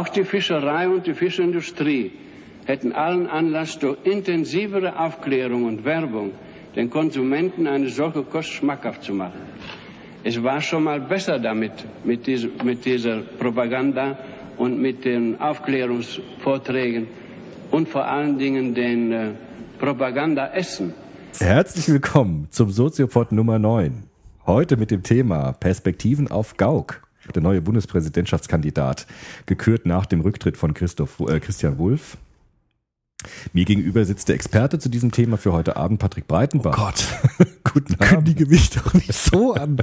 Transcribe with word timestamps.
Auch 0.00 0.08
die 0.08 0.24
Fischerei 0.24 0.88
und 0.88 1.06
die 1.06 1.12
Fischindustrie 1.12 2.12
hätten 2.64 2.92
allen 2.92 3.26
Anlass, 3.26 3.78
durch 3.78 3.98
intensivere 4.04 4.98
Aufklärung 4.98 5.64
und 5.64 5.84
Werbung 5.84 6.30
den 6.74 6.88
Konsumenten 6.88 7.66
eine 7.66 7.90
solche 7.90 8.22
Kost 8.22 8.48
schmackhaft 8.48 9.02
zu 9.02 9.12
machen. 9.12 9.42
Es 10.24 10.42
war 10.42 10.62
schon 10.62 10.84
mal 10.84 11.00
besser 11.00 11.38
damit, 11.38 11.72
mit 12.02 12.26
dieser, 12.26 12.48
mit 12.64 12.86
dieser 12.86 13.18
Propaganda 13.38 14.16
und 14.56 14.80
mit 14.80 15.04
den 15.04 15.38
Aufklärungsvorträgen 15.38 17.06
und 17.70 17.86
vor 17.86 18.06
allen 18.06 18.38
Dingen 18.38 18.74
den 18.74 19.12
äh, 19.12 19.32
Propaganda-Essen. 19.78 20.94
Herzlich 21.38 21.90
willkommen 21.90 22.48
zum 22.48 22.70
Soziopod 22.70 23.32
Nummer 23.32 23.58
9. 23.58 24.04
Heute 24.46 24.78
mit 24.78 24.90
dem 24.90 25.02
Thema 25.02 25.52
Perspektiven 25.52 26.30
auf 26.30 26.56
Gauk. 26.56 27.02
Der 27.32 27.42
neue 27.42 27.62
Bundespräsidentschaftskandidat, 27.62 29.06
gekürt 29.46 29.86
nach 29.86 30.06
dem 30.06 30.20
Rücktritt 30.20 30.56
von 30.56 30.74
Christoph, 30.74 31.20
äh, 31.20 31.40
Christian 31.40 31.78
Wulff. 31.78 32.16
Mir 33.52 33.64
gegenüber 33.64 34.04
sitzt 34.04 34.28
der 34.28 34.34
Experte 34.34 34.78
zu 34.78 34.88
diesem 34.88 35.12
Thema 35.12 35.36
für 35.36 35.52
heute 35.52 35.76
Abend, 35.76 35.98
Patrick 35.98 36.26
Breitenbach. 36.26 36.78
Oh 36.78 36.84
Gott, 36.84 37.48
guten 37.64 37.94
Abend. 37.94 38.08
Kündige 38.08 38.46
mich 38.46 38.70
doch 38.70 38.94
nicht 38.94 39.12
so 39.12 39.54
an. 39.54 39.78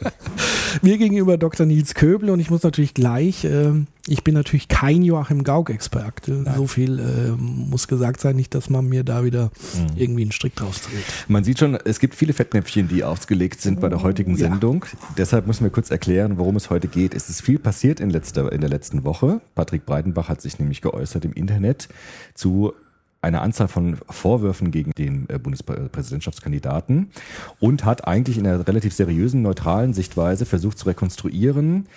Mir 0.82 0.98
gegenüber 0.98 1.38
Dr. 1.38 1.64
Nils 1.66 1.94
Köbel 1.94 2.30
und 2.30 2.40
ich 2.40 2.50
muss 2.50 2.62
natürlich 2.62 2.94
gleich, 2.94 3.44
äh, 3.44 3.72
ich 4.08 4.24
bin 4.24 4.34
natürlich 4.34 4.68
kein 4.68 5.02
Joachim 5.02 5.44
Gauck-Experte. 5.44 6.44
So 6.56 6.66
viel 6.66 6.98
äh, 6.98 7.30
muss 7.36 7.88
gesagt 7.88 8.20
sein, 8.20 8.36
nicht, 8.36 8.54
dass 8.54 8.70
man 8.70 8.88
mir 8.88 9.04
da 9.04 9.24
wieder 9.24 9.50
mhm. 9.74 9.96
irgendwie 9.96 10.22
einen 10.22 10.32
Strick 10.32 10.56
draus 10.56 10.82
dreht. 10.82 11.04
Man 11.28 11.44
sieht 11.44 11.58
schon, 11.58 11.76
es 11.84 12.00
gibt 12.00 12.14
viele 12.14 12.32
Fettnäpfchen, 12.32 12.88
die 12.88 13.04
ausgelegt 13.04 13.60
sind 13.60 13.80
bei 13.80 13.88
der 13.88 14.02
heutigen 14.02 14.36
Sendung. 14.36 14.84
Ja. 14.90 14.98
Deshalb 15.18 15.46
müssen 15.46 15.64
wir 15.64 15.70
kurz 15.70 15.90
erklären, 15.90 16.38
worum 16.38 16.56
es 16.56 16.70
heute 16.70 16.88
geht. 16.88 17.14
Es 17.14 17.28
ist 17.28 17.42
viel 17.42 17.58
passiert 17.58 18.00
in, 18.00 18.10
letzter, 18.10 18.50
in 18.52 18.60
der 18.60 18.70
letzten 18.70 19.04
Woche. 19.04 19.40
Patrick 19.54 19.86
Breitenbach 19.86 20.28
hat 20.28 20.40
sich 20.40 20.58
nämlich 20.58 20.80
geäußert 20.80 21.24
im 21.24 21.32
Internet 21.32 21.88
zu 22.34 22.72
eine 23.20 23.40
Anzahl 23.40 23.68
von 23.68 23.98
Vorwürfen 24.08 24.70
gegen 24.70 24.92
den 24.92 25.28
äh, 25.28 25.38
Bundespräsidentschaftskandidaten 25.38 27.10
und 27.58 27.84
hat 27.84 28.06
eigentlich 28.06 28.38
in 28.38 28.46
einer 28.46 28.66
relativ 28.66 28.94
seriösen, 28.94 29.42
neutralen 29.42 29.92
Sichtweise 29.92 30.46
versucht 30.46 30.78
zu 30.78 30.86
rekonstruieren, 30.86 31.88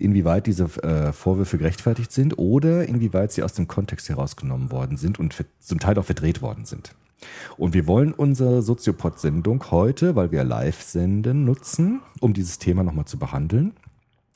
inwieweit 0.00 0.46
diese 0.46 0.64
äh, 0.82 1.12
Vorwürfe 1.12 1.58
gerechtfertigt 1.58 2.12
sind 2.12 2.38
oder 2.38 2.86
inwieweit 2.86 3.32
sie 3.32 3.42
aus 3.42 3.54
dem 3.54 3.68
Kontext 3.68 4.08
herausgenommen 4.08 4.70
worden 4.70 4.96
sind 4.96 5.18
und 5.18 5.34
zum 5.60 5.78
Teil 5.78 5.98
auch 5.98 6.04
verdreht 6.04 6.42
worden 6.42 6.64
sind. 6.64 6.94
Und 7.56 7.74
wir 7.74 7.86
wollen 7.86 8.12
unsere 8.12 8.62
Soziopod-Sendung 8.62 9.70
heute, 9.70 10.14
weil 10.14 10.30
wir 10.30 10.44
live 10.44 10.80
senden, 10.80 11.44
nutzen, 11.44 12.00
um 12.20 12.32
dieses 12.32 12.58
Thema 12.58 12.84
nochmal 12.84 13.06
zu 13.06 13.18
behandeln 13.18 13.72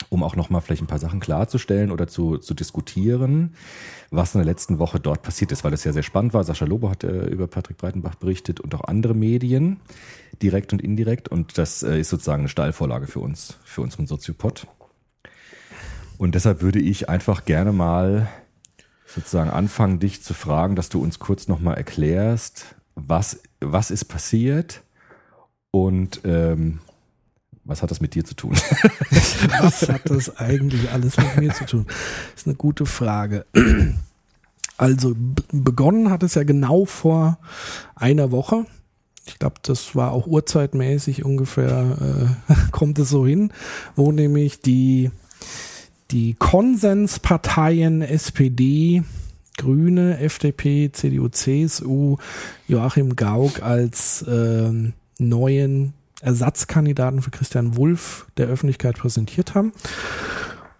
um 0.09 0.23
auch 0.23 0.35
nochmal 0.35 0.61
vielleicht 0.61 0.81
ein 0.81 0.87
paar 0.87 0.99
Sachen 0.99 1.19
klarzustellen 1.19 1.91
oder 1.91 2.07
zu, 2.07 2.37
zu 2.37 2.53
diskutieren, 2.53 3.55
was 4.11 4.35
in 4.35 4.39
der 4.39 4.45
letzten 4.45 4.79
Woche 4.79 4.99
dort 4.99 5.23
passiert 5.23 5.51
ist, 5.51 5.63
weil 5.63 5.73
es 5.73 5.83
ja 5.83 5.91
sehr 5.91 6.03
spannend 6.03 6.33
war. 6.33 6.43
Sascha 6.43 6.65
Lobo 6.65 6.89
hat 6.89 7.03
äh, 7.03 7.25
über 7.27 7.47
Patrick 7.47 7.77
Breitenbach 7.77 8.15
berichtet 8.15 8.59
und 8.59 8.73
auch 8.75 8.83
andere 8.83 9.15
Medien, 9.15 9.79
direkt 10.41 10.71
und 10.71 10.81
indirekt. 10.81 11.29
Und 11.29 11.57
das 11.57 11.83
äh, 11.83 11.99
ist 11.99 12.09
sozusagen 12.09 12.41
eine 12.41 12.49
Steilvorlage 12.49 13.07
für 13.07 13.19
uns, 13.19 13.57
für 13.63 13.81
unseren 13.81 14.07
Soziopod. 14.07 14.67
Und 16.23 16.35
deshalb 16.35 16.61
würde 16.61 16.79
ich 16.79 17.09
einfach 17.09 17.43
gerne 17.43 17.73
mal 17.73 18.29
sozusagen 19.05 19.49
anfangen, 19.49 19.99
dich 19.99 20.23
zu 20.23 20.33
fragen, 20.33 20.77
dass 20.77 20.87
du 20.87 21.03
uns 21.03 21.19
kurz 21.19 21.49
nochmal 21.49 21.75
erklärst, 21.75 22.75
was, 22.95 23.41
was 23.59 23.91
ist 23.91 24.05
passiert 24.05 24.83
und 25.71 26.21
ähm, 26.23 26.79
was 27.65 27.81
hat 27.83 27.91
das 27.91 27.99
mit 27.99 28.15
dir 28.15 28.23
zu 28.23 28.35
tun? 28.35 28.53
was 29.59 29.89
hat 29.89 30.09
das 30.09 30.37
eigentlich 30.37 30.89
alles 30.91 31.17
mit 31.17 31.35
mir 31.35 31.53
zu 31.53 31.65
tun? 31.65 31.87
Das 31.87 32.43
ist 32.43 32.47
eine 32.47 32.55
gute 32.55 32.85
Frage. 32.85 33.45
Also 34.77 35.17
begonnen 35.51 36.09
hat 36.09 36.23
es 36.23 36.35
ja 36.35 36.43
genau 36.43 36.85
vor 36.85 37.37
einer 37.95 38.31
Woche. 38.31 38.65
Ich 39.25 39.39
glaube, 39.39 39.55
das 39.61 39.93
war 39.93 40.13
auch 40.13 40.25
urzeitmäßig 40.25 41.25
ungefähr, 41.25 42.37
äh, 42.47 42.53
kommt 42.71 42.97
es 42.97 43.09
so 43.09 43.27
hin, 43.27 43.51
wo 43.97 44.13
nämlich 44.13 44.61
die, 44.61 45.11
die 46.13 46.35
Konsensparteien 46.35 48.03
SPD, 48.03 49.03
Grüne, 49.57 50.19
FDP, 50.19 50.91
CDU, 50.91 51.27
CSU, 51.27 52.17
Joachim 52.67 53.15
Gauck 53.15 53.63
als 53.63 54.21
äh, 54.21 54.71
neuen 55.17 55.93
Ersatzkandidaten 56.21 57.21
für 57.21 57.31
Christian 57.31 57.75
Wulff 57.77 58.27
der 58.37 58.47
Öffentlichkeit 58.47 58.97
präsentiert 58.97 59.55
haben. 59.55 59.73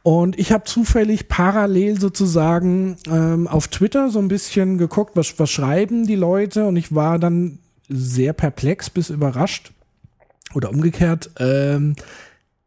Und 0.03 0.38
ich 0.38 0.51
habe 0.51 0.66
zufällig 0.66 1.29
parallel 1.29 2.00
sozusagen 2.00 2.97
ähm, 3.07 3.47
auf 3.47 3.69
Twitter 3.69 4.11
so 4.11 4.19
ein 4.19 4.27
bisschen 4.27 4.77
geguckt, 4.77 5.15
was, 5.15 5.39
was 5.39 5.50
schreiben 5.50 6.05
die 6.05 6.15
Leute 6.15 6.65
und 6.65 6.75
ich 6.75 6.94
war 6.94 7.17
dann 7.17 7.57
sehr 7.89 8.33
perplex 8.33 8.89
bis 8.89 9.09
überrascht 9.09 9.71
oder 10.53 10.69
umgekehrt, 10.69 11.31
ähm, 11.39 11.95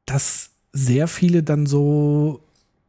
dass 0.05 0.51
sehr 0.73 1.09
viele 1.09 1.43
dann 1.43 1.67
so 1.67 2.41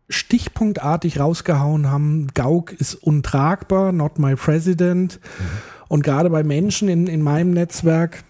stichpunktartig 0.10 1.20
rausgehauen 1.20 1.90
haben, 1.90 2.28
Gauck 2.34 2.74
ist 2.74 2.96
untragbar, 2.96 3.92
not 3.92 4.20
my 4.20 4.36
president. 4.36 5.20
Mhm. 5.22 5.44
Und 5.90 6.04
gerade 6.04 6.30
bei 6.30 6.44
Menschen 6.44 6.90
in, 6.90 7.08
in 7.08 7.22
meinem 7.22 7.52
Netzwerk, 7.52 8.24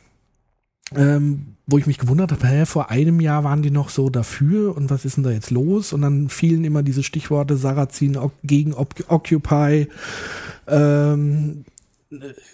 ähm, 0.95 1.57
wo 1.65 1.77
ich 1.77 1.85
mich 1.85 1.97
gewundert 1.97 2.31
habe, 2.31 2.47
hä, 2.47 2.65
vor 2.65 2.89
einem 2.89 3.19
Jahr 3.19 3.43
waren 3.43 3.61
die 3.61 3.71
noch 3.71 3.89
so 3.89 4.09
dafür 4.09 4.75
und 4.75 4.89
was 4.89 5.05
ist 5.05 5.17
denn 5.17 5.23
da 5.23 5.31
jetzt 5.31 5.51
los? 5.51 5.91
Und 5.91 6.01
dann 6.01 6.29
fielen 6.29 6.63
immer 6.63 6.81
diese 6.81 7.03
Stichworte 7.03 7.57
Sarrazin 7.57 8.17
gegen 8.43 8.73
Occupy, 8.73 9.87
ähm, 10.67 11.65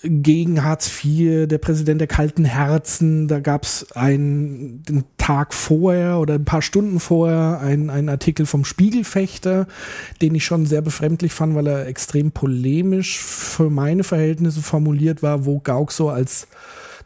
gegen 0.04 0.64
Hartz 0.64 1.04
IV, 1.04 1.48
der 1.48 1.58
Präsident 1.60 2.02
der 2.02 2.08
kalten 2.08 2.44
Herzen, 2.44 3.28
da 3.28 3.40
gab 3.40 3.64
es 3.64 3.92
einen 3.92 4.84
Tag 5.18 5.54
vorher 5.54 6.18
oder 6.18 6.36
ein 6.36 6.46
paar 6.46 6.64
Stunden 6.64 7.00
vorher 7.00 7.60
einen, 7.60 7.90
einen 7.90 8.10
Artikel 8.10 8.46
vom 8.48 8.66
Spiegelfechter, 8.66 9.68
den 10.22 10.34
ich 10.34 10.44
schon 10.44 10.66
sehr 10.66 10.82
befremdlich 10.82 11.34
fand, 11.34 11.54
weil 11.56 11.68
er 11.68 11.86
extrem 11.86 12.32
polemisch 12.32 13.20
für 13.20 13.70
meine 13.70 14.04
Verhältnisse 14.04 14.62
formuliert 14.62 15.22
war, 15.22 15.46
wo 15.46 15.60
Gauck 15.60 15.92
so 15.92 16.10
als 16.10 16.48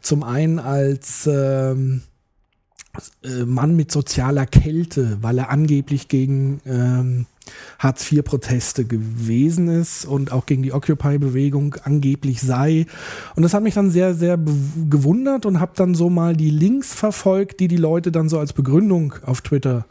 zum 0.00 0.22
einen 0.22 0.58
als 0.58 1.26
ähm, 1.26 2.02
äh, 3.22 3.44
Mann 3.44 3.76
mit 3.76 3.92
sozialer 3.92 4.46
Kälte, 4.46 5.18
weil 5.20 5.38
er 5.38 5.50
angeblich 5.50 6.08
gegen 6.08 6.60
ähm, 6.64 7.26
Hartz-IV-Proteste 7.78 8.84
gewesen 8.84 9.68
ist 9.68 10.04
und 10.04 10.32
auch 10.32 10.46
gegen 10.46 10.62
die 10.62 10.72
Occupy-Bewegung 10.72 11.76
angeblich 11.84 12.40
sei. 12.40 12.86
Und 13.36 13.42
das 13.42 13.54
hat 13.54 13.62
mich 13.62 13.74
dann 13.74 13.90
sehr, 13.90 14.14
sehr 14.14 14.38
gewundert 14.88 15.46
und 15.46 15.60
habe 15.60 15.72
dann 15.74 15.94
so 15.94 16.10
mal 16.10 16.36
die 16.36 16.50
Links 16.50 16.94
verfolgt, 16.94 17.60
die 17.60 17.68
die 17.68 17.76
Leute 17.76 18.12
dann 18.12 18.28
so 18.28 18.38
als 18.38 18.52
Begründung 18.52 19.14
auf 19.24 19.40
Twitter 19.40 19.86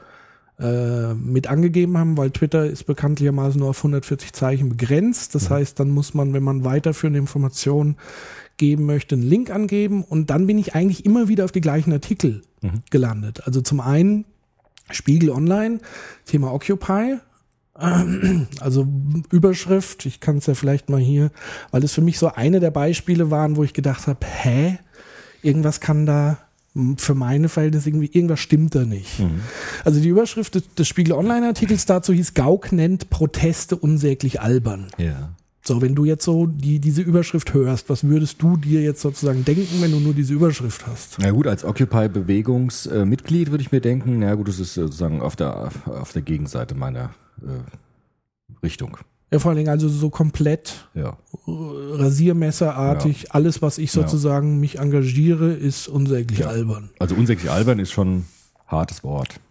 äh, 0.59 1.13
mit 1.13 1.47
angegeben 1.47 1.97
haben, 1.97 2.17
weil 2.17 2.31
Twitter 2.31 2.65
ist 2.65 2.85
bekanntlichermaßen 2.85 3.59
nur 3.59 3.69
auf 3.69 3.77
140 3.77 4.33
Zeichen 4.33 4.69
begrenzt. 4.69 5.35
Das 5.35 5.51
heißt, 5.51 5.79
dann 5.79 5.91
muss 5.91 6.15
man, 6.15 6.33
wenn 6.33 6.43
man 6.43 6.63
weiterführende 6.63 7.19
Informationen 7.19 7.97
geben 8.57 8.87
möchte, 8.87 9.13
einen 9.13 9.23
Link 9.23 9.51
angeben 9.51 10.03
und 10.03 10.31
dann 10.31 10.47
bin 10.47 10.57
ich 10.57 10.73
eigentlich 10.73 11.05
immer 11.05 11.27
wieder 11.27 11.45
auf 11.45 11.51
die 11.51 11.61
gleichen 11.61 11.93
Artikel 11.93 12.41
mhm. 12.61 12.81
gelandet. 12.89 13.45
Also 13.45 13.61
zum 13.61 13.79
einen 13.79 14.25
Spiegel 14.89 15.29
Online, 15.29 15.79
Thema 16.25 16.51
Occupy, 16.51 17.17
also 18.59 18.87
Überschrift, 19.31 20.05
ich 20.05 20.19
kann 20.19 20.37
es 20.37 20.45
ja 20.45 20.55
vielleicht 20.55 20.89
mal 20.89 20.99
hier, 20.99 21.31
weil 21.71 21.83
es 21.83 21.93
für 21.93 22.01
mich 22.01 22.17
so 22.19 22.31
eine 22.33 22.59
der 22.59 22.71
Beispiele 22.71 23.31
waren, 23.31 23.55
wo 23.55 23.63
ich 23.63 23.73
gedacht 23.73 24.07
habe, 24.07 24.25
hä, 24.25 24.79
irgendwas 25.41 25.79
kann 25.79 26.05
da 26.05 26.39
für 26.97 27.15
meine 27.15 27.49
Verhältnisse 27.49 27.89
irgendwie, 27.89 28.09
irgendwas 28.11 28.39
stimmt 28.39 28.75
da 28.75 28.85
nicht. 28.85 29.19
Mhm. 29.19 29.41
Also 29.83 29.99
die 29.99 30.09
Überschrift 30.09 30.55
des, 30.55 30.73
des 30.75 30.87
Spiegel 30.87 31.13
Online-Artikels 31.13 31.85
dazu 31.85 32.13
hieß, 32.13 32.33
Gauck 32.35 32.71
nennt 32.71 33.09
Proteste 33.09 33.75
unsäglich 33.75 34.41
albern. 34.41 34.87
Ja. 34.97 35.31
So, 35.67 35.81
wenn 35.81 35.95
du 35.95 36.05
jetzt 36.05 36.23
so 36.23 36.45
die, 36.45 36.79
diese 36.79 37.01
Überschrift 37.01 37.53
hörst, 37.53 37.89
was 37.89 38.05
würdest 38.05 38.41
du 38.41 38.55
dir 38.55 38.81
jetzt 38.81 39.01
sozusagen 39.01 39.43
denken, 39.43 39.81
wenn 39.81 39.91
du 39.91 39.99
nur 39.99 40.13
diese 40.13 40.33
Überschrift 40.33 40.87
hast? 40.87 41.17
Na 41.19 41.29
gut, 41.31 41.45
als 41.45 41.65
Occupy-Bewegungsmitglied 41.65 43.51
würde 43.51 43.61
ich 43.61 43.73
mir 43.73 43.81
denken, 43.81 44.19
na 44.19 44.33
gut, 44.35 44.47
das 44.47 44.61
ist 44.61 44.75
sozusagen 44.75 45.21
auf 45.21 45.35
der, 45.35 45.69
auf 45.85 46.13
der 46.13 46.21
Gegenseite 46.21 46.73
meiner 46.73 47.09
äh, 47.41 48.63
Richtung. 48.63 48.95
Ja, 49.29 49.39
vor 49.39 49.49
allen 49.49 49.57
Dingen 49.57 49.69
also 49.69 49.89
so 49.89 50.09
komplett 50.09 50.87
ja. 50.93 51.17
Rasiermesserartig. 51.45 53.23
Ja. 53.23 53.29
Alles, 53.31 53.61
was 53.61 53.77
ich 53.77 53.91
sozusagen 53.91 54.53
ja. 54.53 54.59
mich 54.59 54.79
engagiere, 54.79 55.51
ist 55.51 55.89
unsäglich 55.89 56.47
albern. 56.47 56.91
Also 56.97 57.15
unsäglich 57.15 57.51
albern 57.51 57.79
ist 57.79 57.91
schon 57.91 58.23
hartes 58.67 59.03
Wort. 59.03 59.41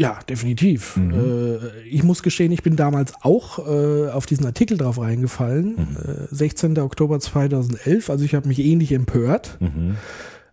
Ja, 0.00 0.18
definitiv. 0.26 0.96
Mhm. 0.96 1.12
Äh, 1.12 1.82
ich 1.86 2.02
muss 2.02 2.22
gestehen, 2.22 2.52
ich 2.52 2.62
bin 2.62 2.74
damals 2.74 3.12
auch 3.20 3.58
äh, 3.58 4.08
auf 4.08 4.24
diesen 4.24 4.46
Artikel 4.46 4.78
drauf 4.78 4.98
reingefallen. 4.98 5.72
Mhm. 5.76 5.96
Äh, 6.30 6.34
16. 6.34 6.78
Oktober 6.78 7.20
2011. 7.20 8.08
Also 8.08 8.24
ich 8.24 8.34
habe 8.34 8.48
mich 8.48 8.60
ähnlich 8.60 8.92
empört. 8.92 9.58
Mhm. 9.60 9.96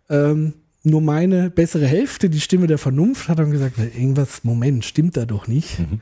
Ähm, 0.09 0.53
nur 0.83 0.99
meine 0.99 1.49
bessere 1.49 1.85
Hälfte, 1.85 2.29
die 2.29 2.41
Stimme 2.41 2.67
der 2.67 2.77
Vernunft, 2.77 3.29
hat 3.29 3.39
dann 3.39 3.51
gesagt, 3.51 3.77
irgendwas, 3.79 4.43
Moment, 4.43 4.83
stimmt 4.83 5.15
da 5.15 5.25
doch 5.25 5.47
nicht. 5.47 5.79
Mhm. 5.79 6.01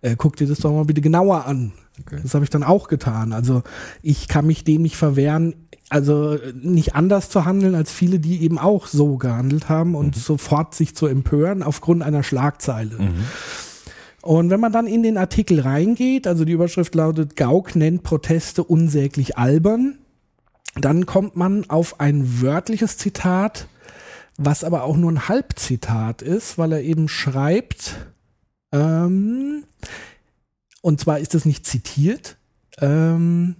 äh, 0.00 0.14
guck 0.16 0.36
dir 0.36 0.46
das 0.46 0.60
doch 0.60 0.70
mal 0.70 0.84
bitte 0.84 1.00
genauer 1.00 1.46
an. 1.46 1.72
Okay. 2.00 2.20
Das 2.22 2.32
habe 2.34 2.44
ich 2.44 2.50
dann 2.50 2.62
auch 2.62 2.86
getan. 2.86 3.32
Also 3.32 3.64
ich 4.02 4.28
kann 4.28 4.46
mich 4.46 4.62
dem 4.62 4.82
nicht 4.82 4.96
verwehren, 4.96 5.56
also 5.90 6.38
nicht 6.60 6.94
anders 6.94 7.28
zu 7.28 7.44
handeln 7.44 7.74
als 7.74 7.92
viele, 7.92 8.18
die 8.18 8.42
eben 8.42 8.58
auch 8.58 8.86
so 8.86 9.16
gehandelt 9.16 9.68
haben 9.68 9.94
und 9.94 10.16
mhm. 10.16 10.20
sofort 10.20 10.74
sich 10.74 10.94
zu 10.94 11.06
empören 11.06 11.62
aufgrund 11.62 12.02
einer 12.02 12.22
Schlagzeile. 12.22 12.98
Mhm. 12.98 13.24
Und 14.22 14.48
wenn 14.48 14.60
man 14.60 14.72
dann 14.72 14.86
in 14.86 15.02
den 15.02 15.18
Artikel 15.18 15.60
reingeht, 15.60 16.26
also 16.26 16.46
die 16.46 16.52
Überschrift 16.52 16.94
lautet 16.94 17.36
Gauck 17.36 17.76
nennt 17.76 18.02
Proteste 18.02 18.64
unsäglich 18.64 19.36
albern, 19.36 19.98
dann 20.76 21.04
kommt 21.04 21.36
man 21.36 21.68
auf 21.68 22.00
ein 22.00 22.40
wörtliches 22.40 22.96
Zitat, 22.96 23.68
was 24.38 24.64
aber 24.64 24.84
auch 24.84 24.96
nur 24.96 25.12
ein 25.12 25.28
Halbzitat 25.28 26.22
ist, 26.22 26.56
weil 26.56 26.72
er 26.72 26.82
eben 26.82 27.08
schreibt, 27.08 28.06
ähm, 28.72 29.64
und 30.80 31.00
zwar 31.00 31.18
ist 31.18 31.34
es 31.34 31.44
nicht 31.44 31.66
zitiert, 31.66 32.36
ähm, 32.80 33.56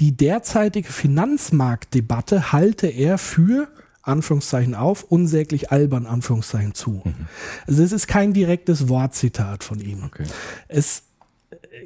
die 0.00 0.16
derzeitige 0.16 0.92
Finanzmarktdebatte 0.92 2.52
halte 2.52 2.86
er 2.86 3.18
für 3.18 3.68
Anführungszeichen 4.02 4.74
auf, 4.74 5.02
unsäglich 5.04 5.72
albern 5.72 6.06
Anführungszeichen 6.06 6.74
zu. 6.74 7.02
Mhm. 7.04 7.14
Also 7.66 7.82
es 7.82 7.92
ist 7.92 8.06
kein 8.06 8.32
direktes 8.32 8.88
Wortzitat 8.88 9.64
von 9.64 9.80
ihm. 9.80 10.04
Okay. 10.04 10.24
Es 10.68 11.02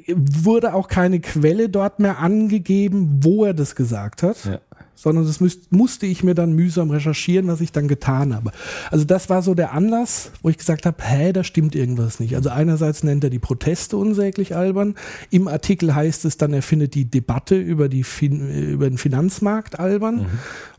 äh, 0.05 0.13
wurde 0.15 0.73
auch 0.73 0.87
keine 0.87 1.19
Quelle 1.19 1.69
dort 1.69 1.99
mehr 1.99 2.19
angegeben, 2.19 3.19
wo 3.23 3.45
er 3.45 3.53
das 3.53 3.75
gesagt 3.75 4.23
hat. 4.23 4.45
Ja 4.45 4.59
sondern 5.01 5.25
das 5.25 5.39
müsst, 5.39 5.71
musste 5.71 6.05
ich 6.05 6.23
mir 6.23 6.35
dann 6.35 6.53
mühsam 6.53 6.91
recherchieren, 6.91 7.47
was 7.47 7.59
ich 7.59 7.71
dann 7.71 7.87
getan 7.87 8.35
habe. 8.35 8.51
Also 8.91 9.03
das 9.03 9.29
war 9.29 9.41
so 9.41 9.55
der 9.55 9.73
Anlass, 9.73 10.31
wo 10.43 10.49
ich 10.49 10.59
gesagt 10.59 10.85
habe, 10.85 11.03
hä, 11.03 11.33
da 11.33 11.43
stimmt 11.43 11.73
irgendwas 11.73 12.19
nicht. 12.19 12.35
Also 12.35 12.49
einerseits 12.49 13.01
nennt 13.01 13.23
er 13.23 13.31
die 13.31 13.39
Proteste 13.39 13.97
unsäglich 13.97 14.55
albern. 14.55 14.93
Im 15.31 15.47
Artikel 15.47 15.95
heißt 15.95 16.25
es 16.25 16.37
dann, 16.37 16.53
er 16.53 16.61
findet 16.61 16.93
die 16.93 17.05
Debatte 17.05 17.55
über, 17.57 17.89
die 17.89 18.03
fin 18.03 18.71
über 18.71 18.87
den 18.87 18.99
Finanzmarkt 18.99 19.79
albern. 19.79 20.17
Mhm. 20.17 20.27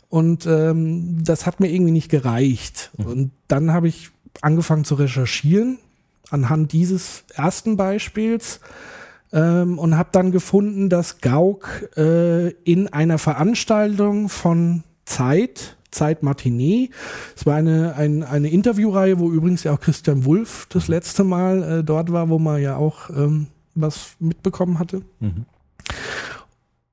Und 0.09 0.47
ähm, 0.47 1.25
das 1.25 1.45
hat 1.45 1.59
mir 1.59 1.71
irgendwie 1.73 1.93
nicht 1.93 2.09
gereicht. 2.09 2.93
Mhm. 2.99 3.07
Und 3.07 3.31
dann 3.49 3.73
habe 3.73 3.89
ich 3.89 4.11
angefangen 4.41 4.85
zu 4.85 4.95
recherchieren 4.95 5.79
anhand 6.31 6.73
dieses 6.73 7.25
ersten 7.35 7.77
Beispiels 7.77 8.61
ähm, 9.33 9.79
und 9.79 9.97
habe 9.97 10.11
dann 10.13 10.33
gefunden, 10.33 10.89
dass 10.89 11.21
Gauck 11.21 11.89
äh, 11.97 12.51
in 12.65 12.89
einer 12.89 13.19
Veranstaltung 13.19 14.29
von 14.29 14.85
Zeit, 15.05 15.77
Zeit 15.91 16.23
Matinee, 16.23 16.91
es 17.37 17.47
war 17.47 17.57
eine, 17.57 17.95
ein, 17.97 18.23
eine 18.23 18.51
Interviewreihe, 18.51 19.19
wo 19.19 19.31
übrigens 19.31 19.65
ja 19.65 19.73
auch 19.73 19.81
Christian 19.81 20.25
Wulff 20.25 20.67
das 20.71 20.89
letzte 20.89 21.25
Mal 21.25 21.63
äh, 21.63 21.85
dort 21.85 22.13
war, 22.13 22.29
wo 22.29 22.39
man 22.39 22.61
ja 22.61 22.77
auch 22.77 23.11
ähm, 23.11 23.49
was 23.75 24.17
mitbekommen 24.19 24.79
hatte. 24.79 25.03
Mhm. 25.21 25.47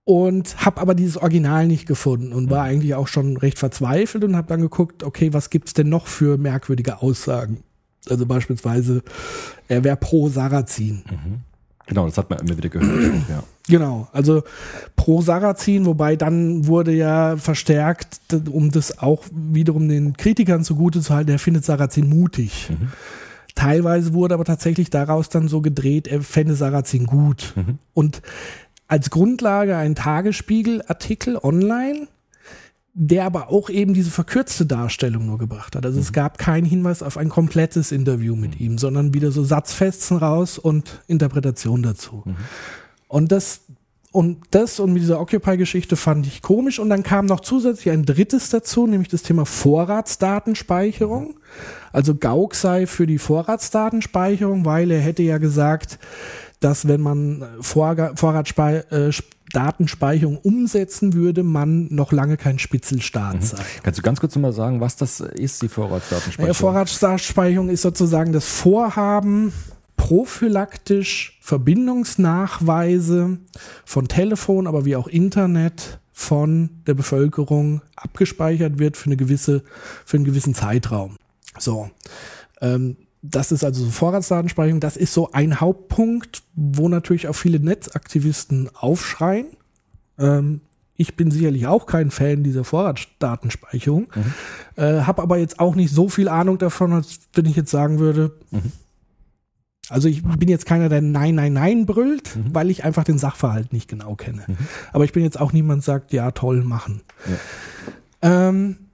Und 0.06 0.66
habe 0.66 0.82
aber 0.82 0.96
dieses 0.96 1.18
Original 1.18 1.68
nicht 1.68 1.86
gefunden 1.86 2.34
und 2.34 2.50
war 2.50 2.64
eigentlich 2.64 2.96
auch 2.96 3.08
schon 3.08 3.38
recht 3.38 3.60
verzweifelt 3.60 4.24
und 4.24 4.36
habe 4.36 4.48
dann 4.48 4.62
geguckt, 4.62 5.04
okay, 5.04 5.34
was 5.34 5.52
gibt's 5.52 5.74
denn 5.74 5.90
noch 5.90 6.08
für 6.08 6.38
merkwürdige 6.38 7.04
Aussagen? 7.04 7.64
Also 8.10 8.26
beispielsweise, 8.26 9.04
er 9.68 9.84
wäre 9.84 9.98
pro 9.98 10.30
Sarrazin. 10.30 11.04
Mhm. 11.10 11.42
Genau, 11.90 12.06
das 12.06 12.18
hat 12.18 12.30
man 12.30 12.40
immer 12.40 12.56
wieder 12.56 12.70
gehört. 12.70 13.14
ja. 13.30 13.44
Genau, 13.68 14.08
also 14.14 14.44
pro 14.96 15.22
Sarrazin, 15.22 15.86
wobei 15.86 16.16
dann 16.16 16.68
wurde 16.68 16.94
ja 16.94 17.36
verstärkt, 17.38 18.20
um 18.52 18.72
das 18.72 19.00
auch 19.00 19.26
wiederum 19.32 19.90
den 19.90 20.16
Kritikern 20.16 20.64
zugute 20.64 21.02
zu 21.02 21.14
halten, 21.14 21.32
er 21.32 21.40
findet 21.40 21.66
Sarrazin 21.66 22.08
mutig. 22.08 22.70
Mhm. 22.70 22.90
Teilweise 23.56 24.14
wurde 24.14 24.36
aber 24.36 24.46
tatsächlich 24.46 24.90
daraus 24.90 25.30
dann 25.30 25.48
so 25.48 25.62
gedreht, 25.62 26.08
er 26.08 26.22
fände 26.22 26.56
Sarrazin 26.56 27.06
gut. 27.06 27.54
Mhm. 27.56 27.80
Und 27.94 28.22
als 28.88 29.10
Grundlage 29.10 29.76
ein 29.76 29.96
Tagesspiegel-Artikel 29.96 31.38
online, 31.38 32.08
der 32.94 33.26
aber 33.26 33.50
auch 33.50 33.70
eben 33.70 33.94
diese 33.94 34.12
verkürzte 34.12 34.66
Darstellung 34.66 35.26
nur 35.26 35.38
gebracht 35.38 35.76
hat. 35.76 35.86
Also 35.86 35.98
mhm. 35.98 36.04
es 36.04 36.14
gab 36.14 36.38
keinen 36.38 36.66
Hinweis 36.66 37.04
auf 37.04 37.18
ein 37.18 37.30
komplettes 37.30 37.92
Interview 37.92 38.36
mit 38.36 38.60
mhm. 38.60 38.66
ihm, 38.66 38.78
sondern 38.78 39.14
wieder 39.14 39.32
so 39.32 39.44
Satzfetzen 39.44 40.18
raus 40.18 40.58
und 40.58 41.02
Interpretation 41.08 41.84
dazu. 41.84 42.24
Mhm. 42.26 42.36
Und 43.08 43.32
das 43.32 43.62
und 44.12 44.40
das 44.52 44.80
und 44.80 44.92
mit 44.94 45.04
dieser 45.04 45.22
Occupy-Geschichte 45.22 45.96
fand 45.96 46.26
ich 46.26 46.42
komisch. 46.42 46.80
Und 46.80 46.90
dann 46.90 47.04
kam 47.04 47.28
noch 47.28 47.42
zusätzlich 47.42 47.92
ein 47.92 48.06
drittes 48.06 48.50
dazu, 48.50 48.88
nämlich 48.88 49.10
das 49.10 49.22
Thema 49.22 49.46
Vorratsdatenspeicherung. 49.46 51.40
Also 51.92 52.16
Gauck 52.16 52.56
sei 52.56 52.88
für 52.88 53.06
die 53.06 53.20
Vorratsdatenspeicherung, 53.20 54.66
weil 54.66 54.90
er 54.90 55.00
hätte 55.00 55.22
ja 55.22 55.38
gesagt, 55.38 56.00
dass 56.60 56.88
wenn 56.88 57.02
man 57.02 57.46
Vorratsdatenspeicherung 57.62 59.14
äh, 59.54 60.40
umsetzen 60.44 61.14
würde, 61.14 61.44
man 61.44 61.88
noch 61.94 62.12
lange 62.12 62.38
kein 62.38 62.60
Spitzelstaat 62.60 63.36
mhm. 63.36 63.42
sei. 63.42 63.64
Kannst 63.84 64.00
du 64.00 64.04
ganz 64.04 64.20
kurz 64.20 64.36
mal 64.36 64.54
sagen, 64.54 64.82
was 64.82 64.96
das 64.96 65.20
ist, 65.20 65.62
die 65.62 65.70
Vorratsdatenspeicherung? 65.70 66.56
Vorratsdatenspeicherung 66.56 67.70
ist 67.70 67.82
sozusagen 67.82 68.34
das 68.34 68.46
Vorhaben, 68.48 69.54
prophylaktisch 69.98 71.38
Verbindungsnachweise 71.42 73.38
von 73.86 74.08
Telefon, 74.08 74.68
aber 74.68 74.86
wie 74.86 74.96
auch 74.96 75.08
Internet 75.08 76.00
von 76.14 76.70
der 76.86 76.94
Bevölkerung 76.94 77.82
abgespeichert 77.96 78.80
wird 78.80 78.98
für 78.98 79.08
eine 79.08 79.18
gewisse, 79.18 79.64
für 80.06 80.18
einen 80.18 80.26
gewissen 80.26 80.54
Zeitraum. 80.54 81.16
So. 81.58 81.90
Ähm, 82.62 82.98
das 83.22 83.52
ist 83.52 83.64
also 83.64 83.86
so 83.86 83.92
Vorratsdatenspeicherung. 83.92 84.80
Das 84.80 84.98
ist 84.98 85.14
so 85.14 85.32
ein 85.32 85.60
Hauptpunkt, 85.60 86.44
wo 86.56 86.88
natürlich 86.88 87.28
auch 87.28 87.34
viele 87.34 87.60
Netzaktivisten 87.60 88.70
aufschreien. 88.74 89.48
Ähm, 90.18 90.62
ich 90.96 91.16
bin 91.16 91.32
sicherlich 91.32 91.66
auch 91.66 91.86
kein 91.86 92.12
Fan 92.12 92.44
dieser 92.44 92.66
Vorratsdatenspeicherung, 92.66 94.08
mhm. 94.14 94.34
äh, 94.84 95.02
habe 95.04 95.22
aber 95.22 95.38
jetzt 95.38 95.60
auch 95.60 95.76
nicht 95.76 95.94
so 95.94 96.10
viel 96.10 96.28
Ahnung 96.28 96.58
davon, 96.58 96.92
als 96.92 97.22
wenn 97.34 97.46
ich 97.46 97.56
jetzt 97.56 97.72
sagen 97.72 98.00
würde. 98.00 98.38
Mhm. 98.52 98.74
Also 99.90 100.08
ich 100.08 100.24
bin 100.24 100.50
jetzt 100.50 100.66
keiner, 100.66 100.90
der 100.90 101.02
Nein, 101.02 101.36
Nein, 101.36 101.54
Nein 101.54 101.86
brüllt, 101.86 102.36
mhm. 102.36 102.54
weil 102.54 102.70
ich 102.70 102.84
einfach 102.84 103.06
den 103.06 103.18
Sachverhalt 103.18 103.74
nicht 103.74 103.88
genau 103.88 104.16
kenne. 104.16 104.44
Mhm. 104.48 104.58
Aber 104.92 105.06
ich 105.06 105.14
bin 105.14 105.24
jetzt 105.24 105.40
auch 105.40 105.54
niemand, 105.54 105.84
der 105.88 105.94
sagt, 105.94 106.14
ja, 106.14 106.32
toll, 106.32 106.64
machen. 106.64 107.02
Ja. 108.22 108.50
Ähm, 108.50 108.89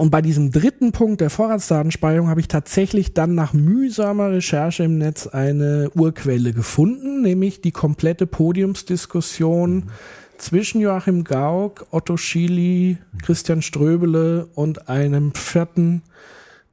und 0.00 0.08
bei 0.08 0.22
diesem 0.22 0.50
dritten 0.50 0.92
Punkt 0.92 1.20
der 1.20 1.28
Vorratsdatenspeicherung 1.28 2.30
habe 2.30 2.40
ich 2.40 2.48
tatsächlich 2.48 3.12
dann 3.12 3.34
nach 3.34 3.52
mühsamer 3.52 4.30
Recherche 4.30 4.84
im 4.84 4.96
Netz 4.96 5.26
eine 5.26 5.90
Urquelle 5.94 6.54
gefunden, 6.54 7.20
nämlich 7.20 7.60
die 7.60 7.70
komplette 7.70 8.26
Podiumsdiskussion 8.26 9.74
mhm. 9.74 9.82
zwischen 10.38 10.80
Joachim 10.80 11.22
Gauck, 11.24 11.86
Otto 11.90 12.16
Schily, 12.16 12.96
Christian 13.20 13.60
Ströbele 13.60 14.48
und 14.54 14.88
einem 14.88 15.34
vierten, 15.34 16.00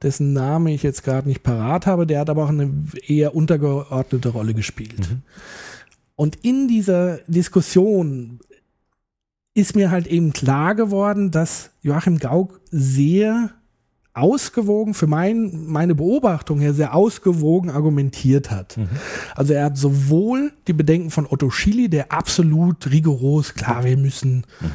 dessen 0.00 0.32
Name 0.32 0.72
ich 0.72 0.82
jetzt 0.82 1.04
gerade 1.04 1.28
nicht 1.28 1.42
parat 1.42 1.84
habe, 1.84 2.06
der 2.06 2.20
hat 2.20 2.30
aber 2.30 2.44
auch 2.44 2.48
eine 2.48 2.72
eher 3.06 3.34
untergeordnete 3.34 4.30
Rolle 4.30 4.54
gespielt. 4.54 5.00
Mhm. 5.00 5.20
Und 6.16 6.36
in 6.36 6.66
dieser 6.66 7.18
Diskussion 7.26 8.40
ist 9.58 9.74
mir 9.74 9.90
halt 9.90 10.06
eben 10.06 10.32
klar 10.32 10.74
geworden, 10.74 11.30
dass 11.30 11.70
Joachim 11.82 12.18
Gauck 12.18 12.60
sehr 12.70 13.50
ausgewogen, 14.14 14.94
für 14.94 15.06
mein, 15.06 15.66
meine 15.66 15.94
Beobachtung 15.94 16.60
her, 16.60 16.74
sehr 16.74 16.94
ausgewogen 16.94 17.70
argumentiert 17.70 18.50
hat. 18.50 18.76
Mhm. 18.76 18.88
Also 19.34 19.54
er 19.54 19.66
hat 19.66 19.76
sowohl 19.76 20.52
die 20.66 20.72
Bedenken 20.72 21.10
von 21.10 21.26
Otto 21.28 21.50
Schily, 21.50 21.88
der 21.88 22.12
absolut 22.12 22.90
rigoros, 22.90 23.54
klar, 23.54 23.84
wir 23.84 23.96
müssen 23.96 24.44
mhm 24.60 24.68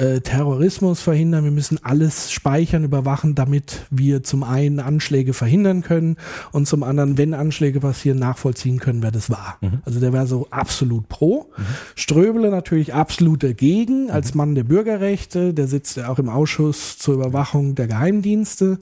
äh, 0.00 0.22
Terrorismus 0.22 1.02
verhindern, 1.02 1.44
wir 1.44 1.50
müssen 1.50 1.78
alles 1.82 2.32
speichern, 2.32 2.84
überwachen, 2.84 3.34
damit 3.34 3.86
wir 3.90 4.22
zum 4.22 4.44
einen 4.44 4.80
Anschläge 4.80 5.34
verhindern 5.34 5.82
können 5.82 6.16
und 6.52 6.66
zum 6.66 6.82
anderen, 6.82 7.18
wenn 7.18 7.34
Anschläge 7.34 7.80
passieren, 7.80 8.18
nachvollziehen 8.18 8.78
können, 8.78 9.02
wer 9.02 9.10
das 9.10 9.28
war. 9.28 9.58
Mhm. 9.60 9.80
Also 9.84 10.00
der 10.00 10.14
war 10.14 10.26
so 10.26 10.46
absolut 10.50 11.08
pro. 11.10 11.50
Mhm. 11.54 11.62
Ströbele 11.96 12.50
natürlich 12.50 12.94
absolut 12.94 13.42
dagegen, 13.42 14.04
mhm. 14.04 14.10
als 14.10 14.34
Mann 14.34 14.54
der 14.54 14.64
Bürgerrechte, 14.64 15.52
der 15.52 15.68
sitzt 15.68 15.98
ja 15.98 16.08
auch 16.08 16.18
im 16.18 16.30
Ausschuss 16.30 16.96
zur 16.96 17.14
Überwachung 17.16 17.74
der 17.74 17.86
Geheimdienste. 17.86 18.64
Mhm. 18.64 18.78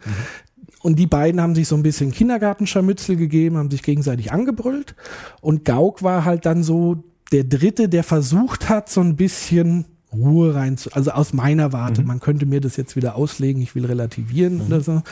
Und 0.82 1.00
die 1.00 1.08
beiden 1.08 1.40
haben 1.40 1.56
sich 1.56 1.66
so 1.66 1.74
ein 1.74 1.82
bisschen 1.82 2.12
Kindergartenscharmützel 2.12 3.16
gegeben, 3.16 3.56
haben 3.56 3.72
sich 3.72 3.82
gegenseitig 3.82 4.30
angebrüllt. 4.30 4.94
Und 5.40 5.64
Gauck 5.64 6.04
war 6.04 6.24
halt 6.24 6.46
dann 6.46 6.62
so 6.62 7.02
der 7.32 7.42
Dritte, 7.42 7.88
der 7.88 8.04
versucht 8.04 8.68
hat, 8.68 8.88
so 8.88 9.00
ein 9.00 9.16
bisschen 9.16 9.84
Ruhe 10.12 10.54
rein, 10.54 10.76
zu, 10.76 10.90
also 10.92 11.10
aus 11.10 11.32
meiner 11.32 11.72
Warte, 11.72 12.00
mhm. 12.00 12.06
man 12.06 12.20
könnte 12.20 12.46
mir 12.46 12.60
das 12.60 12.76
jetzt 12.76 12.96
wieder 12.96 13.16
auslegen, 13.16 13.60
ich 13.60 13.74
will 13.74 13.84
relativieren 13.84 14.56
mhm. 14.56 14.60
oder 14.62 14.80
so. 14.80 15.02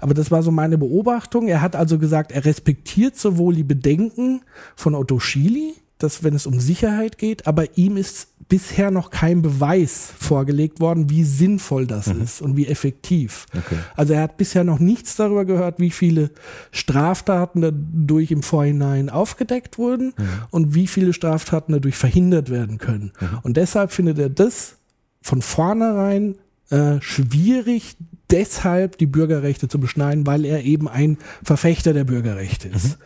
Aber 0.00 0.14
das 0.14 0.30
war 0.30 0.42
so 0.42 0.50
meine 0.50 0.76
Beobachtung. 0.76 1.48
Er 1.48 1.62
hat 1.62 1.76
also 1.76 1.98
gesagt, 1.98 2.32
er 2.32 2.44
respektiert 2.44 3.16
sowohl 3.16 3.54
die 3.54 3.64
Bedenken 3.64 4.42
von 4.76 4.94
Otto 4.94 5.18
Schily, 5.18 5.74
dass 5.98 6.22
wenn 6.22 6.34
es 6.34 6.46
um 6.46 6.60
Sicherheit 6.60 7.18
geht, 7.18 7.46
aber 7.46 7.78
ihm 7.78 7.96
ist 7.96 8.28
bisher 8.48 8.90
noch 8.90 9.10
kein 9.10 9.42
Beweis 9.42 10.12
vorgelegt 10.18 10.80
worden, 10.80 11.10
wie 11.10 11.24
sinnvoll 11.24 11.86
das 11.86 12.06
mhm. 12.06 12.22
ist 12.22 12.42
und 12.42 12.56
wie 12.56 12.66
effektiv. 12.66 13.46
Okay. 13.56 13.76
Also 13.96 14.14
er 14.14 14.22
hat 14.22 14.36
bisher 14.36 14.64
noch 14.64 14.78
nichts 14.78 15.16
darüber 15.16 15.44
gehört, 15.44 15.78
wie 15.78 15.90
viele 15.90 16.30
Straftaten 16.70 17.60
dadurch 17.60 18.30
im 18.30 18.42
Vorhinein 18.42 19.08
aufgedeckt 19.08 19.78
wurden 19.78 20.14
mhm. 20.16 20.28
und 20.50 20.74
wie 20.74 20.86
viele 20.86 21.12
Straftaten 21.12 21.72
dadurch 21.72 21.96
verhindert 21.96 22.50
werden 22.50 22.78
können. 22.78 23.12
Mhm. 23.20 23.38
Und 23.42 23.56
deshalb 23.56 23.92
findet 23.92 24.18
er 24.18 24.30
das 24.30 24.76
von 25.22 25.40
vornherein 25.40 26.36
äh, 26.70 27.00
schwierig, 27.00 27.96
deshalb 28.30 28.98
die 28.98 29.06
Bürgerrechte 29.06 29.68
zu 29.68 29.78
beschneiden, 29.78 30.26
weil 30.26 30.44
er 30.44 30.64
eben 30.64 30.88
ein 30.88 31.18
Verfechter 31.42 31.92
der 31.92 32.04
Bürgerrechte 32.04 32.68
ist. 32.68 32.98
Mhm. 32.98 33.04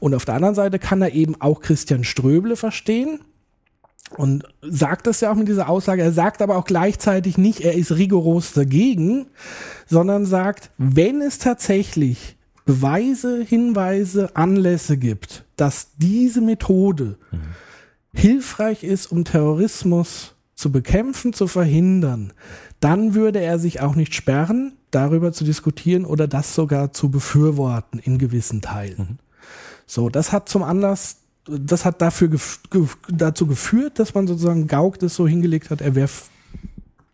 Und 0.00 0.14
auf 0.14 0.24
der 0.24 0.34
anderen 0.34 0.54
Seite 0.54 0.78
kann 0.78 1.02
er 1.02 1.12
eben 1.12 1.40
auch 1.40 1.60
Christian 1.60 2.04
Ströble 2.04 2.56
verstehen, 2.56 3.20
und 4.16 4.44
sagt 4.62 5.06
das 5.06 5.20
ja 5.20 5.30
auch 5.30 5.36
mit 5.36 5.48
dieser 5.48 5.68
Aussage. 5.68 6.02
Er 6.02 6.12
sagt 6.12 6.42
aber 6.42 6.56
auch 6.56 6.64
gleichzeitig 6.64 7.38
nicht, 7.38 7.60
er 7.60 7.74
ist 7.74 7.92
rigoros 7.92 8.52
dagegen, 8.52 9.26
sondern 9.86 10.26
sagt, 10.26 10.70
wenn 10.78 11.22
es 11.22 11.38
tatsächlich 11.38 12.36
Beweise, 12.64 13.42
Hinweise, 13.42 14.36
Anlässe 14.36 14.96
gibt, 14.96 15.44
dass 15.56 15.88
diese 15.96 16.40
Methode 16.40 17.18
mhm. 17.30 17.38
hilfreich 18.12 18.84
ist, 18.84 19.06
um 19.06 19.24
Terrorismus 19.24 20.34
zu 20.54 20.70
bekämpfen, 20.70 21.32
zu 21.32 21.46
verhindern, 21.46 22.32
dann 22.78 23.14
würde 23.14 23.40
er 23.40 23.58
sich 23.58 23.80
auch 23.80 23.94
nicht 23.94 24.14
sperren, 24.14 24.74
darüber 24.90 25.32
zu 25.32 25.44
diskutieren 25.44 26.04
oder 26.04 26.28
das 26.28 26.54
sogar 26.54 26.92
zu 26.92 27.10
befürworten 27.10 27.98
in 27.98 28.18
gewissen 28.18 28.60
Teilen. 28.60 28.96
Mhm. 28.98 29.18
So, 29.86 30.08
das 30.08 30.30
hat 30.30 30.48
zum 30.48 30.62
Anlass 30.62 31.19
das 31.46 31.84
hat 31.84 32.02
dafür 32.02 32.28
gef 32.28 32.60
dazu 33.08 33.46
geführt, 33.46 33.98
dass 33.98 34.14
man 34.14 34.26
sozusagen 34.26 34.66
Gauck 34.66 34.98
das 34.98 35.14
so 35.14 35.26
hingelegt 35.26 35.70
hat, 35.70 35.80
er 35.80 35.94
wäre 35.94 36.08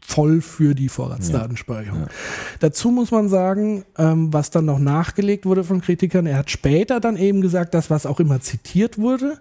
voll 0.00 0.40
für 0.40 0.74
die 0.74 0.88
Vorratsdatenspeicherung. 0.88 2.00
Ja, 2.00 2.06
ja. 2.06 2.12
Dazu 2.60 2.90
muss 2.90 3.10
man 3.10 3.28
sagen, 3.28 3.84
ähm, 3.98 4.32
was 4.32 4.50
dann 4.50 4.64
noch 4.64 4.78
nachgelegt 4.78 5.46
wurde 5.46 5.64
von 5.64 5.80
Kritikern, 5.80 6.26
er 6.26 6.38
hat 6.38 6.50
später 6.50 7.00
dann 7.00 7.16
eben 7.16 7.40
gesagt, 7.40 7.74
das, 7.74 7.90
was 7.90 8.06
auch 8.06 8.20
immer 8.20 8.40
zitiert 8.40 8.98
wurde, 8.98 9.38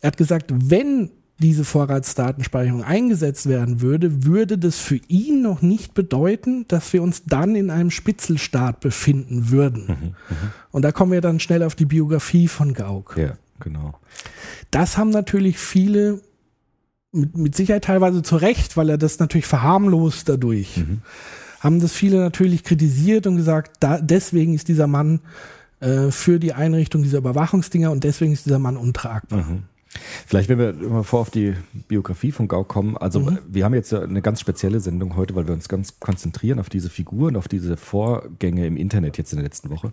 er 0.00 0.08
hat 0.08 0.16
gesagt, 0.16 0.52
wenn 0.52 1.10
diese 1.40 1.64
Vorratsdatenspeicherung 1.64 2.82
eingesetzt 2.82 3.48
werden 3.48 3.80
würde, 3.80 4.24
würde 4.24 4.58
das 4.58 4.78
für 4.78 4.98
ihn 5.06 5.42
noch 5.42 5.62
nicht 5.62 5.94
bedeuten, 5.94 6.66
dass 6.66 6.92
wir 6.92 7.00
uns 7.00 7.24
dann 7.26 7.54
in 7.54 7.70
einem 7.70 7.92
Spitzelstaat 7.92 8.80
befinden 8.80 9.50
würden. 9.50 9.84
Mhm, 9.86 10.08
mh. 10.08 10.36
Und 10.72 10.82
da 10.82 10.90
kommen 10.90 11.12
wir 11.12 11.20
dann 11.20 11.38
schnell 11.38 11.62
auf 11.62 11.76
die 11.76 11.84
Biografie 11.84 12.48
von 12.48 12.74
Gauck. 12.74 13.14
Ja 13.16 13.34
genau. 13.60 13.98
Das 14.70 14.98
haben 14.98 15.10
natürlich 15.10 15.58
viele 15.58 16.20
mit, 17.12 17.36
mit 17.36 17.54
Sicherheit 17.54 17.84
teilweise 17.84 18.22
zu 18.22 18.36
Recht, 18.36 18.76
weil 18.76 18.90
er 18.90 18.98
das 18.98 19.18
natürlich 19.18 19.46
verharmlost 19.46 20.28
dadurch. 20.28 20.78
Mhm. 20.78 21.02
Haben 21.60 21.80
das 21.80 21.92
viele 21.92 22.18
natürlich 22.18 22.64
kritisiert 22.64 23.26
und 23.26 23.36
gesagt, 23.36 23.76
da, 23.80 24.00
deswegen 24.00 24.54
ist 24.54 24.68
dieser 24.68 24.86
Mann 24.86 25.20
äh, 25.80 26.10
für 26.10 26.38
die 26.38 26.52
Einrichtung 26.52 27.02
dieser 27.02 27.18
Überwachungsdinger 27.18 27.90
und 27.90 28.04
deswegen 28.04 28.32
ist 28.32 28.46
dieser 28.46 28.58
Mann 28.58 28.76
untragbar. 28.76 29.44
Mhm. 29.44 29.62
Vielleicht, 30.26 30.48
wenn 30.48 30.58
wir 30.58 30.72
mal 30.74 31.02
vor 31.02 31.20
auf 31.20 31.30
die 31.30 31.54
Biografie 31.88 32.32
von 32.32 32.48
Gau 32.48 32.64
kommen. 32.64 32.96
Also, 32.96 33.20
mhm. 33.20 33.38
wir 33.48 33.64
haben 33.64 33.74
jetzt 33.74 33.92
eine 33.94 34.20
ganz 34.20 34.40
spezielle 34.40 34.80
Sendung 34.80 35.16
heute, 35.16 35.34
weil 35.34 35.46
wir 35.46 35.54
uns 35.54 35.68
ganz 35.68 35.98
konzentrieren 36.00 36.58
auf 36.58 36.68
diese 36.68 36.90
Figur 36.90 37.28
und 37.28 37.36
auf 37.36 37.48
diese 37.48 37.76
Vorgänge 37.76 38.66
im 38.66 38.76
Internet 38.76 39.16
jetzt 39.18 39.32
in 39.32 39.38
der 39.38 39.44
letzten 39.44 39.70
Woche. 39.70 39.92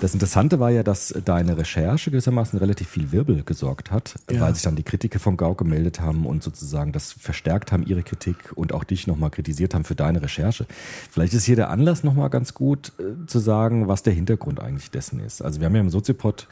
Das 0.00 0.14
Interessante 0.14 0.60
war 0.60 0.70
ja, 0.70 0.82
dass 0.82 1.14
deine 1.24 1.58
Recherche 1.58 2.10
gewissermaßen 2.10 2.58
relativ 2.58 2.88
viel 2.88 3.12
Wirbel 3.12 3.42
gesorgt 3.44 3.90
hat, 3.90 4.14
ja. 4.30 4.40
weil 4.40 4.54
sich 4.54 4.62
dann 4.62 4.76
die 4.76 4.82
Kritiker 4.82 5.18
von 5.18 5.36
Gau 5.36 5.54
gemeldet 5.54 6.00
haben 6.00 6.24
und 6.24 6.42
sozusagen 6.42 6.92
das 6.92 7.12
verstärkt 7.12 7.72
haben, 7.72 7.84
ihre 7.84 8.02
Kritik 8.02 8.36
und 8.54 8.72
auch 8.72 8.84
dich 8.84 9.06
nochmal 9.06 9.30
kritisiert 9.30 9.74
haben 9.74 9.84
für 9.84 9.94
deine 9.94 10.22
Recherche. 10.22 10.66
Vielleicht 11.10 11.34
ist 11.34 11.44
hier 11.44 11.56
der 11.56 11.68
Anlass 11.68 12.02
nochmal 12.04 12.30
ganz 12.30 12.54
gut 12.54 12.92
äh, 12.98 13.26
zu 13.26 13.38
sagen, 13.38 13.88
was 13.88 14.02
der 14.02 14.14
Hintergrund 14.14 14.60
eigentlich 14.60 14.90
dessen 14.90 15.20
ist. 15.20 15.42
Also 15.42 15.60
wir 15.60 15.66
haben 15.66 15.74
ja 15.74 15.82
im 15.82 15.90
Soziopod 15.90 16.48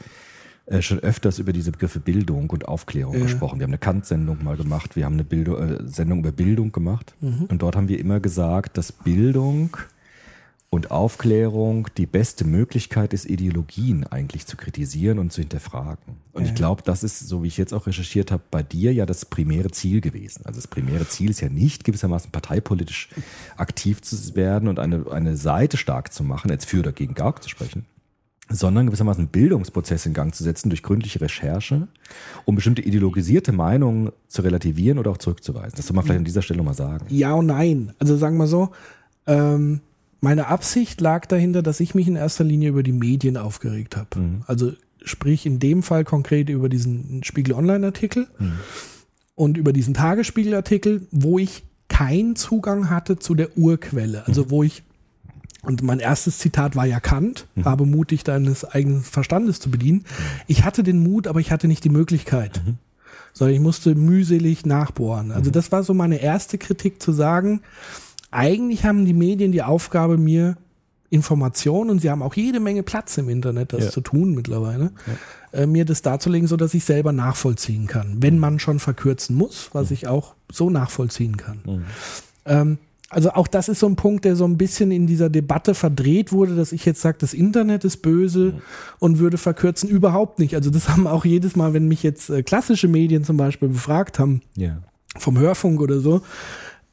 äh, 0.69 0.81
schon 0.83 0.99
öfters 0.99 1.39
über 1.39 1.51
diese 1.51 1.71
Begriffe 1.71 1.99
Bildung 1.99 2.49
und 2.51 2.67
Aufklärung 2.67 3.15
ja. 3.15 3.23
gesprochen. 3.23 3.59
Wir 3.59 3.63
haben 3.63 3.71
eine 3.71 3.79
Kant-Sendung 3.79 4.43
mal 4.43 4.55
gemacht, 4.55 4.95
wir 4.95 5.05
haben 5.05 5.13
eine 5.13 5.23
Bildung, 5.23 5.57
äh, 5.57 5.87
Sendung 5.87 6.19
über 6.19 6.31
Bildung 6.31 6.71
gemacht 6.71 7.15
mhm. 7.21 7.45
und 7.49 7.61
dort 7.61 7.75
haben 7.75 7.87
wir 7.87 7.99
immer 7.99 8.19
gesagt, 8.19 8.77
dass 8.77 8.91
Bildung 8.91 9.75
und 10.69 10.91
Aufklärung 10.91 11.87
die 11.97 12.05
beste 12.05 12.45
Möglichkeit 12.45 13.13
ist, 13.13 13.25
Ideologien 13.25 14.05
eigentlich 14.05 14.45
zu 14.45 14.55
kritisieren 14.55 15.17
und 15.17 15.33
zu 15.33 15.41
hinterfragen. 15.41 16.17
Und 16.33 16.43
ja. 16.43 16.49
ich 16.49 16.55
glaube, 16.55 16.83
das 16.85 17.03
ist, 17.03 17.27
so 17.27 17.41
wie 17.41 17.47
ich 17.47 17.57
jetzt 17.57 17.73
auch 17.73 17.87
recherchiert 17.87 18.31
habe, 18.31 18.43
bei 18.51 18.61
dir 18.61 18.93
ja 18.93 19.07
das 19.07 19.25
primäre 19.25 19.71
Ziel 19.71 20.01
gewesen. 20.01 20.43
Also 20.45 20.59
das 20.59 20.67
primäre 20.67 21.07
Ziel 21.07 21.31
ist 21.31 21.41
ja 21.41 21.49
nicht 21.49 21.83
gewissermaßen 21.83 22.29
parteipolitisch 22.29 23.09
aktiv 23.57 24.03
zu 24.03 24.35
werden 24.35 24.69
und 24.69 24.77
eine, 24.77 25.09
eine 25.11 25.35
Seite 25.35 25.77
stark 25.77 26.13
zu 26.13 26.23
machen, 26.23 26.51
jetzt 26.51 26.65
für 26.65 26.79
oder 26.79 26.91
gegen 26.91 27.15
Gauck 27.15 27.41
zu 27.41 27.49
sprechen, 27.49 27.87
sondern 28.49 28.87
gewissermaßen 28.87 29.27
Bildungsprozess 29.27 30.05
in 30.05 30.13
Gang 30.13 30.33
zu 30.33 30.43
setzen 30.43 30.69
durch 30.69 30.83
gründliche 30.83 31.21
Recherche, 31.21 31.87
um 32.45 32.55
bestimmte 32.55 32.81
ideologisierte 32.81 33.51
Meinungen 33.51 34.11
zu 34.27 34.41
relativieren 34.41 34.97
oder 34.97 35.11
auch 35.11 35.17
zurückzuweisen. 35.17 35.73
Das 35.75 35.87
soll 35.87 35.95
man 35.95 36.03
vielleicht 36.03 36.19
an 36.19 36.25
dieser 36.25 36.41
Stelle 36.41 36.57
nochmal 36.57 36.73
sagen. 36.73 37.05
Ja 37.09 37.33
und 37.33 37.45
nein. 37.45 37.93
Also 37.99 38.17
sagen 38.17 38.37
wir 38.37 38.47
so, 38.47 38.69
ähm, 39.27 39.81
meine 40.21 40.47
Absicht 40.47 40.99
lag 40.99 41.27
dahinter, 41.27 41.61
dass 41.61 41.79
ich 41.79 41.95
mich 41.95 42.07
in 42.07 42.15
erster 42.15 42.43
Linie 42.43 42.69
über 42.69 42.83
die 42.83 42.91
Medien 42.91 43.37
aufgeregt 43.37 43.95
habe. 43.95 44.19
Mhm. 44.19 44.41
Also 44.47 44.73
sprich 45.03 45.45
in 45.45 45.59
dem 45.59 45.83
Fall 45.83 46.03
konkret 46.03 46.49
über 46.49 46.69
diesen 46.69 47.23
Spiegel 47.23 47.53
Online-Artikel 47.53 48.27
mhm. 48.37 48.53
und 49.35 49.57
über 49.57 49.71
diesen 49.71 49.93
Tagesspiegel-Artikel, 49.93 51.07
wo 51.11 51.39
ich 51.39 51.63
keinen 51.87 52.35
Zugang 52.35 52.89
hatte 52.89 53.19
zu 53.19 53.35
der 53.35 53.57
Urquelle. 53.57 54.27
Also 54.27 54.45
mhm. 54.45 54.49
wo 54.49 54.63
ich 54.63 54.83
und 55.61 55.81
mein 55.83 55.99
erstes 55.99 56.39
Zitat 56.39 56.75
war 56.75 56.85
ja 56.85 56.99
Kant, 56.99 57.47
mhm. 57.55 57.65
habe 57.65 57.85
mutig 57.85 58.23
deines 58.23 58.63
eigenen 58.63 59.03
Verstandes 59.03 59.59
zu 59.59 59.69
bedienen. 59.69 60.05
Ich 60.47 60.63
hatte 60.63 60.83
den 60.83 61.03
Mut, 61.03 61.27
aber 61.27 61.39
ich 61.39 61.51
hatte 61.51 61.67
nicht 61.67 61.83
die 61.83 61.89
Möglichkeit. 61.89 62.61
Mhm. 62.65 62.77
Sondern 63.33 63.55
ich 63.55 63.61
musste 63.61 63.93
mühselig 63.95 64.65
nachbohren. 64.65 65.31
Also 65.31 65.49
mhm. 65.49 65.53
das 65.53 65.71
war 65.71 65.83
so 65.83 65.93
meine 65.93 66.21
erste 66.21 66.57
Kritik 66.57 67.01
zu 67.01 67.11
sagen, 67.11 67.61
eigentlich 68.31 68.85
haben 68.85 69.05
die 69.05 69.13
Medien 69.13 69.51
die 69.51 69.61
Aufgabe, 69.61 70.17
mir 70.17 70.57
Informationen 71.09 71.89
und 71.89 71.99
sie 71.99 72.09
haben 72.09 72.21
auch 72.21 72.35
jede 72.35 72.59
Menge 72.59 72.83
Platz 72.83 73.17
im 73.17 73.29
Internet, 73.29 73.73
das 73.73 73.85
ja. 73.85 73.91
zu 73.91 74.01
tun 74.01 74.35
mittlerweile, 74.35 74.91
ja. 75.51 75.61
äh, 75.61 75.67
mir 75.67 75.83
das 75.83 76.03
darzulegen, 76.03 76.47
so 76.47 76.55
dass 76.55 76.73
ich 76.73 76.85
selber 76.85 77.11
nachvollziehen 77.11 77.87
kann. 77.87 78.17
Wenn 78.21 78.35
mhm. 78.35 78.39
man 78.39 78.59
schon 78.59 78.79
verkürzen 78.79 79.35
muss, 79.35 79.69
was 79.73 79.89
mhm. 79.89 79.93
ich 79.95 80.07
auch 80.07 80.35
so 80.51 80.69
nachvollziehen 80.69 81.37
kann. 81.37 81.59
Mhm. 81.65 81.83
Ähm, 82.45 82.77
also 83.09 83.31
auch 83.31 83.47
das 83.47 83.69
ist 83.69 83.79
so 83.79 83.87
ein 83.87 83.95
Punkt, 83.95 84.23
der 84.25 84.35
so 84.35 84.45
ein 84.45 84.57
bisschen 84.57 84.91
in 84.91 85.07
dieser 85.07 85.29
Debatte 85.29 85.73
verdreht 85.73 86.31
wurde, 86.31 86.55
dass 86.55 86.71
ich 86.71 86.85
jetzt 86.85 87.01
sage, 87.01 87.17
das 87.19 87.33
Internet 87.33 87.83
ist 87.83 87.97
böse 87.97 88.61
und 88.99 89.17
würde 89.17 89.37
verkürzen. 89.37 89.89
Überhaupt 89.89 90.39
nicht. 90.39 90.55
Also 90.55 90.69
das 90.69 90.89
haben 90.89 91.07
auch 91.07 91.25
jedes 91.25 91.55
Mal, 91.55 91.73
wenn 91.73 91.87
mich 91.87 92.03
jetzt 92.03 92.29
äh, 92.29 92.43
klassische 92.43 92.87
Medien 92.87 93.23
zum 93.23 93.37
Beispiel 93.37 93.69
befragt 93.69 94.19
haben, 94.19 94.41
ja. 94.55 94.77
vom 95.17 95.39
Hörfunk 95.39 95.81
oder 95.81 95.99
so, 95.99 96.21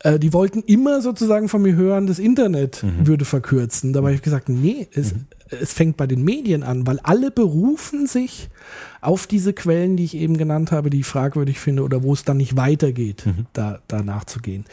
äh, 0.01 0.19
die 0.19 0.33
wollten 0.33 0.61
immer 0.61 1.03
sozusagen 1.03 1.49
von 1.49 1.63
mir 1.63 1.75
hören, 1.75 2.07
das 2.07 2.19
Internet 2.19 2.83
mhm. 2.83 3.07
würde 3.07 3.25
verkürzen. 3.25 3.93
Dabei 3.93 4.09
habe 4.09 4.17
ich 4.17 4.23
gesagt, 4.23 4.49
nee, 4.49 4.89
es, 4.93 5.13
mhm. 5.13 5.27
Es 5.51 5.73
fängt 5.73 5.97
bei 5.97 6.07
den 6.07 6.23
Medien 6.23 6.63
an, 6.63 6.87
weil 6.87 6.99
alle 7.01 7.31
berufen 7.31 8.07
sich 8.07 8.49
auf 9.01 9.27
diese 9.27 9.53
Quellen, 9.53 9.97
die 9.97 10.05
ich 10.05 10.17
eben 10.17 10.37
genannt 10.37 10.73
habe, 10.73 10.91
die 10.91 11.01
ich 11.01 11.07
fragwürdig 11.07 11.61
finde 11.61 11.83
oder 11.83 12.03
wo 12.03 12.13
es 12.13 12.25
dann 12.25 12.39
nicht 12.39 12.57
weitergeht, 12.57 13.25
mhm. 13.27 13.47
da, 13.53 13.79
da 13.87 14.03
nachzugehen. 14.03 14.65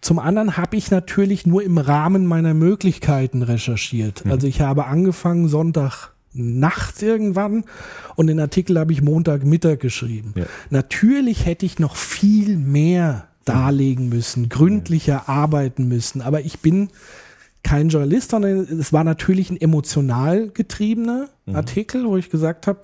Zum 0.00 0.18
anderen 0.18 0.56
habe 0.56 0.76
ich 0.76 0.90
natürlich 0.90 1.46
nur 1.46 1.62
im 1.62 1.78
Rahmen 1.78 2.26
meiner 2.26 2.54
Möglichkeiten 2.54 3.42
recherchiert. 3.42 4.24
Mhm. 4.24 4.32
Also 4.32 4.46
ich 4.46 4.60
habe 4.60 4.86
angefangen 4.86 5.48
Sonntag 5.48 6.12
nachts 6.32 7.00
irgendwann 7.02 7.64
und 8.14 8.26
den 8.26 8.40
Artikel 8.40 8.78
habe 8.78 8.92
ich 8.92 9.02
Montagmittag 9.02 9.78
geschrieben. 9.78 10.34
Ja. 10.36 10.44
Natürlich 10.70 11.46
hätte 11.46 11.64
ich 11.64 11.78
noch 11.78 11.96
viel 11.96 12.56
mehr 12.56 13.28
darlegen 13.44 14.08
müssen, 14.08 14.48
gründlicher 14.48 15.28
arbeiten 15.28 15.88
müssen. 15.88 16.20
Aber 16.20 16.40
ich 16.42 16.58
bin 16.60 16.90
kein 17.66 17.88
Journalist, 17.88 18.30
sondern 18.30 18.60
es 18.60 18.92
war 18.92 19.02
natürlich 19.02 19.50
ein 19.50 19.60
emotional 19.60 20.48
getriebener 20.48 21.28
mhm. 21.46 21.56
Artikel, 21.56 22.06
wo 22.06 22.16
ich 22.16 22.30
gesagt 22.30 22.68
habe, 22.68 22.82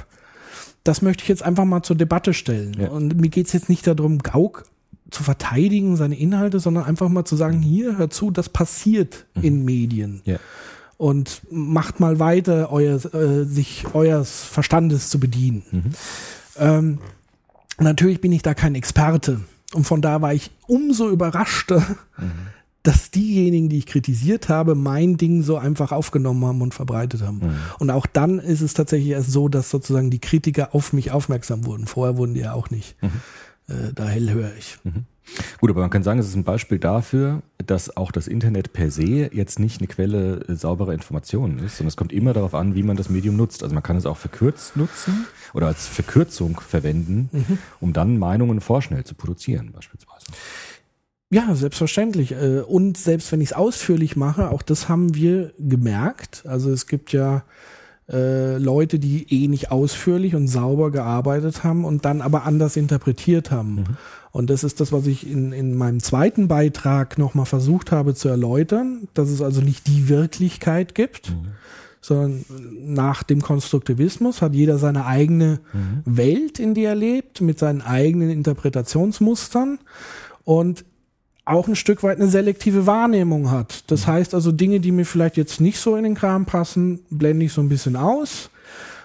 das 0.83 1.03
möchte 1.03 1.23
ich 1.23 1.29
jetzt 1.29 1.45
einfach 1.45 1.65
mal 1.65 1.85
zur 1.85 1.95
Debatte 1.95 2.35
stellen. 2.35 2.77
Ja. 2.77 2.89
Und 2.89 3.17
mir 3.21 3.29
geht 3.29 3.47
es 3.47 3.53
jetzt 3.53 3.69
nicht 3.69 3.87
darum, 3.87 4.19
Gauck 4.19 4.65
zu 5.11 5.23
verteidigen, 5.23 5.97
seine 5.97 6.19
Inhalte, 6.19 6.59
sondern 6.59 6.85
einfach 6.85 7.09
mal 7.09 7.25
zu 7.25 7.37
sagen, 7.37 7.61
hier, 7.61 7.97
hör 7.97 8.11
zu, 8.11 8.33
das 8.33 8.49
passiert 8.49 9.27
mhm. 9.35 9.43
in 9.45 9.65
Medien. 9.65 10.21
Ja. 10.25 10.39
Und 10.97 11.43
macht 11.51 12.01
mal 12.01 12.19
weiter, 12.19 12.73
euer, 12.73 12.97
äh, 13.15 13.45
sich 13.45 13.87
eures 13.95 14.43
Verstandes 14.43 15.11
zu 15.11 15.21
bedienen. 15.21 15.63
Mhm. 15.71 15.93
Ähm, 16.59 16.99
natürlich 17.79 18.21
bin 18.21 18.33
ich 18.33 18.43
da 18.43 18.55
kein 18.55 18.75
Experte. 18.75 19.43
Und 19.75 19.85
von 19.85 20.03
da 20.03 20.21
war 20.23 20.35
ich 20.35 20.51
umso 20.67 21.09
überraschter, 21.09 21.81
mhm. 22.19 22.33
Dass 22.83 23.11
diejenigen, 23.11 23.69
die 23.69 23.79
ich 23.79 23.87
kritisiert 23.87 24.49
habe, 24.49 24.75
mein 24.75 25.17
Ding 25.17 25.43
so 25.43 25.57
einfach 25.57 25.93
aufgenommen 25.93 26.45
haben 26.45 26.63
und 26.63 26.75
verbreitet 26.75 27.23
haben. 27.23 27.39
Mhm. 27.39 27.55
Und 27.79 27.91
auch 27.91 28.07
dann 28.07 28.39
ist 28.39 28.61
es 28.61 28.75
tatsächlich 28.75 29.11
erst 29.11 29.31
so, 29.31 29.49
dass 29.49 29.71
sozusagen 29.71 30.11
die 30.11 30.19
Kritiker 30.19 30.75
auf 30.75 30.93
mich 30.93 31.13
aufmerksam 31.13 31.65
wurden. 31.65 31.87
Vorher 31.87 32.17
wurden 32.17 32.35
die 32.35 32.41
ja 32.41 32.55
auch 32.55 32.71
nicht 32.71 32.97
mhm. 33.01 33.11
äh, 33.69 33.93
da 33.95 34.09
hellhörig. 34.09 34.79
Mhm. 34.83 35.05
Gut, 35.61 35.71
aber 35.71 35.81
man 35.81 35.91
kann 35.91 36.03
sagen, 36.03 36.19
es 36.19 36.27
ist 36.27 36.35
ein 36.35 36.45
Beispiel 36.45 36.79
dafür, 36.79 37.43
dass 37.59 37.97
auch 37.97 38.11
das 38.11 38.27
Internet 38.27 38.73
per 38.73 38.91
se 38.91 39.31
jetzt 39.33 39.59
nicht 39.59 39.81
eine 39.81 39.87
Quelle 39.87 40.45
sauberer 40.49 40.93
Informationen 40.93 41.61
ist, 41.61 41.77
sondern 41.77 41.89
es 41.89 41.97
kommt 41.97 42.13
immer 42.13 42.33
darauf 42.33 42.55
an, 42.55 42.75
wie 42.75 42.83
man 42.83 42.97
das 42.97 43.09
Medium 43.09 43.37
nutzt. 43.37 43.63
Also 43.63 43.73
man 43.73 43.83
kann 43.83 43.97
es 43.97 44.05
auch 44.05 44.17
verkürzt 44.17 44.77
nutzen 44.77 45.27
oder 45.55 45.69
als 45.69 45.87
Verkürzung 45.87 46.61
verwenden, 46.61 47.31
mhm. 47.33 47.59
um 47.81 47.93
dann 47.93 48.19
Meinungen 48.19 48.61
vorschnell 48.61 49.05
zu 49.05 49.15
produzieren, 49.15 49.71
beispielsweise. 49.73 50.27
Ja, 51.33 51.55
selbstverständlich. 51.55 52.33
Äh, 52.33 52.61
und 52.61 52.99
selbst 52.99 53.33
wenn 53.33 53.41
ich 53.41 53.49
es 53.49 53.53
ausführlich 53.55 54.17
mache, 54.17 54.51
auch 54.51 54.61
das 54.61 54.91
haben 54.91 55.15
wir 55.15 55.55
gemerkt. 55.59 56.45
Also 56.47 56.71
es 56.71 56.87
gibt 56.87 57.13
ja 57.13 57.45
äh, 58.11 58.59
Leute, 58.59 58.99
die 58.99 59.27
eh 59.31 59.49
nicht 59.49 59.71
ausführlich 59.71 60.35
und 60.35 60.47
sauber 60.47 60.91
gearbeitet 60.91 61.65
haben 61.65 61.87
und 61.87 62.05
dann 62.05 62.21
aber 62.21 62.45
anders 62.45 62.77
interpretiert 62.77 63.51
haben. 63.51 63.77
Mhm. 63.77 63.85
Und 64.31 64.51
das 64.51 64.63
ist 64.63 64.81
das, 64.81 64.93
was 64.93 65.07
ich 65.07 65.27
in, 65.27 65.53
in 65.53 65.75
meinem 65.75 66.01
zweiten 66.01 66.49
Beitrag 66.49 67.17
nochmal 67.17 67.47
versucht 67.47 67.93
habe 67.93 68.15
zu 68.15 68.29
erläutern, 68.29 69.09
dass 69.15 69.31
es 69.31 69.41
also 69.41 69.63
nicht 69.63 69.87
die 69.87 70.11
Wirklichkeit 70.11 70.95
gibt, 70.95 71.31
mhm. 71.31 71.49
sondern 72.03 72.45
nach 72.79 73.23
dem 73.23 73.41
Konstruktivismus 73.41 74.43
hat 74.43 74.55
jeder 74.55 74.77
seine 74.77 75.07
eigene 75.07 75.61
mhm. 75.73 76.03
Welt, 76.05 76.59
in 76.59 76.75
die 76.75 76.85
er 76.85 76.95
lebt, 76.95 77.41
mit 77.41 77.59
seinen 77.59 77.81
eigenen 77.81 78.29
Interpretationsmustern 78.29 79.79
und 80.45 80.85
auch 81.45 81.69
ein 81.69 81.77
Stück 81.77 82.03
weit 82.03 82.19
eine 82.19 82.29
selektive 82.29 82.87
Wahrnehmung 82.87 83.51
hat. 83.51 83.85
Das 83.91 84.07
mhm. 84.07 84.13
heißt 84.13 84.35
also 84.35 84.53
Dinge, 84.53 84.81
die 84.81 84.93
mir 84.93 85.05
vielleicht 85.05 85.37
jetzt 85.37 85.61
nicht 85.61 85.79
so 85.79 85.97
in 85.97 86.05
den 86.05 86.15
Kram 86.15 86.47
passen, 86.47 87.01
blende 87.11 87.47
ich 87.47 87.53
so 87.53 87.61
ein 87.61 87.69
bisschen 87.69 87.97
aus 87.97 88.51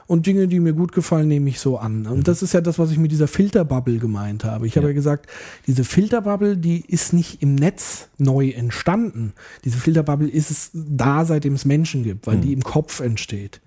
und 0.07 0.25
Dinge, 0.25 0.47
die 0.47 0.61
mir 0.61 0.73
gut 0.73 0.93
gefallen, 0.93 1.27
nehme 1.27 1.49
ich 1.49 1.59
so 1.59 1.77
an. 1.77 2.07
Und 2.07 2.19
mhm. 2.19 2.23
das 2.23 2.41
ist 2.41 2.53
ja 2.53 2.61
das, 2.61 2.79
was 2.79 2.91
ich 2.91 2.97
mit 2.97 3.11
dieser 3.11 3.27
Filterbubble 3.27 3.99
gemeint 3.99 4.45
habe. 4.45 4.65
Ich 4.65 4.75
ja. 4.75 4.81
habe 4.81 4.89
ja 4.89 4.93
gesagt, 4.93 5.27
diese 5.67 5.83
Filterbubble, 5.83 6.57
die 6.57 6.79
ist 6.87 7.11
nicht 7.11 7.41
im 7.41 7.55
Netz 7.55 8.07
neu 8.17 8.49
entstanden. 8.49 9.33
Diese 9.65 9.77
Filterbubble 9.77 10.29
ist 10.29 10.49
es 10.49 10.71
da, 10.73 11.25
seitdem 11.25 11.53
es 11.53 11.65
Menschen 11.65 12.03
gibt, 12.03 12.25
weil 12.25 12.37
mhm. 12.37 12.41
die 12.41 12.53
im 12.53 12.63
Kopf 12.63 13.01
entsteht. 13.01 13.59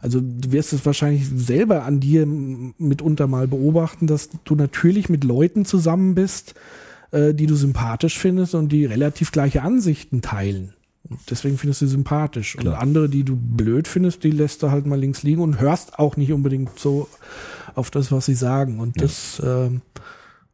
Also 0.00 0.20
du 0.20 0.52
wirst 0.52 0.74
es 0.74 0.84
wahrscheinlich 0.84 1.26
selber 1.34 1.84
an 1.84 2.00
dir 2.00 2.26
mitunter 2.26 3.26
mal 3.26 3.48
beobachten, 3.48 4.06
dass 4.06 4.28
du 4.44 4.54
natürlich 4.54 5.08
mit 5.08 5.24
Leuten 5.24 5.64
zusammen 5.64 6.14
bist, 6.14 6.54
äh, 7.10 7.34
die 7.34 7.46
du 7.46 7.56
sympathisch 7.56 8.18
findest 8.18 8.54
und 8.54 8.70
die 8.70 8.84
relativ 8.84 9.32
gleiche 9.32 9.62
Ansichten 9.62 10.22
teilen. 10.22 10.74
Deswegen 11.30 11.56
findest 11.56 11.82
du 11.82 11.86
sympathisch. 11.86 12.56
Klar. 12.56 12.74
Und 12.74 12.80
andere, 12.80 13.08
die 13.08 13.24
du 13.24 13.34
blöd 13.36 13.88
findest, 13.88 14.24
die 14.24 14.30
lässt 14.30 14.62
du 14.62 14.70
halt 14.70 14.86
mal 14.86 14.98
links 14.98 15.22
liegen 15.22 15.40
und 15.40 15.60
hörst 15.60 15.98
auch 15.98 16.16
nicht 16.16 16.32
unbedingt 16.32 16.78
so 16.78 17.08
auf 17.74 17.90
das, 17.90 18.12
was 18.12 18.26
sie 18.26 18.34
sagen. 18.34 18.78
Und 18.80 18.96
ja. 18.96 19.02
das 19.02 19.40
äh, 19.40 19.70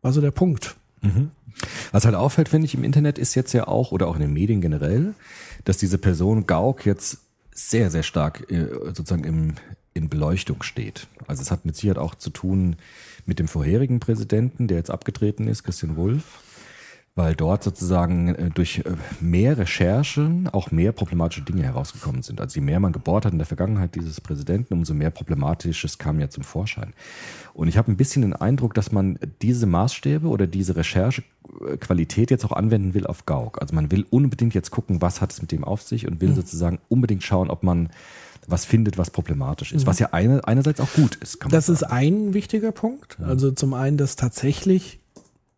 war 0.03 0.13
so 0.13 0.21
der 0.21 0.31
Punkt. 0.31 0.77
Mhm. 1.03 1.31
Was 1.93 2.05
halt 2.05 2.15
auffällt, 2.15 2.49
finde 2.49 2.67
ich, 2.67 2.75
im 2.75 2.85
Internet 2.85 3.19
ist 3.19 3.35
jetzt 3.35 3.53
ja 3.53 3.67
auch, 3.67 3.93
oder 3.93 4.09
auch 4.09 4.15
in 4.15 4.21
den 4.21 4.33
Medien 4.33 4.61
generell, 4.61 5.15
dass 5.65 5.77
diese 5.77 5.99
Person 5.99 6.47
Gauck 6.47 6.85
jetzt 6.87 7.19
sehr, 7.53 7.91
sehr 7.91 8.03
stark 8.03 8.51
äh, 8.51 8.67
sozusagen 8.87 9.25
im, 9.25 9.55
in 9.93 10.09
Beleuchtung 10.09 10.63
steht. 10.63 11.07
Also 11.27 11.43
es 11.43 11.51
hat 11.51 11.65
mit 11.65 11.77
Sicherheit 11.77 11.99
auch 11.99 12.15
zu 12.15 12.31
tun 12.31 12.77
mit 13.27 13.39
dem 13.39 13.49
vorherigen 13.49 14.01
Präsidenten, 14.01 14.69
der 14.69 14.79
jetzt 14.79 14.91
abgetreten 14.91 15.49
ist, 15.49 15.65
Christian 15.65 15.97
Wulff 15.97 16.43
weil 17.17 17.37
dort 17.37 17.63
sozusagen 17.63 18.35
äh, 18.35 18.51
durch 18.51 18.79
äh, 18.79 18.93
mehr 19.21 19.57
Recherchen 19.57 20.49
auch 20.49 20.73
mehr 20.73 20.91
problematische 20.93 21.43
Dinge 21.43 21.63
herausgekommen 21.63 22.23
sind. 22.23 22.41
Also 22.41 22.59
je 22.59 22.67
mehr 22.67 22.81
man 22.81 22.93
gebohrt 22.93 23.25
hat 23.25 23.33
in 23.33 23.39
der 23.39 23.47
Vergangenheit 23.47 23.95
dieses 23.95 24.21
Präsidenten, 24.21 24.75
umso 24.75 24.95
mehr 24.95 25.11
Problematisches 25.11 25.99
kam 25.99 26.19
ja 26.19 26.29
zum 26.29 26.43
Vorschein. 26.43 26.93
Und 27.53 27.69
ich 27.69 27.79
habe 27.79 27.91
ein 27.91 27.97
bisschen 27.97 28.23
den 28.23 28.33
Eindruck, 28.33 28.75
dass 28.75 28.91
man 28.91 29.19
diese 29.43 29.67
Maßstäbe 29.67 30.27
oder 30.27 30.49
diese 30.49 30.75
Recherchequalität 30.75 32.33
jetzt 32.33 32.45
auch 32.45 32.53
anwenden 32.53 32.95
will 32.95 33.07
auf 33.07 33.27
Gauck. 33.27 33.63
Also 33.63 33.77
man 33.77 33.93
will 33.93 34.05
unbedingt 34.11 34.55
jetzt 34.55 34.73
gucken, 34.73 35.01
was 35.01 35.21
hat 35.21 35.33
es 35.33 35.41
mit 35.41 35.53
dem 35.53 35.63
auf 35.63 35.83
sich 35.83 36.09
und 36.09 36.21
will 36.21 36.31
mhm. 36.31 36.37
sozusagen 36.37 36.79
unbedingt 36.89 37.23
schauen, 37.23 37.49
ob 37.49 37.63
man 37.63 37.91
was 38.47 38.65
findet, 38.65 38.99
was 38.99 39.11
problematisch 39.11 39.73
ist. 39.73 39.83
Mhm. 39.83 39.87
Was 39.87 39.99
ja 39.99 40.09
eine, 40.13 40.47
einerseits 40.47 40.81
auch 40.81 40.93
gut 40.95 41.17
ist. 41.17 41.39
das 41.51 41.67
sagen. 41.67 41.75
ist 41.75 41.83
ein 41.85 42.35
wichtiger 42.35 42.73
Punkt. 42.73 43.19
Also 43.21 43.51
zum 43.51 43.75
einen, 43.75 43.97
dass 43.97 44.17
tatsächlich 44.17 45.01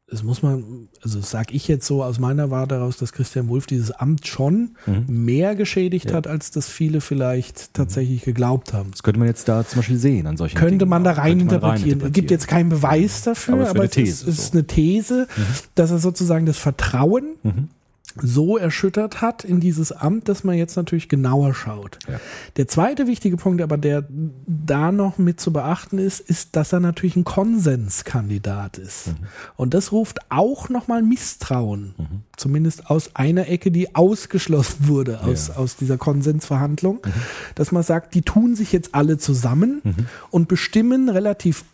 das 0.08 0.22
muss 0.22 0.40
man, 0.40 0.88
also 1.02 1.20
sag 1.20 1.52
ich 1.52 1.66
jetzt 1.66 1.84
so 1.84 2.04
aus 2.04 2.20
meiner 2.20 2.48
Warte 2.52 2.76
heraus, 2.76 2.96
dass 2.96 3.12
Christian 3.12 3.48
Wulff 3.48 3.66
dieses 3.66 3.90
Amt 3.90 4.28
schon 4.28 4.76
mhm. 4.86 5.04
mehr 5.08 5.56
geschädigt 5.56 6.10
ja. 6.10 6.16
hat, 6.16 6.28
als 6.28 6.52
das 6.52 6.68
viele 6.68 7.00
vielleicht 7.00 7.74
tatsächlich 7.74 8.20
mhm. 8.20 8.26
geglaubt 8.26 8.72
haben. 8.72 8.92
Das 8.92 9.02
könnte 9.02 9.18
man 9.18 9.26
jetzt 9.26 9.48
da 9.48 9.66
zum 9.66 9.80
Beispiel 9.80 9.96
sehen 9.96 10.28
an 10.28 10.36
solchen 10.36 10.56
Könnte 10.56 10.78
Dingen 10.78 10.90
man 10.90 11.02
da 11.02 11.12
rein 11.12 11.40
interpretieren. 11.40 12.00
Es 12.02 12.12
gibt 12.12 12.30
jetzt 12.30 12.46
keinen 12.46 12.68
Beweis 12.68 13.22
dafür, 13.22 13.54
aber, 13.54 13.70
aber 13.70 13.84
es, 13.84 13.90
These, 13.90 14.10
ist, 14.10 14.20
so. 14.20 14.42
ist, 14.42 14.52
eine 14.52 14.64
These, 14.64 15.26
mhm. 15.36 15.42
dass 15.74 15.90
er 15.90 15.98
sozusagen 15.98 16.46
das 16.46 16.58
Vertrauen 16.58 17.36
mhm 17.42 17.68
so 18.22 18.56
erschüttert 18.56 19.20
hat 19.20 19.44
in 19.44 19.60
dieses 19.60 19.92
Amt, 19.92 20.28
dass 20.28 20.44
man 20.44 20.56
jetzt 20.56 20.76
natürlich 20.76 21.08
genauer 21.08 21.54
schaut. 21.54 21.98
Ja. 22.08 22.20
Der 22.56 22.68
zweite 22.68 23.06
wichtige 23.06 23.36
Punkt, 23.36 23.62
aber 23.62 23.76
der 23.76 24.04
da 24.46 24.92
noch 24.92 25.18
mit 25.18 25.40
zu 25.40 25.52
beachten 25.52 25.98
ist, 25.98 26.20
ist, 26.20 26.56
dass 26.56 26.72
er 26.72 26.80
natürlich 26.80 27.16
ein 27.16 27.24
Konsenskandidat 27.24 28.78
ist. 28.78 29.08
Mhm. 29.08 29.16
Und 29.56 29.74
das 29.74 29.92
ruft 29.92 30.18
auch 30.30 30.68
nochmal 30.68 31.02
Misstrauen, 31.02 31.94
mhm. 31.96 32.22
zumindest 32.36 32.90
aus 32.90 33.14
einer 33.14 33.48
Ecke, 33.48 33.70
die 33.70 33.94
ausgeschlossen 33.94 34.88
wurde 34.88 35.20
aus, 35.20 35.48
ja. 35.48 35.56
aus 35.56 35.76
dieser 35.76 35.98
Konsensverhandlung, 35.98 37.00
mhm. 37.04 37.12
dass 37.54 37.72
man 37.72 37.82
sagt, 37.82 38.14
die 38.14 38.22
tun 38.22 38.54
sich 38.54 38.72
jetzt 38.72 38.94
alle 38.94 39.18
zusammen 39.18 39.80
mhm. 39.84 40.06
und 40.30 40.48
bestimmen 40.48 41.08
relativ 41.08 41.64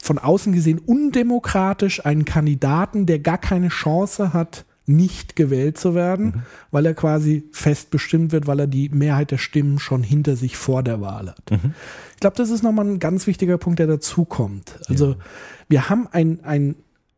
von 0.00 0.18
außen 0.18 0.52
gesehen 0.52 0.78
undemokratisch 0.78 2.04
einen 2.04 2.24
Kandidaten, 2.24 3.06
der 3.06 3.18
gar 3.18 3.38
keine 3.38 3.68
Chance 3.68 4.32
hat, 4.32 4.64
nicht 4.88 5.36
gewählt 5.36 5.78
zu 5.78 5.94
werden, 5.94 6.24
mhm. 6.24 6.42
weil 6.70 6.86
er 6.86 6.94
quasi 6.94 7.44
fest 7.52 7.90
bestimmt 7.90 8.32
wird, 8.32 8.46
weil 8.46 8.60
er 8.60 8.66
die 8.66 8.88
Mehrheit 8.88 9.30
der 9.30 9.38
Stimmen 9.38 9.78
schon 9.78 10.02
hinter 10.02 10.36
sich 10.36 10.56
vor 10.56 10.82
der 10.82 11.00
Wahl 11.00 11.28
hat. 11.28 11.50
Mhm. 11.50 11.74
Ich 12.14 12.20
glaube, 12.20 12.36
das 12.36 12.50
ist 12.50 12.62
nochmal 12.62 12.86
ein 12.86 12.98
ganz 12.98 13.26
wichtiger 13.26 13.58
Punkt, 13.58 13.78
der 13.78 13.86
dazukommt. 13.86 14.78
Also 14.88 15.10
ja. 15.10 15.16
wir 15.68 15.88
haben 15.88 16.08
ein, 16.10 16.40
ein, 16.42 16.74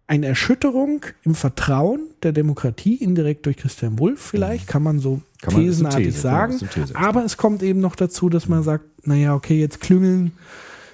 eine 0.07 0.27
Erschütterung 0.27 1.07
im 1.23 1.35
Vertrauen 1.35 2.09
der 2.23 2.33
Demokratie, 2.33 2.97
indirekt 2.97 3.47
durch 3.47 3.57
Christian 3.57 3.99
Wulff 3.99 4.21
vielleicht, 4.21 4.67
mhm. 4.67 4.71
kann 4.71 4.83
man 4.83 4.99
so 4.99 5.23
kann 5.41 5.55
thesenartig 5.55 6.07
These, 6.07 6.21
sagen. 6.21 6.59
These 6.59 6.97
aber 6.97 7.25
es 7.25 7.37
kommt 7.37 7.63
eben 7.63 7.81
noch 7.81 7.95
dazu, 7.95 8.29
dass 8.29 8.49
man 8.49 8.63
sagt, 8.63 9.07
naja, 9.07 9.35
okay, 9.35 9.59
jetzt 9.59 9.81
klüngeln 9.81 10.33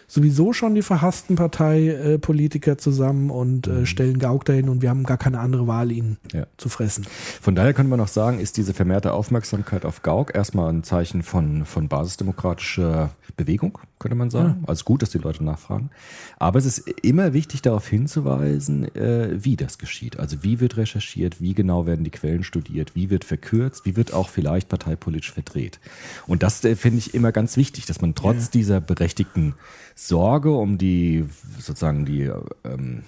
sowieso 0.07 0.53
schon 0.53 0.75
die 0.75 0.83
verhassten 0.83 1.37
Parteipolitiker 1.37 2.73
äh, 2.73 2.77
zusammen 2.77 3.31
und 3.31 3.66
äh, 3.66 3.71
mhm. 3.71 3.87
stellen 3.87 4.19
Gauck 4.19 4.45
dahin 4.45 4.69
und 4.69 4.83
wir 4.83 4.90
haben 4.90 5.05
gar 5.05 5.19
keine 5.19 5.40
andere 5.40 5.66
Wahl, 5.66 5.90
ihn 5.90 6.19
ja. 6.33 6.47
zu 6.57 6.69
fressen. 6.69 7.07
Von 7.40 7.55
daher 7.55 7.75
könnte 7.75 7.90
man 7.90 8.01
auch 8.01 8.09
sagen, 8.09 8.38
ist 8.38 8.57
diese 8.57 8.75
vermehrte 8.75 9.12
Aufmerksamkeit 9.12 9.85
auf 9.85 10.03
Gauck 10.03 10.35
erstmal 10.35 10.73
ein 10.73 10.85
Zeichen 10.85 11.23
von, 11.23 11.64
von 11.64 11.88
basisdemokratischer 11.88 13.11
Bewegung, 13.37 13.79
könnte 13.99 14.16
man 14.16 14.31
sagen. 14.31 14.61
Ja. 14.62 14.69
Also 14.69 14.85
gut, 14.85 15.03
dass 15.03 15.11
die 15.11 15.19
Leute 15.19 15.45
nachfragen. 15.45 15.90
Aber 16.38 16.59
es 16.59 16.66
ist 16.66 16.88
immer 17.03 17.33
wichtig, 17.33 17.62
darauf 17.62 17.87
hinzuweisen, 17.88 18.95
äh, 18.95 19.31
wie 19.33 19.57
das 19.57 19.79
geschieht. 19.79 20.19
Also 20.19 20.42
wie 20.42 20.61
wird 20.61 20.77
recherchiert, 20.77 21.40
wie 21.40 21.55
genau 21.55 21.87
werden 21.87 22.05
die 22.05 22.11
Quellen 22.11 22.45
studiert, 22.45 22.95
wie 22.95 23.11
wird 23.11 23.25
verkürzt, 23.25 23.85
wie 23.85 23.97
wird 23.97 24.12
auch 24.12 24.29
vielleicht 24.29 24.69
parteipolitisch 24.69 25.33
verdreht. 25.33 25.81
Und 26.27 26.42
das 26.42 26.61
finde 26.61 26.99
ich 26.99 27.14
immer 27.14 27.33
ganz 27.33 27.57
wichtig, 27.57 27.87
dass 27.87 28.01
man 28.01 28.14
trotz 28.14 28.45
ja. 28.45 28.51
dieser 28.53 28.81
berechtigten 28.81 29.55
Sorge 29.97 30.53
um 30.53 30.79
die 30.79 31.25
sozusagen 31.59 32.05
die 32.05 32.31
ähm, 32.63 33.03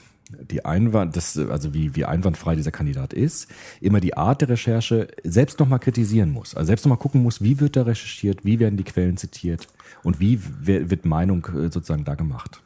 die 0.50 0.64
Einwand, 0.64 1.16
das, 1.16 1.38
also 1.38 1.72
wie, 1.72 1.96
wie 1.96 2.04
einwandfrei 2.04 2.54
dieser 2.54 2.70
Kandidat 2.70 3.12
ist, 3.12 3.48
immer 3.80 4.00
die 4.00 4.16
Art 4.16 4.40
der 4.40 4.50
Recherche 4.50 5.08
selbst 5.24 5.58
nochmal 5.58 5.78
kritisieren 5.78 6.30
muss. 6.32 6.54
Also 6.54 6.66
selbst 6.66 6.84
nochmal 6.84 6.98
gucken 6.98 7.22
muss, 7.22 7.42
wie 7.42 7.60
wird 7.60 7.76
da 7.76 7.82
recherchiert, 7.82 8.44
wie 8.44 8.58
werden 8.58 8.76
die 8.76 8.84
Quellen 8.84 9.16
zitiert 9.16 9.68
und 10.02 10.20
wie 10.20 10.40
wird 10.60 11.04
Meinung 11.04 11.46
äh, 11.46 11.70
sozusagen 11.70 12.04
da 12.04 12.14
gemacht. 12.14 12.60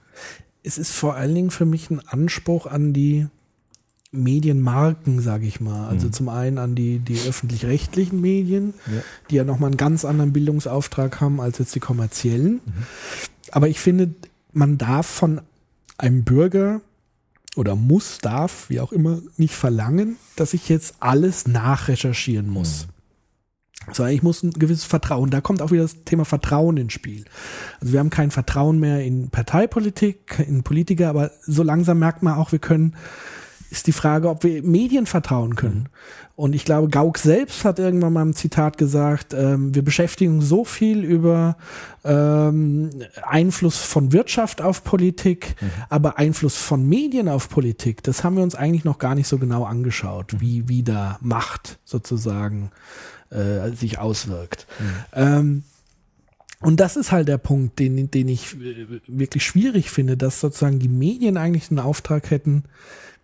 Es 0.63 0.79
ist 0.79 0.93
vor 0.93 1.15
allen 1.15 1.35
Dingen 1.35 1.51
für 1.51 1.67
mich 1.67 1.91
ein 1.91 2.01
Anspruch 2.07 2.67
an 2.67 2.93
die 2.93 3.27
Medienmarken, 4.13 5.21
sage 5.21 5.47
ich 5.47 5.61
mal. 5.61 5.89
Also 5.89 6.09
mhm. 6.09 6.13
zum 6.13 6.29
einen 6.29 6.59
an 6.59 6.75
die, 6.75 6.99
die 6.99 7.19
öffentlich-rechtlichen 7.27 8.21
Medien, 8.21 8.75
ja. 8.87 9.03
die 9.31 9.37
ja 9.37 9.45
nochmal 9.45 9.69
einen 9.69 9.79
ganz 9.79 10.05
anderen 10.05 10.33
Bildungsauftrag 10.33 11.21
haben 11.21 11.41
als 11.41 11.59
jetzt 11.59 11.75
die 11.75 11.81
kommerziellen. 11.81 12.55
Mhm. 12.55 12.73
Aber 13.53 13.69
ich 13.69 13.79
finde, 13.79 14.15
man 14.53 14.79
darf 14.79 15.07
von 15.07 15.41
einem 15.99 16.25
Bürger 16.25 16.81
oder 17.55 17.77
muss, 17.77 18.19
darf, 18.19 18.69
wie 18.71 18.81
auch 18.81 18.93
immer, 18.93 19.21
nicht 19.37 19.55
verlangen, 19.55 20.17
dass 20.37 20.55
ich 20.55 20.69
jetzt 20.69 20.97
alles 21.01 21.47
nachrecherchieren 21.47 22.49
muss. 22.49 22.87
Mhm. 22.87 23.93
Sondern 23.93 24.15
ich 24.15 24.23
muss 24.23 24.43
ein 24.43 24.53
gewisses 24.53 24.85
Vertrauen. 24.85 25.31
Da 25.31 25.41
kommt 25.41 25.61
auch 25.61 25.71
wieder 25.71 25.83
das 25.83 26.05
Thema 26.05 26.25
Vertrauen 26.25 26.77
ins 26.77 26.93
Spiel. 26.93 27.25
Also 27.81 27.93
wir 27.93 28.01
haben 28.01 28.11
kein 28.11 28.31
Vertrauen 28.31 28.79
mehr 28.79 29.05
in 29.05 29.29
Parteipolitik, 29.29 30.43
in 30.47 30.63
Politiker, 30.63 31.09
aber 31.09 31.31
so 31.43 31.63
langsam 31.63 31.99
merkt 31.99 32.23
man 32.23 32.35
auch, 32.35 32.53
wir 32.53 32.59
können 32.59 32.97
ist 33.73 33.87
die 33.87 33.93
Frage, 33.93 34.29
ob 34.29 34.45
wir 34.45 34.63
Medien 34.63 35.07
vertrauen 35.07 35.57
können. 35.57 35.89
Und 36.37 36.55
ich 36.55 36.65
glaube, 36.65 36.89
Gauck 36.89 37.19
selbst 37.19 37.65
hat 37.65 37.79
irgendwann 37.79 38.13
mal 38.13 38.23
im 38.23 38.35
Zitat 38.35 38.77
gesagt, 38.77 39.33
ähm, 39.33 39.75
wir 39.75 39.83
beschäftigen 39.83 40.43
so 40.43 40.65
viel 40.65 41.05
über 41.05 41.57
ähm, 42.05 42.91
Einfluss 43.23 43.79
von 43.79 44.13
Wirtschaft 44.13 44.61
auf 44.61 44.85
Politik, 44.85 45.57
mhm. 45.61 45.71
aber 45.89 46.19
Einfluss 46.19 46.57
von 46.57 46.87
Medien 46.87 47.29
auf 47.29 47.49
Politik, 47.49 48.03
das 48.03 48.25
haben 48.25 48.37
wir 48.37 48.43
uns 48.43 48.55
eigentlich 48.55 48.85
noch 48.85 48.99
gar 48.99 49.15
nicht 49.15 49.29
so 49.29 49.39
genau 49.39 49.65
angeschaut, 49.65 50.35
mhm. 50.35 50.41
wie, 50.41 50.69
wie 50.69 50.83
da 50.83 51.19
Macht 51.23 51.79
sozusagen 51.85 52.71
äh, 53.31 53.71
sich 53.71 53.99
auswirkt. 53.99 54.67
Mhm. 54.79 54.95
Ähm, 55.15 55.63
und 56.61 56.79
das 56.79 56.97
ist 56.97 57.11
halt 57.11 57.27
der 57.29 57.39
Punkt, 57.39 57.79
den, 57.79 58.11
den 58.11 58.29
ich 58.29 58.55
äh, 58.55 58.87
wirklich 59.07 59.45
schwierig 59.45 59.91
finde, 59.91 60.17
dass 60.17 60.41
sozusagen 60.41 60.79
die 60.79 60.89
Medien 60.89 61.37
eigentlich 61.37 61.71
einen 61.71 61.81
Auftrag 61.81 62.31
hätten, 62.31 62.65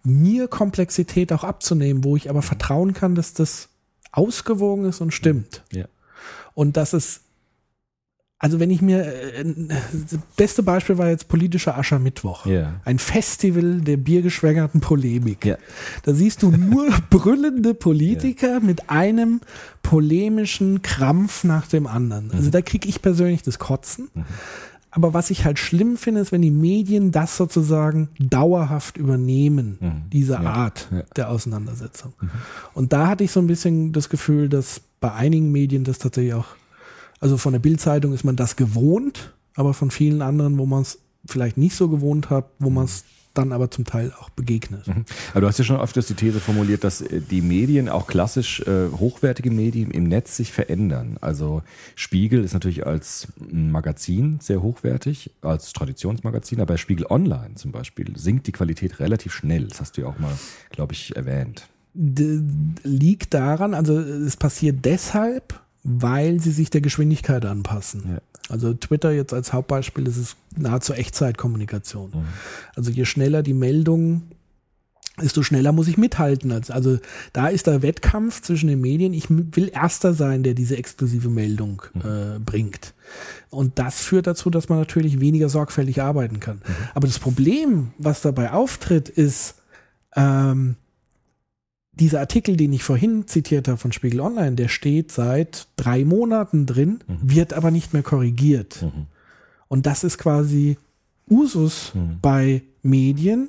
mir 0.04 0.48
Komplexität 0.48 1.32
auch 1.32 1.44
abzunehmen, 1.44 2.04
wo 2.04 2.16
ich 2.16 2.30
aber 2.30 2.42
vertrauen 2.42 2.94
kann, 2.94 3.14
dass 3.14 3.34
das 3.34 3.68
ausgewogen 4.12 4.84
ist 4.86 5.00
und 5.00 5.12
stimmt. 5.12 5.64
Ja. 5.72 5.86
Und 6.54 6.76
dass 6.76 6.92
es 6.92 7.20
also 8.40 8.60
wenn 8.60 8.70
ich 8.70 8.80
mir, 8.80 9.04
äh, 9.04 9.44
das 9.44 10.20
beste 10.36 10.62
Beispiel 10.62 10.96
war 10.96 11.08
jetzt 11.08 11.26
politischer 11.28 11.76
Aschermittwoch. 11.76 12.46
Ja. 12.46 12.80
Ein 12.84 13.00
Festival 13.00 13.80
der 13.80 13.96
biergeschwängerten 13.96 14.80
Polemik. 14.80 15.44
Ja. 15.44 15.56
Da 16.04 16.14
siehst 16.14 16.42
du 16.42 16.50
nur 16.50 16.88
brüllende 17.10 17.74
Politiker 17.74 18.54
ja. 18.54 18.60
mit 18.60 18.90
einem 18.90 19.40
polemischen 19.82 20.82
Krampf 20.82 21.42
nach 21.42 21.66
dem 21.66 21.88
anderen. 21.88 22.30
Also 22.30 22.46
mhm. 22.46 22.52
da 22.52 22.62
kriege 22.62 22.88
ich 22.88 23.02
persönlich 23.02 23.42
das 23.42 23.58
Kotzen. 23.58 24.08
Mhm. 24.14 24.24
Aber 24.90 25.12
was 25.12 25.30
ich 25.30 25.44
halt 25.44 25.58
schlimm 25.58 25.96
finde, 25.96 26.22
ist, 26.22 26.32
wenn 26.32 26.42
die 26.42 26.50
Medien 26.50 27.12
das 27.12 27.36
sozusagen 27.36 28.08
dauerhaft 28.18 28.96
übernehmen, 28.96 29.78
mhm. 29.80 30.10
diese 30.10 30.34
ja. 30.34 30.40
Art 30.40 30.88
der 31.16 31.30
Auseinandersetzung. 31.30 32.14
Mhm. 32.20 32.30
Und 32.74 32.92
da 32.92 33.08
hatte 33.08 33.24
ich 33.24 33.32
so 33.32 33.40
ein 33.40 33.46
bisschen 33.46 33.92
das 33.92 34.08
Gefühl, 34.08 34.48
dass 34.48 34.80
bei 35.00 35.12
einigen 35.12 35.52
Medien 35.52 35.84
das 35.84 35.98
tatsächlich 35.98 36.34
auch 36.34 36.46
also 37.20 37.36
von 37.36 37.52
der 37.52 37.60
Bildzeitung 37.60 38.12
ist 38.12 38.24
man 38.24 38.36
das 38.36 38.56
gewohnt, 38.56 39.34
aber 39.54 39.74
von 39.74 39.90
vielen 39.90 40.22
anderen, 40.22 40.58
wo 40.58 40.66
man 40.66 40.82
es 40.82 40.98
vielleicht 41.26 41.56
nicht 41.56 41.74
so 41.74 41.88
gewohnt 41.88 42.30
hat, 42.30 42.46
wo 42.58 42.70
man 42.70 42.84
es 42.84 43.04
dann 43.38 43.52
aber 43.52 43.70
zum 43.70 43.84
Teil 43.84 44.12
auch 44.20 44.28
begegnet. 44.30 44.86
Mhm. 44.86 45.04
Aber 45.30 45.42
du 45.42 45.46
hast 45.46 45.58
ja 45.58 45.64
schon 45.64 45.80
öfters 45.80 46.06
die 46.08 46.14
These 46.14 46.40
formuliert, 46.40 46.84
dass 46.84 47.00
äh, 47.00 47.20
die 47.20 47.40
Medien, 47.40 47.88
auch 47.88 48.06
klassisch 48.06 48.60
äh, 48.60 48.88
hochwertige 48.90 49.50
Medien 49.50 49.90
im 49.90 50.04
Netz 50.04 50.36
sich 50.36 50.52
verändern. 50.52 51.16
Also 51.20 51.62
Spiegel 51.94 52.44
ist 52.44 52.52
natürlich 52.52 52.86
als 52.86 53.28
Magazin 53.50 54.38
sehr 54.40 54.60
hochwertig, 54.60 55.30
als 55.40 55.72
Traditionsmagazin, 55.72 56.60
aber 56.60 56.74
bei 56.74 56.76
Spiegel 56.76 57.06
Online 57.08 57.54
zum 57.54 57.72
Beispiel 57.72 58.16
sinkt 58.16 58.46
die 58.46 58.52
Qualität 58.52 59.00
relativ 59.00 59.32
schnell. 59.32 59.68
Das 59.68 59.80
hast 59.80 59.96
du 59.96 60.02
ja 60.02 60.08
auch 60.08 60.18
mal, 60.18 60.32
glaube 60.70 60.92
ich, 60.92 61.16
erwähnt. 61.16 61.68
D 61.94 62.40
liegt 62.82 63.34
daran, 63.34 63.74
also 63.74 63.98
es 63.98 64.36
passiert 64.36 64.84
deshalb, 64.84 65.60
weil 65.88 66.38
sie 66.40 66.50
sich 66.50 66.68
der 66.70 66.82
Geschwindigkeit 66.82 67.44
anpassen. 67.46 68.02
Ja. 68.12 68.18
Also 68.50 68.74
Twitter 68.74 69.10
jetzt 69.12 69.32
als 69.32 69.52
Hauptbeispiel, 69.52 70.04
das 70.04 70.16
ist 70.16 70.36
nahezu 70.56 70.92
Echtzeitkommunikation. 70.92 72.10
Mhm. 72.10 72.24
Also 72.76 72.90
je 72.90 73.04
schneller 73.04 73.42
die 73.42 73.54
Meldung 73.54 74.22
desto 75.20 75.42
schneller 75.42 75.72
muss 75.72 75.88
ich 75.88 75.98
mithalten. 75.98 76.52
Also 76.52 76.98
da 77.32 77.48
ist 77.48 77.66
der 77.66 77.82
Wettkampf 77.82 78.40
zwischen 78.40 78.68
den 78.68 78.80
Medien. 78.80 79.12
Ich 79.12 79.28
will 79.28 79.68
erster 79.74 80.14
sein, 80.14 80.44
der 80.44 80.54
diese 80.54 80.76
exklusive 80.76 81.28
Meldung 81.28 81.82
mhm. 81.94 82.00
äh, 82.00 82.38
bringt. 82.38 82.94
Und 83.50 83.80
das 83.80 84.04
führt 84.04 84.28
dazu, 84.28 84.48
dass 84.48 84.68
man 84.68 84.78
natürlich 84.78 85.18
weniger 85.18 85.48
sorgfältig 85.48 86.02
arbeiten 86.02 86.38
kann. 86.38 86.56
Mhm. 86.56 86.72
Aber 86.94 87.08
das 87.08 87.18
Problem, 87.18 87.90
was 87.98 88.22
dabei 88.22 88.52
auftritt, 88.52 89.08
ist, 89.08 89.56
ähm, 90.14 90.76
dieser 92.00 92.20
Artikel, 92.20 92.56
den 92.56 92.72
ich 92.72 92.82
vorhin 92.82 93.26
zitiert 93.26 93.68
habe 93.68 93.78
von 93.78 93.92
Spiegel 93.92 94.20
Online, 94.20 94.56
der 94.56 94.68
steht 94.68 95.12
seit 95.12 95.66
drei 95.76 96.04
Monaten 96.04 96.66
drin, 96.66 97.00
mhm. 97.06 97.18
wird 97.22 97.52
aber 97.52 97.70
nicht 97.70 97.92
mehr 97.92 98.02
korrigiert. 98.02 98.82
Mhm. 98.82 99.06
Und 99.68 99.86
das 99.86 100.04
ist 100.04 100.18
quasi 100.18 100.78
Usus 101.28 101.92
mhm. 101.94 102.18
bei 102.22 102.62
Medien, 102.82 103.48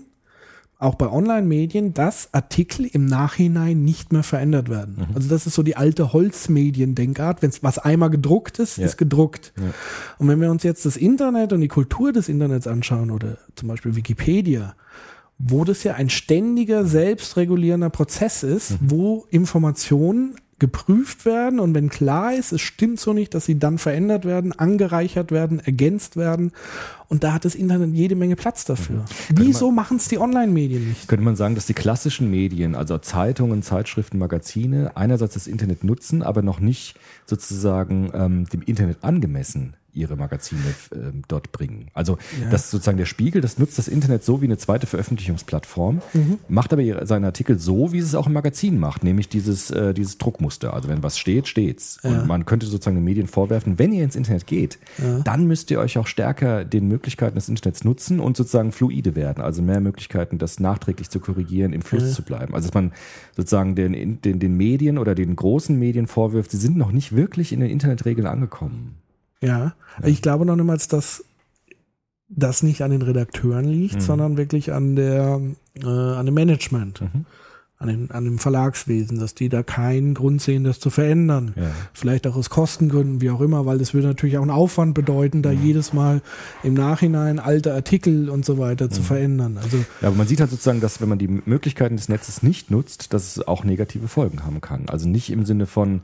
auch 0.77 0.95
bei 0.95 1.09
Online-Medien, 1.09 1.93
dass 1.93 2.29
Artikel 2.33 2.85
im 2.85 3.05
Nachhinein 3.05 3.83
nicht 3.83 4.13
mehr 4.13 4.23
verändert 4.23 4.69
werden. 4.69 4.95
Mhm. 5.09 5.15
Also 5.15 5.27
das 5.27 5.45
ist 5.45 5.55
so 5.55 5.61
die 5.61 5.75
alte 5.75 6.13
Holzmedien-Denkart. 6.13 7.41
Wenn 7.41 7.51
was 7.61 7.79
einmal 7.79 8.09
gedruckt 8.09 8.59
ist, 8.59 8.77
ja. 8.77 8.85
ist 8.85 8.97
gedruckt. 8.97 9.51
Ja. 9.57 9.73
Und 10.19 10.29
wenn 10.29 10.39
wir 10.39 10.49
uns 10.49 10.63
jetzt 10.63 10.85
das 10.85 10.95
Internet 10.95 11.51
und 11.51 11.59
die 11.59 11.67
Kultur 11.67 12.13
des 12.13 12.29
Internets 12.29 12.65
anschauen 12.65 13.11
oder 13.11 13.37
zum 13.55 13.67
Beispiel 13.67 13.97
Wikipedia, 13.97 14.75
wo 15.39 15.63
das 15.63 15.83
ja 15.83 15.95
ein 15.95 16.09
ständiger, 16.09 16.85
selbstregulierender 16.85 17.89
Prozess 17.89 18.43
ist, 18.43 18.71
mhm. 18.71 18.91
wo 18.91 19.27
Informationen 19.31 20.35
geprüft 20.59 21.25
werden 21.25 21.61
und 21.61 21.73
wenn 21.73 21.89
klar 21.89 22.33
ist, 22.33 22.51
es 22.51 22.59
stimmt 22.59 22.99
so 22.99 23.13
nicht, 23.13 23.33
dass 23.33 23.45
sie 23.45 23.57
dann 23.57 23.77
verändert 23.77 24.25
werden, 24.25 24.51
angereichert 24.51 25.31
werden, 25.31 25.59
ergänzt 25.59 26.17
werden. 26.17 26.51
Und 27.07 27.23
da 27.23 27.33
hat 27.33 27.45
das 27.45 27.55
Internet 27.55 27.95
jede 27.95 28.15
Menge 28.15 28.35
Platz 28.35 28.65
dafür. 28.65 28.97
Mhm. 28.97 29.05
Wieso 29.35 29.71
machen 29.71 29.97
es 29.97 30.09
die 30.09 30.19
Online-Medien 30.19 30.89
nicht? 30.89 31.07
Könnte 31.07 31.23
man 31.23 31.37
sagen, 31.37 31.55
dass 31.55 31.65
die 31.65 31.73
klassischen 31.73 32.29
Medien, 32.29 32.75
also 32.75 32.97
Zeitungen, 32.97 33.63
Zeitschriften, 33.63 34.19
Magazine, 34.19 34.91
einerseits 34.95 35.33
das 35.35 35.47
Internet 35.47 35.85
nutzen, 35.85 36.21
aber 36.21 36.41
noch 36.41 36.59
nicht 36.59 36.99
sozusagen 37.25 38.11
ähm, 38.13 38.45
dem 38.49 38.61
Internet 38.61 38.97
angemessen 39.01 39.75
ihre 39.93 40.15
Magazine 40.15 40.61
äh, 40.91 41.11
dort 41.27 41.51
bringen. 41.51 41.87
Also 41.93 42.17
ja. 42.41 42.49
das 42.49 42.71
sozusagen 42.71 42.97
der 42.97 43.05
Spiegel, 43.05 43.41
das 43.41 43.57
nutzt 43.57 43.77
das 43.77 43.87
Internet 43.87 44.23
so 44.23 44.41
wie 44.41 44.45
eine 44.45 44.57
zweite 44.57 44.87
Veröffentlichungsplattform, 44.87 46.01
mhm. 46.13 46.39
macht 46.47 46.73
aber 46.73 46.81
ihre, 46.81 47.05
seine 47.05 47.27
Artikel 47.27 47.59
so, 47.59 47.91
wie 47.91 47.99
es 47.99 48.15
auch 48.15 48.27
im 48.27 48.33
Magazin 48.33 48.79
macht, 48.79 49.03
nämlich 49.03 49.29
dieses, 49.29 49.71
äh, 49.71 49.93
dieses 49.93 50.17
Druckmuster. 50.17 50.73
Also 50.73 50.89
wenn 50.89 51.03
was 51.03 51.17
steht, 51.17 51.47
steht's. 51.47 51.99
Ja. 52.03 52.11
Und 52.11 52.27
man 52.27 52.45
könnte 52.45 52.65
sozusagen 52.65 52.95
den 52.95 53.03
Medien 53.03 53.27
vorwerfen, 53.27 53.77
wenn 53.79 53.91
ihr 53.91 54.03
ins 54.03 54.15
Internet 54.15 54.47
geht, 54.47 54.79
ja. 54.97 55.19
dann 55.19 55.45
müsst 55.45 55.69
ihr 55.71 55.79
euch 55.79 55.97
auch 55.97 56.07
stärker 56.07 56.65
den 56.65 56.87
Möglichkeiten 56.87 57.35
des 57.35 57.49
Internets 57.49 57.83
nutzen 57.83 58.19
und 58.19 58.37
sozusagen 58.37 58.71
fluide 58.71 59.15
werden. 59.15 59.43
Also 59.43 59.61
mehr 59.61 59.81
Möglichkeiten, 59.81 60.37
das 60.37 60.59
nachträglich 60.59 61.09
zu 61.09 61.19
korrigieren, 61.19 61.73
im 61.73 61.81
Fluss 61.81 62.13
zu 62.13 62.23
bleiben. 62.23 62.53
Also 62.53 62.69
dass 62.69 62.73
man 62.73 62.91
sozusagen 63.35 63.75
den, 63.75 64.21
den, 64.21 64.39
den 64.39 64.55
Medien 64.55 64.97
oder 64.97 65.15
den 65.15 65.35
großen 65.35 65.77
Medien 65.77 66.07
vorwirft, 66.07 66.51
sie 66.51 66.57
sind 66.57 66.77
noch 66.77 66.91
nicht 66.91 67.15
wirklich 67.15 67.51
in 67.51 67.59
den 67.59 67.69
Internetregeln 67.69 68.27
angekommen. 68.27 68.95
Ja, 69.41 69.73
ja. 70.01 70.07
ich 70.07 70.21
glaube 70.21 70.45
noch 70.45 70.55
niemals, 70.55 70.87
dass 70.87 71.23
das 72.29 72.63
nicht 72.63 72.83
an 72.83 72.91
den 72.91 73.01
Redakteuren 73.01 73.65
liegt, 73.65 73.95
mhm. 73.95 74.01
sondern 74.01 74.37
wirklich 74.37 74.71
an 74.71 74.95
der 74.95 75.41
äh, 75.81 75.87
an 75.87 76.25
dem 76.25 76.35
Management. 76.35 77.01
Mhm. 77.01 77.25
An, 77.81 77.87
den, 77.87 78.11
an 78.11 78.25
dem 78.25 78.39
Verlagswesen, 78.39 79.21
dass 79.21 79.35
die 79.35 79.47
da 79.47 79.63
keinen 79.63 80.13
Grund 80.13 80.41
sehen, 80.41 80.65
das 80.65 80.81
zu 80.81 80.89
verändern. 80.89 81.53
Ja. 81.55 81.71
Vielleicht 81.93 82.27
auch 82.27 82.35
aus 82.35 82.49
Kostengründen, 82.49 83.21
wie 83.21 83.29
auch 83.29 83.39
immer, 83.39 83.65
weil 83.65 83.77
das 83.77 83.93
würde 83.93 84.07
natürlich 84.07 84.37
auch 84.37 84.41
einen 84.41 84.51
Aufwand 84.51 84.93
bedeuten, 84.95 85.41
da 85.43 85.53
mhm. 85.53 85.63
jedes 85.63 85.93
Mal 85.93 86.21
im 86.61 86.73
Nachhinein 86.73 87.39
alte 87.39 87.73
Artikel 87.73 88.29
und 88.29 88.43
so 88.43 88.57
weiter 88.57 88.89
zu 88.89 88.99
mhm. 88.99 89.05
verändern. 89.05 89.57
Also 89.63 89.77
ja, 90.01 90.09
aber 90.09 90.17
man 90.17 90.27
sieht 90.27 90.41
halt 90.41 90.49
sozusagen, 90.49 90.81
dass 90.81 90.99
wenn 90.99 91.07
man 91.07 91.19
die 91.19 91.29
Möglichkeiten 91.29 91.95
des 91.95 92.09
Netzes 92.09 92.43
nicht 92.43 92.69
nutzt, 92.69 93.13
dass 93.13 93.37
es 93.37 93.47
auch 93.47 93.63
negative 93.63 94.09
Folgen 94.09 94.43
haben 94.43 94.59
kann. 94.59 94.89
Also 94.89 95.07
nicht 95.07 95.29
im 95.29 95.45
Sinne 95.45 95.65
von, 95.65 96.01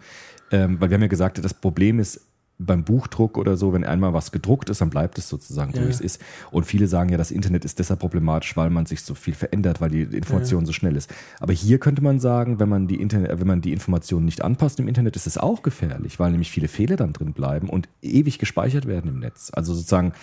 ähm, 0.52 0.80
weil 0.80 0.92
wir 0.92 0.96
haben 0.96 1.02
ja 1.02 1.10
gesagt, 1.10 1.44
das 1.44 1.54
Problem 1.54 2.00
ist, 2.00 2.22
beim 2.58 2.84
Buchdruck 2.84 3.38
oder 3.38 3.58
so, 3.58 3.74
wenn 3.74 3.84
einmal 3.84 4.14
was 4.14 4.32
gedruckt 4.32 4.70
ist, 4.70 4.80
dann 4.80 4.90
bleibt 4.90 5.18
es 5.18 5.28
sozusagen 5.28 5.74
so, 5.74 5.82
wie 5.82 5.90
es 5.90 6.00
ist. 6.00 6.22
Und 6.52 6.66
viele 6.66 6.88
sagen 6.88 7.10
ja, 7.10 7.18
das 7.18 7.32
Internet 7.32 7.66
ist 7.66 7.80
deshalb 7.80 8.00
problematisch, 8.00 8.56
weil 8.56 8.70
man 8.70 8.86
sich 8.86 9.02
so 9.02 9.14
viel 9.14 9.34
verändert, 9.34 9.82
weil 9.82 9.90
die 9.90 10.04
Information 10.04 10.62
ja. 10.62 10.68
so 10.68 10.74
schnell 10.74 10.96
ist. 10.96 11.14
Aber 11.40 11.52
hier 11.52 11.80
könnte 11.80 12.02
man 12.02 12.20
sagen, 12.20 12.60
wenn 12.60 12.70
man 12.70 12.88
die 12.88 13.02
Internet, 13.02 13.40
wenn 13.40 13.48
man 13.48 13.62
die 13.62 13.74
Informationen 13.74 14.26
nicht 14.26 14.42
anpasst 14.42 14.80
im 14.80 14.88
Internet, 14.88 15.16
ist 15.18 15.28
es 15.28 15.38
auch 15.38 15.64
gefährlich, 15.64 16.20
weil 16.20 16.32
nämlich 16.32 16.50
viele 16.50 16.70
Fehler 16.70 16.96
dann 16.96 17.12
drin 17.12 17.34
bleiben 17.34 17.70
und 17.70 17.90
ewig 18.02 18.40
gespeichert 18.40 18.88
werden 18.88 19.10
im 19.10 19.20
Netz. 19.20 19.52
Also 19.54 19.74
sozusagen, 19.74 20.14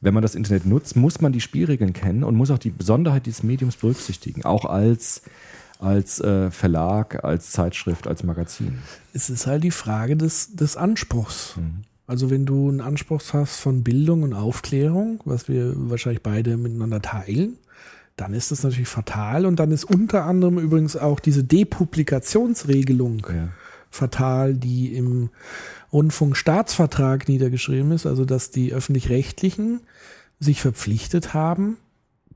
wenn 0.00 0.14
man 0.14 0.22
das 0.22 0.34
Internet 0.34 0.64
nutzt, 0.64 0.96
muss 0.96 1.20
man 1.20 1.32
die 1.32 1.40
Spielregeln 1.42 1.92
kennen 1.92 2.24
und 2.24 2.36
muss 2.36 2.50
auch 2.50 2.58
die 2.58 2.70
Besonderheit 2.70 3.26
dieses 3.26 3.42
Mediums 3.42 3.76
berücksichtigen, 3.76 4.44
auch 4.44 4.64
als 4.64 5.22
als 5.82 6.20
äh, 6.20 6.50
Verlag, 6.50 7.24
als 7.24 7.50
Zeitschrift, 7.50 8.06
als 8.06 8.22
Magazin. 8.22 8.78
Es 9.12 9.30
ist 9.30 9.46
halt 9.46 9.64
die 9.64 9.70
Frage 9.70 10.16
des, 10.16 10.54
des 10.54 10.76
Anspruchs. 10.76 11.56
Mhm. 11.56 11.82
Also 12.06 12.30
wenn 12.30 12.46
du 12.46 12.68
einen 12.68 12.80
Anspruch 12.80 13.22
hast 13.32 13.60
von 13.60 13.82
Bildung 13.82 14.22
und 14.22 14.34
Aufklärung, 14.34 15.20
was 15.24 15.48
wir 15.48 15.72
wahrscheinlich 15.76 16.22
beide 16.22 16.56
miteinander 16.56 17.00
teilen, 17.00 17.58
dann 18.16 18.34
ist 18.34 18.50
das 18.50 18.62
natürlich 18.62 18.88
fatal. 18.88 19.46
Und 19.46 19.58
dann 19.58 19.72
ist 19.72 19.84
unter 19.84 20.24
anderem 20.24 20.58
übrigens 20.58 20.96
auch 20.96 21.20
diese 21.20 21.42
Depublikationsregelung 21.44 23.26
ja. 23.28 23.48
fatal, 23.90 24.54
die 24.54 24.94
im 24.94 25.30
Rundfunkstaatsvertrag 25.92 27.28
niedergeschrieben 27.28 27.92
ist, 27.92 28.06
also 28.06 28.24
dass 28.24 28.50
die 28.50 28.72
öffentlich-rechtlichen 28.72 29.80
sich 30.38 30.60
verpflichtet 30.60 31.34
haben, 31.34 31.76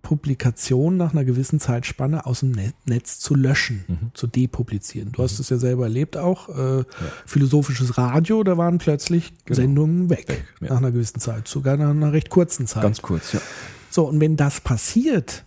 Publikation 0.02 0.96
nach 0.96 1.12
einer 1.12 1.24
gewissen 1.24 1.60
Zeitspanne 1.60 2.26
aus 2.26 2.40
dem 2.40 2.54
Netz 2.84 3.18
zu 3.18 3.34
löschen, 3.34 3.84
mhm. 3.88 4.10
zu 4.14 4.26
depublizieren. 4.26 5.12
Du 5.12 5.20
mhm. 5.20 5.24
hast 5.24 5.38
es 5.38 5.50
ja 5.50 5.58
selber 5.58 5.84
erlebt 5.84 6.16
auch. 6.16 6.48
Äh, 6.48 6.78
ja. 6.78 6.86
Philosophisches 7.26 7.98
Radio, 7.98 8.42
da 8.42 8.56
waren 8.56 8.78
plötzlich 8.78 9.32
genau. 9.44 9.56
Sendungen 9.56 10.10
weg, 10.10 10.28
weg 10.28 10.44
ja. 10.60 10.68
nach 10.70 10.78
einer 10.78 10.92
gewissen 10.92 11.20
Zeit, 11.20 11.48
sogar 11.48 11.76
nach 11.76 11.90
einer 11.90 12.12
recht 12.12 12.30
kurzen 12.30 12.66
Zeit. 12.66 12.82
Ganz 12.82 13.02
kurz, 13.02 13.32
ja. 13.32 13.40
So, 13.90 14.06
und 14.06 14.20
wenn 14.20 14.36
das 14.36 14.60
passiert, 14.60 15.44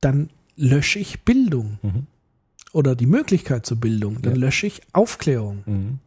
dann 0.00 0.30
lösche 0.56 0.98
ich 0.98 1.24
Bildung 1.24 1.78
mhm. 1.82 2.06
oder 2.72 2.94
die 2.94 3.06
Möglichkeit 3.06 3.66
zur 3.66 3.78
Bildung, 3.78 4.22
dann 4.22 4.34
ja. 4.34 4.40
lösche 4.40 4.66
ich 4.66 4.82
Aufklärung. 4.92 5.98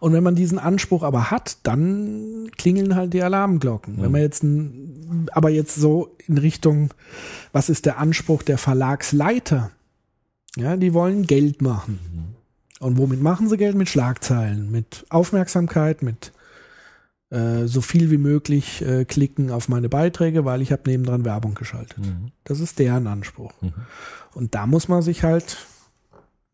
Und 0.00 0.12
wenn 0.12 0.22
man 0.22 0.34
diesen 0.34 0.58
Anspruch 0.58 1.02
aber 1.02 1.30
hat, 1.30 1.58
dann 1.62 2.50
klingeln 2.56 2.94
halt 2.94 3.12
die 3.12 3.22
Alarmglocken. 3.22 3.96
Mhm. 3.96 4.02
Wenn 4.02 4.12
man 4.12 4.20
jetzt 4.20 4.42
ein, 4.42 5.26
aber 5.32 5.50
jetzt 5.50 5.74
so 5.74 6.16
in 6.26 6.38
Richtung, 6.38 6.90
was 7.52 7.68
ist 7.68 7.86
der 7.86 7.98
Anspruch 7.98 8.42
der 8.42 8.58
Verlagsleiter? 8.58 9.70
Ja, 10.56 10.76
die 10.76 10.94
wollen 10.94 11.26
Geld 11.26 11.62
machen. 11.62 11.98
Mhm. 12.12 12.86
Und 12.86 12.98
womit 12.98 13.22
machen 13.22 13.48
sie 13.48 13.56
Geld? 13.56 13.76
Mit 13.76 13.88
Schlagzeilen, 13.88 14.70
mit 14.70 15.04
Aufmerksamkeit, 15.10 16.02
mit 16.02 16.32
äh, 17.30 17.66
so 17.66 17.80
viel 17.80 18.10
wie 18.10 18.18
möglich 18.18 18.82
äh, 18.82 19.04
klicken 19.04 19.50
auf 19.50 19.68
meine 19.68 19.88
Beiträge, 19.88 20.44
weil 20.44 20.62
ich 20.62 20.72
habe 20.72 20.90
nebendran 20.90 21.24
Werbung 21.24 21.54
geschaltet. 21.54 21.98
Mhm. 21.98 22.32
Das 22.44 22.58
ist 22.58 22.78
deren 22.78 23.06
Anspruch. 23.06 23.52
Mhm. 23.60 23.72
Und 24.34 24.54
da 24.54 24.66
muss 24.66 24.88
man 24.88 25.02
sich 25.02 25.22
halt 25.22 25.58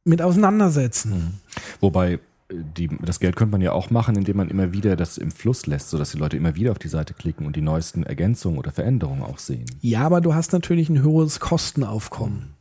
mit 0.04 0.20
auseinandersetzen. 0.20 1.12
Mhm. 1.12 1.34
Wobei 1.80 2.18
die, 2.50 2.88
das 3.02 3.20
Geld 3.20 3.36
könnte 3.36 3.52
man 3.52 3.60
ja 3.60 3.72
auch 3.72 3.90
machen, 3.90 4.16
indem 4.16 4.36
man 4.36 4.48
immer 4.48 4.72
wieder 4.72 4.96
das 4.96 5.18
im 5.18 5.30
Fluss 5.30 5.66
lässt, 5.66 5.90
sodass 5.90 6.12
die 6.12 6.18
Leute 6.18 6.36
immer 6.36 6.54
wieder 6.54 6.72
auf 6.72 6.78
die 6.78 6.88
Seite 6.88 7.14
klicken 7.14 7.46
und 7.46 7.56
die 7.56 7.62
neuesten 7.62 8.04
Ergänzungen 8.04 8.58
oder 8.58 8.70
Veränderungen 8.70 9.22
auch 9.22 9.38
sehen. 9.38 9.66
Ja, 9.80 10.02
aber 10.02 10.20
du 10.20 10.34
hast 10.34 10.52
natürlich 10.52 10.88
ein 10.88 11.02
höheres 11.02 11.40
Kostenaufkommen. 11.40 12.54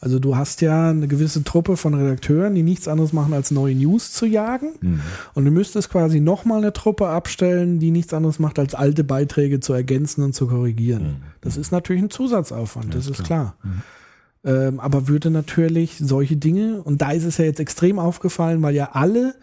Also 0.00 0.18
du 0.18 0.34
hast 0.34 0.60
ja 0.62 0.90
eine 0.90 1.06
gewisse 1.06 1.44
Truppe 1.44 1.76
von 1.76 1.94
Redakteuren, 1.94 2.56
die 2.56 2.64
nichts 2.64 2.88
anderes 2.88 3.12
machen, 3.12 3.32
als 3.32 3.52
neue 3.52 3.76
News 3.76 4.12
zu 4.12 4.26
jagen. 4.26 4.72
Mhm. 4.80 5.00
Und 5.34 5.44
du 5.44 5.52
müsstest 5.52 5.90
quasi 5.90 6.18
nochmal 6.18 6.58
eine 6.58 6.72
Truppe 6.72 7.06
abstellen, 7.06 7.78
die 7.78 7.92
nichts 7.92 8.12
anderes 8.12 8.40
macht, 8.40 8.58
als 8.58 8.74
alte 8.74 9.04
Beiträge 9.04 9.60
zu 9.60 9.72
ergänzen 9.72 10.24
und 10.24 10.32
zu 10.34 10.48
korrigieren. 10.48 11.04
Mhm. 11.04 11.16
Das 11.40 11.56
ist 11.56 11.70
natürlich 11.70 12.02
ein 12.02 12.10
Zusatzaufwand, 12.10 12.86
ja, 12.86 12.94
das 12.94 13.06
ist 13.06 13.22
klar. 13.22 13.54
klar. 13.62 13.72
Mhm. 13.72 13.82
Ähm, 14.44 14.80
aber 14.80 15.08
würde 15.08 15.30
natürlich 15.30 15.98
solche 15.98 16.36
Dinge, 16.36 16.82
und 16.82 17.00
da 17.00 17.12
ist 17.12 17.24
es 17.24 17.38
ja 17.38 17.44
jetzt 17.44 17.60
extrem 17.60 17.98
aufgefallen, 17.98 18.60
weil 18.62 18.74
ja 18.74 18.90
alle 18.92 19.34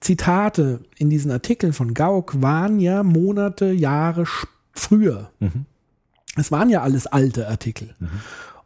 Zitate 0.00 0.80
in 0.96 1.10
diesen 1.10 1.30
Artikeln 1.30 1.72
von 1.72 1.94
Gauck 1.94 2.40
waren 2.40 2.80
ja 2.80 3.02
Monate, 3.02 3.72
Jahre 3.72 4.24
früher. 4.72 5.30
Mhm. 5.40 5.66
Es 6.36 6.50
waren 6.50 6.68
ja 6.70 6.82
alles 6.82 7.06
alte 7.06 7.48
Artikel. 7.48 7.94
Mhm. 7.98 8.08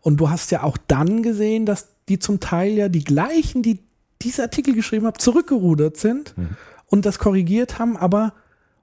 Und 0.00 0.16
du 0.18 0.30
hast 0.30 0.50
ja 0.50 0.62
auch 0.62 0.78
dann 0.86 1.22
gesehen, 1.22 1.66
dass 1.66 1.88
die 2.08 2.18
zum 2.18 2.40
Teil 2.40 2.72
ja 2.72 2.88
die 2.88 3.04
gleichen, 3.04 3.62
die 3.62 3.80
diese 4.22 4.42
Artikel 4.42 4.74
geschrieben 4.74 5.06
haben, 5.06 5.18
zurückgerudert 5.18 5.96
sind 5.96 6.36
mhm. 6.36 6.56
und 6.86 7.04
das 7.04 7.18
korrigiert 7.18 7.78
haben, 7.78 7.96
aber 7.96 8.32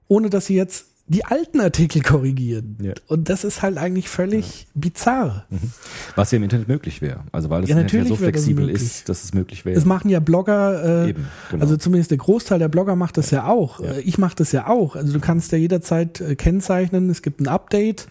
ohne 0.08 0.30
dass 0.30 0.46
sie 0.46 0.54
jetzt 0.54 0.86
die 1.08 1.24
alten 1.24 1.60
Artikel 1.60 2.02
korrigieren. 2.02 2.78
Ja. 2.82 2.92
Und 3.06 3.28
das 3.28 3.44
ist 3.44 3.62
halt 3.62 3.78
eigentlich 3.78 4.08
völlig 4.08 4.62
ja. 4.62 4.66
bizarr. 4.74 5.46
Mhm. 5.50 5.70
Was 6.16 6.32
ja 6.32 6.36
im 6.36 6.42
Internet 6.42 6.66
möglich 6.66 7.00
wäre. 7.00 7.20
Also 7.30 7.48
weil 7.48 7.62
es 7.62 7.70
ja, 7.70 7.78
Internet 7.78 8.08
so 8.08 8.16
flexibel 8.16 8.72
das 8.72 8.82
ist, 8.82 9.08
dass 9.08 9.22
es 9.22 9.32
möglich 9.32 9.64
wäre. 9.64 9.76
Das 9.76 9.84
machen 9.84 10.08
ja 10.08 10.18
Blogger, 10.18 11.04
äh, 11.04 11.10
Eben, 11.10 11.26
genau. 11.50 11.62
also 11.62 11.76
zumindest 11.76 12.10
der 12.10 12.18
Großteil 12.18 12.58
der 12.58 12.68
Blogger 12.68 12.96
macht 12.96 13.18
das 13.18 13.30
ja, 13.30 13.46
auch. 13.46 13.80
Äh, 13.80 14.00
ich 14.00 14.18
mache 14.18 14.34
das 14.34 14.50
ja 14.50 14.66
auch. 14.66 14.96
Also 14.96 15.12
du 15.12 15.20
kannst 15.20 15.52
ja 15.52 15.58
jederzeit 15.58 16.20
äh, 16.20 16.34
kennzeichnen, 16.34 17.08
es 17.08 17.22
gibt 17.22 17.40
ein 17.40 17.46
Update. 17.46 18.08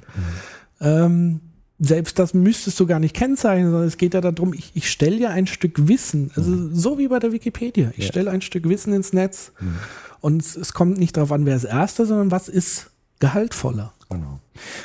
Mhm. 0.79 0.85
Ähm, 0.87 1.39
selbst 1.77 2.17
das 2.19 2.33
müsstest 2.33 2.79
du 2.79 2.85
gar 2.85 2.99
nicht 2.99 3.13
kennzeichnen, 3.13 3.71
sondern 3.71 3.87
es 3.89 3.97
geht 3.97 4.13
ja 4.13 4.21
darum, 4.21 4.53
ich, 4.53 4.71
ich 4.75 4.89
stelle 4.89 5.17
ja 5.17 5.29
ein 5.31 5.47
Stück 5.47 5.89
Wissen, 5.89 6.31
also 6.35 6.49
mhm. 6.49 6.73
so 6.73 6.97
wie 6.97 7.09
bei 7.09 7.19
der 7.19 7.33
Wikipedia. 7.33 7.91
Ich 7.97 8.07
stelle 8.07 8.31
ein 8.31 8.41
Stück 8.41 8.69
Wissen 8.69 8.93
ins 8.93 9.11
Netz. 9.11 9.51
Mhm. 9.59 9.75
Und 10.21 10.43
es 10.43 10.73
kommt 10.73 10.97
nicht 10.97 11.17
darauf 11.17 11.31
an, 11.31 11.45
wer 11.45 11.55
ist 11.55 11.63
Erster, 11.63 12.05
sondern 12.05 12.31
was 12.31 12.49
ist 12.49 12.91
gehaltvoller. 13.19 13.93
Genau. 14.09 14.39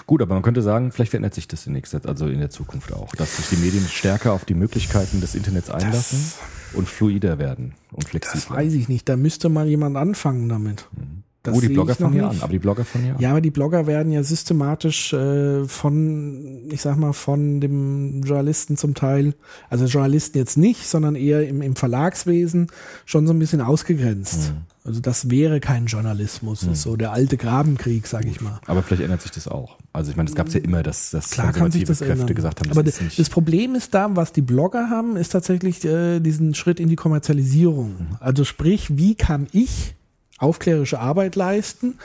Gut, 0.07 0.23
aber 0.23 0.35
man 0.35 0.43
könnte 0.43 0.63
sagen, 0.63 0.93
vielleicht 0.93 1.11
verändert 1.11 1.35
sich 1.35 1.47
das 1.47 1.67
in 1.67 1.75
nächster, 1.75 2.01
also 2.07 2.27
in 2.27 2.41
der 2.41 2.51
Zukunft 2.51 2.93
auch, 2.93 3.15
dass 3.15 3.37
sich 3.37 3.49
die 3.51 3.57
Medien 3.57 3.87
stärker 3.87 4.33
auf 4.33 4.45
die 4.45 4.55
Möglichkeiten 4.55 5.21
des 5.21 5.35
Internets 5.35 5.71
einlassen 5.71 6.19
das, 6.19 6.77
und 6.77 6.89
fluider 6.89 7.39
werden 7.39 7.75
und 7.93 8.09
flexibler. 8.09 8.41
Das 8.41 8.51
weiß 8.51 8.73
ich 8.73 8.89
nicht. 8.89 9.09
Da 9.09 9.17
müsste 9.17 9.49
mal 9.49 9.69
jemand 9.69 9.97
anfangen 9.97 10.49
damit. 10.49 10.89
Mhm. 10.93 11.23
Das 11.43 11.57
oh, 11.57 11.61
die 11.61 11.69
Blogger 11.69 11.95
fangen 11.95 12.17
ja 12.17 12.29
an, 12.29 12.37
aber 12.43 12.53
die 12.53 12.59
Blogger 12.59 12.85
fangen 12.85 13.07
ja 13.07 13.15
an. 13.15 13.21
Ja, 13.21 13.31
aber 13.31 13.41
die 13.41 13.51
Blogger 13.51 13.87
werden 13.87 14.13
ja 14.13 14.23
systematisch 14.23 15.15
äh, 15.15 15.65
von, 15.65 16.69
ich 16.71 16.83
sag 16.83 16.99
mal, 16.99 17.15
von 17.15 17.63
dem 17.63 18.23
Journalisten 18.25 18.77
zum 18.77 18.95
Teil, 18.95 19.35
also 19.71 19.87
Journalisten 19.87 20.37
jetzt 20.37 20.59
nicht, 20.59 20.87
sondern 20.87 21.15
eher 21.15 21.49
im, 21.49 21.63
im 21.63 21.77
Verlagswesen 21.77 22.67
schon 23.07 23.27
so 23.27 23.33
ein 23.33 23.39
bisschen 23.39 23.63
ausgegrenzt. 23.63 24.53
Mhm. 24.53 24.57
Also 24.85 25.01
das 25.01 25.31
wäre 25.31 25.61
kein 25.61 25.87
Journalismus, 25.87 26.67
mhm. 26.67 26.73
ist 26.73 26.83
so 26.83 26.97
der 26.97 27.13
alte 27.13 27.39
Grabenkrieg, 27.39 28.07
sag 28.07 28.27
ich 28.27 28.43
mal. 28.43 28.61
Aber 28.67 28.83
vielleicht 28.83 29.03
ändert 29.03 29.23
sich 29.23 29.31
das 29.31 29.49
auch. 29.49 29.79
Also 29.95 30.11
ich 30.11 30.19
meine, 30.19 30.29
es 30.29 30.35
gab 30.35 30.49
ja 30.51 30.61
immer, 30.61 30.83
dass, 30.83 31.11
dass 31.11 31.31
Klar 31.31 31.53
konservative 31.53 31.87
das 31.87 31.99
Kräfte 31.99 32.13
ändern. 32.21 32.35
gesagt 32.35 32.61
haben, 32.61 32.69
das 32.69 32.77
aber 32.77 32.87
ist 32.87 33.01
nicht. 33.01 33.19
Das 33.19 33.31
Problem 33.31 33.75
ist 33.75 33.95
da, 33.95 34.15
was 34.15 34.33
die 34.33 34.43
Blogger 34.43 34.91
haben, 34.91 35.17
ist 35.17 35.31
tatsächlich 35.31 35.85
äh, 35.87 36.21
diesen 36.21 36.55
Schritt 36.55 36.81
in 36.81 36.91
die 36.91 36.97
Kommerzialisierung. 36.97 37.89
Mhm. 37.89 38.17
Also 38.21 38.45
sprich, 38.45 38.99
wie 38.99 39.15
kann 39.15 39.47
ich 39.53 39.95
aufklärerische 40.41 40.99
Arbeit 40.99 41.37
leisten. 41.37 41.99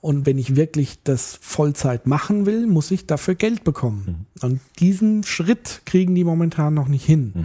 Und 0.00 0.26
wenn 0.26 0.38
ich 0.38 0.54
wirklich 0.54 1.02
das 1.02 1.38
Vollzeit 1.42 2.06
machen 2.06 2.46
will, 2.46 2.68
muss 2.68 2.92
ich 2.92 3.06
dafür 3.06 3.34
Geld 3.34 3.64
bekommen. 3.64 4.26
Mhm. 4.40 4.46
Und 4.46 4.60
diesen 4.78 5.24
Schritt 5.24 5.82
kriegen 5.86 6.14
die 6.14 6.22
momentan 6.22 6.72
noch 6.72 6.86
nicht 6.86 7.04
hin. 7.04 7.32
Mhm. 7.34 7.44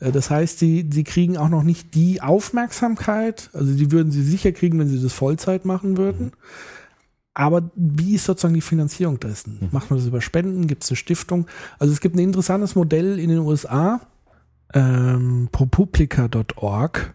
Äh, 0.00 0.10
das 0.10 0.30
heißt, 0.30 0.58
sie, 0.58 0.88
sie 0.90 1.04
kriegen 1.04 1.36
auch 1.36 1.48
noch 1.48 1.62
nicht 1.62 1.94
die 1.94 2.20
Aufmerksamkeit, 2.20 3.50
also 3.52 3.72
die 3.72 3.92
würden 3.92 4.10
sie 4.10 4.24
sicher 4.24 4.50
kriegen, 4.50 4.78
wenn 4.80 4.88
sie 4.88 5.00
das 5.00 5.12
Vollzeit 5.12 5.64
machen 5.64 5.96
würden. 5.96 6.26
Mhm. 6.26 6.32
Aber 7.34 7.70
wie 7.76 8.14
ist 8.14 8.24
sozusagen 8.24 8.54
die 8.54 8.62
Finanzierung 8.62 9.20
dessen? 9.20 9.58
Mhm. 9.60 9.68
Macht 9.70 9.90
man 9.90 9.98
das 9.98 10.08
über 10.08 10.22
Spenden? 10.22 10.66
Gibt 10.66 10.84
es 10.84 10.90
eine 10.90 10.96
Stiftung? 10.96 11.46
Also 11.78 11.92
es 11.92 12.00
gibt 12.00 12.16
ein 12.16 12.20
interessantes 12.20 12.74
Modell 12.74 13.18
in 13.18 13.28
den 13.28 13.40
USA, 13.40 14.00
ähm, 14.74 15.50
propublica.org 15.52 17.14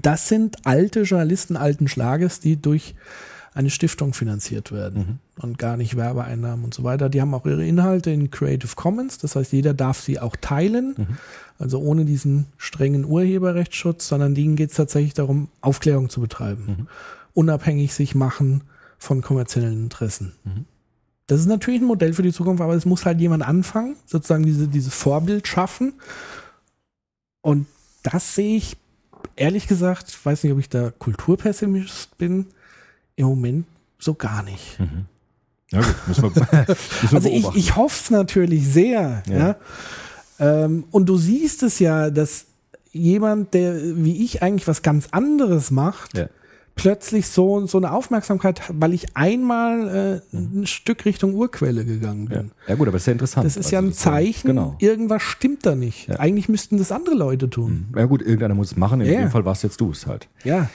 das 0.00 0.28
sind 0.28 0.66
alte 0.66 1.02
Journalisten 1.02 1.56
alten 1.56 1.88
Schlages, 1.88 2.40
die 2.40 2.60
durch 2.60 2.94
eine 3.54 3.70
Stiftung 3.70 4.14
finanziert 4.14 4.72
werden 4.72 5.20
mhm. 5.36 5.42
und 5.42 5.58
gar 5.58 5.76
nicht 5.76 5.96
Werbeeinnahmen 5.96 6.64
und 6.64 6.74
so 6.74 6.82
weiter. 6.82 7.08
Die 7.08 7.20
haben 7.20 7.32
auch 7.34 7.46
ihre 7.46 7.64
Inhalte 7.64 8.10
in 8.10 8.30
Creative 8.30 8.74
Commons, 8.74 9.18
das 9.18 9.36
heißt, 9.36 9.52
jeder 9.52 9.72
darf 9.74 10.00
sie 10.00 10.18
auch 10.18 10.34
teilen, 10.34 10.94
mhm. 10.96 11.06
also 11.58 11.78
ohne 11.78 12.04
diesen 12.04 12.46
strengen 12.56 13.04
Urheberrechtsschutz, 13.04 14.08
sondern 14.08 14.34
denen 14.34 14.56
geht 14.56 14.70
es 14.70 14.76
tatsächlich 14.76 15.14
darum, 15.14 15.48
Aufklärung 15.60 16.10
zu 16.10 16.20
betreiben, 16.20 16.64
mhm. 16.66 16.86
unabhängig 17.32 17.94
sich 17.94 18.16
machen 18.16 18.64
von 18.98 19.22
kommerziellen 19.22 19.84
Interessen. 19.84 20.32
Mhm. 20.42 20.64
Das 21.26 21.40
ist 21.40 21.46
natürlich 21.46 21.80
ein 21.80 21.86
Modell 21.86 22.12
für 22.12 22.22
die 22.22 22.32
Zukunft, 22.32 22.60
aber 22.60 22.74
es 22.74 22.84
muss 22.84 23.06
halt 23.06 23.20
jemand 23.20 23.46
anfangen, 23.46 23.96
sozusagen 24.04 24.44
diese, 24.44 24.68
dieses 24.68 24.92
Vorbild 24.92 25.46
schaffen. 25.46 25.94
Und 27.40 27.66
das 28.02 28.34
sehe 28.34 28.56
ich 28.56 28.76
ehrlich 29.36 29.66
gesagt, 29.66 30.08
ich 30.08 30.24
weiß 30.24 30.44
nicht, 30.44 30.52
ob 30.52 30.58
ich 30.58 30.68
da 30.68 30.90
Kulturpessimist 30.90 32.16
bin, 32.18 32.46
im 33.16 33.26
Moment 33.26 33.66
so 33.98 34.14
gar 34.14 34.42
nicht. 34.42 34.78
Mhm. 34.78 35.06
Ja, 35.70 35.80
gut, 35.80 35.96
müssen 36.08 36.22
wir, 36.22 36.30
müssen 36.68 37.10
wir 37.10 37.12
also 37.12 37.28
ich, 37.28 37.54
ich 37.56 37.76
hoffe 37.76 37.98
es 38.02 38.10
natürlich 38.10 38.66
sehr. 38.68 39.22
Ja. 39.28 39.36
ja. 39.38 39.56
Ähm, 40.38 40.84
und 40.90 41.06
du 41.06 41.16
siehst 41.16 41.62
es 41.62 41.78
ja, 41.78 42.10
dass 42.10 42.46
jemand, 42.92 43.54
der 43.54 43.74
wie 43.96 44.24
ich 44.24 44.42
eigentlich 44.42 44.68
was 44.68 44.82
ganz 44.82 45.08
anderes 45.10 45.70
macht, 45.70 46.16
ja 46.16 46.28
plötzlich 46.74 47.28
so, 47.28 47.66
so 47.66 47.78
eine 47.78 47.92
Aufmerksamkeit, 47.92 48.62
weil 48.68 48.92
ich 48.92 49.16
einmal 49.16 50.22
äh, 50.32 50.36
mhm. 50.36 50.62
ein 50.62 50.66
Stück 50.66 51.04
Richtung 51.04 51.34
Urquelle 51.34 51.84
gegangen 51.84 52.26
bin. 52.26 52.50
Ja, 52.66 52.70
ja 52.70 52.74
gut, 52.74 52.88
aber 52.88 52.96
ist 52.96 53.06
ja 53.06 53.12
interessant. 53.12 53.46
Das 53.46 53.56
ist 53.56 53.66
also 53.66 53.76
ja 53.76 53.82
ein 53.82 53.92
Zeichen, 53.92 54.48
genau. 54.48 54.76
irgendwas 54.78 55.22
stimmt 55.22 55.64
da 55.66 55.74
nicht. 55.74 56.08
Ja. 56.08 56.16
Eigentlich 56.16 56.48
müssten 56.48 56.78
das 56.78 56.92
andere 56.92 57.14
Leute 57.14 57.48
tun. 57.48 57.86
Mhm. 57.90 57.98
Ja 57.98 58.06
gut, 58.06 58.22
irgendeiner 58.22 58.54
muss 58.54 58.72
es 58.72 58.76
machen, 58.76 59.00
in 59.00 59.12
ja. 59.12 59.20
dem 59.20 59.30
Fall 59.30 59.44
warst 59.44 59.62
jetzt 59.62 59.80
du 59.80 59.90
es 59.90 60.06
halt. 60.06 60.28
Ja. 60.44 60.68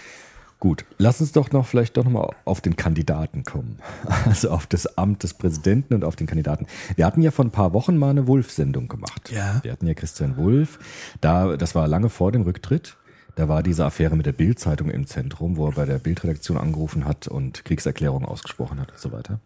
Gut, 0.59 0.83
lass 0.97 1.21
uns 1.21 1.31
doch 1.31 1.51
noch 1.53 1.65
vielleicht 1.65 1.95
doch 1.95 2.03
nochmal 2.03 2.35
auf 2.43 2.59
den 2.59 2.75
Kandidaten 2.75 3.43
kommen. 3.43 3.79
Also 4.25 4.49
auf 4.49 4.67
das 4.67 4.97
Amt 4.97 5.23
des 5.23 5.33
Präsidenten 5.33 5.93
und 5.93 6.03
auf 6.03 6.15
den 6.15 6.27
Kandidaten. 6.27 6.67
Wir 6.95 7.05
hatten 7.05 7.21
ja 7.21 7.31
vor 7.31 7.45
ein 7.45 7.51
paar 7.51 7.73
Wochen 7.73 7.97
mal 7.97 8.09
eine 8.09 8.27
Wulff-Sendung 8.27 8.87
gemacht. 8.89 9.31
Ja. 9.31 9.59
Wir 9.63 9.71
hatten 9.71 9.87
ja 9.87 9.93
Christian 9.93 10.37
Wulff. 10.37 10.77
Da, 11.21 11.55
das 11.55 11.73
war 11.73 11.87
lange 11.87 12.09
vor 12.09 12.31
dem 12.31 12.41
Rücktritt. 12.41 12.97
Da 13.35 13.47
war 13.47 13.63
diese 13.63 13.85
Affäre 13.85 14.15
mit 14.15 14.25
der 14.25 14.33
Bild-Zeitung 14.33 14.89
im 14.89 15.07
Zentrum, 15.07 15.57
wo 15.57 15.67
er 15.67 15.73
bei 15.73 15.85
der 15.85 15.99
Bildredaktion 15.99 16.57
angerufen 16.57 17.05
hat 17.05 17.27
und 17.27 17.63
Kriegserklärungen 17.63 18.27
ausgesprochen 18.27 18.79
hat 18.79 18.91
und 18.91 18.99
so 18.99 19.11
weiter. 19.11 19.39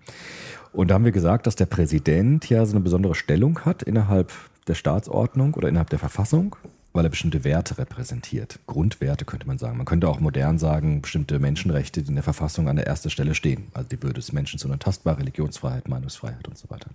Und 0.71 0.89
da 0.89 0.95
haben 0.95 1.05
wir 1.05 1.11
gesagt, 1.11 1.45
dass 1.45 1.55
der 1.55 1.67
Präsident 1.67 2.49
ja 2.49 2.65
so 2.65 2.73
eine 2.73 2.79
besondere 2.79 3.15
Stellung 3.15 3.59
hat 3.59 3.83
innerhalb 3.83 4.31
der 4.67 4.75
Staatsordnung 4.75 5.53
oder 5.53 5.69
innerhalb 5.69 5.89
der 5.89 5.99
Verfassung, 5.99 6.55
weil 6.93 7.05
er 7.05 7.09
bestimmte 7.09 7.43
Werte 7.43 7.77
repräsentiert. 7.77 8.59
Grundwerte 8.65 9.25
könnte 9.25 9.47
man 9.47 9.57
sagen. 9.57 9.77
Man 9.77 9.85
könnte 9.85 10.07
auch 10.07 10.19
modern 10.19 10.57
sagen, 10.57 11.01
bestimmte 11.01 11.39
Menschenrechte, 11.39 12.01
die 12.01 12.09
in 12.09 12.15
der 12.15 12.23
Verfassung 12.23 12.67
an 12.69 12.75
der 12.77 12.87
ersten 12.87 13.09
Stelle 13.09 13.35
stehen. 13.35 13.67
Also 13.73 13.89
die 13.89 14.01
Würde 14.01 14.15
des 14.15 14.31
Menschen 14.31 14.59
zu 14.59 14.67
unantastbar, 14.67 15.19
Religionsfreiheit, 15.19 15.87
Meinungsfreiheit 15.87 16.47
und 16.47 16.57
so 16.57 16.69
weiter. 16.69 16.89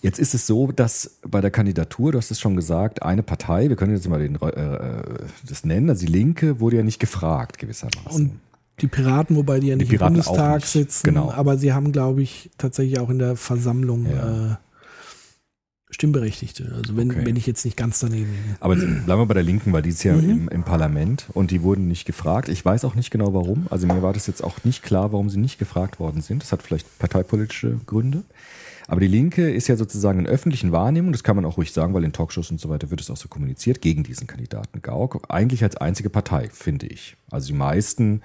Jetzt 0.00 0.20
ist 0.20 0.32
es 0.32 0.46
so, 0.46 0.70
dass 0.70 1.18
bei 1.26 1.40
der 1.40 1.50
Kandidatur, 1.50 2.12
du 2.12 2.18
hast 2.18 2.30
es 2.30 2.38
schon 2.38 2.54
gesagt, 2.54 3.02
eine 3.02 3.24
Partei, 3.24 3.68
wir 3.68 3.76
können 3.76 3.94
jetzt 3.94 4.08
mal 4.08 4.20
den, 4.20 4.36
äh, 4.36 4.48
äh, 4.48 5.02
das 5.44 5.64
nennen, 5.64 5.90
also 5.90 6.06
die 6.06 6.12
Linke, 6.12 6.60
wurde 6.60 6.76
ja 6.76 6.82
nicht 6.84 7.00
gefragt 7.00 7.58
gewissermaßen. 7.58 8.30
Und 8.30 8.40
die 8.80 8.86
Piraten, 8.86 9.34
wobei 9.34 9.58
die 9.58 9.68
ja 9.68 9.76
nicht 9.76 9.90
die 9.90 9.96
im 9.96 10.00
Bundestag 10.00 10.60
nicht. 10.60 10.68
sitzen, 10.68 11.02
genau. 11.08 11.32
aber 11.32 11.58
sie 11.58 11.72
haben, 11.72 11.90
glaube 11.90 12.22
ich, 12.22 12.50
tatsächlich 12.58 13.00
auch 13.00 13.10
in 13.10 13.18
der 13.18 13.34
Versammlung 13.34 14.06
ja. 14.06 14.52
äh, 14.52 14.56
Stimmberechtigte. 15.90 16.72
Also 16.76 16.96
wenn, 16.96 17.10
okay. 17.10 17.24
wenn 17.24 17.36
ich 17.36 17.46
jetzt 17.46 17.64
nicht 17.64 17.76
ganz 17.76 17.98
daneben 17.98 18.30
liege. 18.30 18.56
Aber 18.60 18.76
bleiben 18.76 19.06
wir 19.06 19.26
bei 19.26 19.34
der 19.34 19.42
Linken, 19.42 19.72
weil 19.72 19.82
die 19.82 19.88
ist 19.88 20.04
ja 20.04 20.14
mhm. 20.14 20.30
im, 20.30 20.48
im, 20.48 20.62
Parlament 20.62 21.26
und 21.32 21.50
die 21.50 21.62
wurden 21.62 21.88
nicht 21.88 22.04
gefragt. 22.04 22.48
Ich 22.50 22.64
weiß 22.64 22.84
auch 22.84 22.94
nicht 22.94 23.10
genau 23.10 23.32
warum. 23.32 23.66
Also 23.70 23.86
mir 23.86 24.02
war 24.02 24.12
das 24.12 24.26
jetzt 24.26 24.44
auch 24.44 24.64
nicht 24.64 24.82
klar, 24.82 25.12
warum 25.12 25.30
sie 25.30 25.38
nicht 25.38 25.58
gefragt 25.58 25.98
worden 25.98 26.20
sind. 26.20 26.42
Das 26.42 26.52
hat 26.52 26.62
vielleicht 26.62 26.98
parteipolitische 26.98 27.80
Gründe. 27.86 28.22
Aber 28.88 29.00
die 29.00 29.06
Linke 29.06 29.50
ist 29.50 29.68
ja 29.68 29.76
sozusagen 29.76 30.18
in 30.18 30.26
öffentlichen 30.26 30.72
Wahrnehmungen, 30.72 31.12
das 31.12 31.22
kann 31.22 31.36
man 31.36 31.44
auch 31.44 31.58
ruhig 31.58 31.72
sagen, 31.72 31.92
weil 31.92 32.04
in 32.04 32.14
Talkshows 32.14 32.50
und 32.50 32.58
so 32.58 32.70
weiter 32.70 32.90
wird 32.90 33.02
es 33.02 33.10
auch 33.10 33.18
so 33.18 33.28
kommuniziert, 33.28 33.82
gegen 33.82 34.02
diesen 34.02 34.26
Kandidaten 34.26 34.80
Gauck. 34.80 35.22
Eigentlich 35.28 35.62
als 35.62 35.76
einzige 35.76 36.08
Partei, 36.08 36.48
finde 36.50 36.86
ich. 36.86 37.14
Also 37.30 37.48
die 37.48 37.52
meisten 37.52 38.22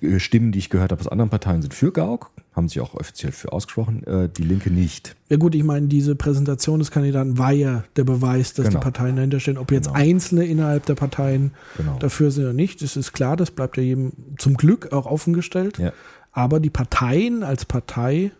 äh, 0.00 0.20
Stimmen, 0.20 0.52
die 0.52 0.60
ich 0.60 0.70
gehört 0.70 0.92
habe 0.92 1.00
aus 1.00 1.08
anderen 1.08 1.28
Parteien, 1.28 1.60
sind 1.60 1.74
für 1.74 1.90
Gauck, 1.90 2.30
haben 2.54 2.68
sich 2.68 2.78
auch 2.78 2.94
offiziell 2.94 3.32
für 3.32 3.52
ausgesprochen, 3.52 4.04
äh, 4.04 4.28
die 4.28 4.44
Linke 4.44 4.70
nicht. 4.70 5.16
Ja 5.28 5.38
gut, 5.38 5.56
ich 5.56 5.64
meine, 5.64 5.88
diese 5.88 6.14
Präsentation 6.14 6.78
des 6.78 6.92
Kandidaten 6.92 7.36
war 7.36 7.50
ja 7.50 7.82
der 7.96 8.04
Beweis, 8.04 8.54
dass 8.54 8.66
genau. 8.66 8.78
die 8.78 8.84
Parteien 8.84 9.16
dahinter 9.16 9.40
stehen. 9.40 9.58
Ob 9.58 9.72
jetzt 9.72 9.88
genau. 9.88 9.98
Einzelne 9.98 10.44
innerhalb 10.44 10.86
der 10.86 10.94
Parteien 10.94 11.50
genau. 11.76 11.98
dafür 11.98 12.30
sind 12.30 12.44
oder 12.44 12.52
nicht, 12.52 12.80
das 12.80 12.96
ist 12.96 13.12
klar, 13.12 13.36
das 13.36 13.50
bleibt 13.50 13.76
ja 13.76 13.82
jedem 13.82 14.12
zum 14.38 14.56
Glück 14.56 14.92
auch 14.92 15.06
offengestellt. 15.06 15.78
Ja. 15.78 15.92
Aber 16.30 16.60
die 16.60 16.70
Parteien 16.70 17.42
als 17.42 17.64
Partei 17.64 18.30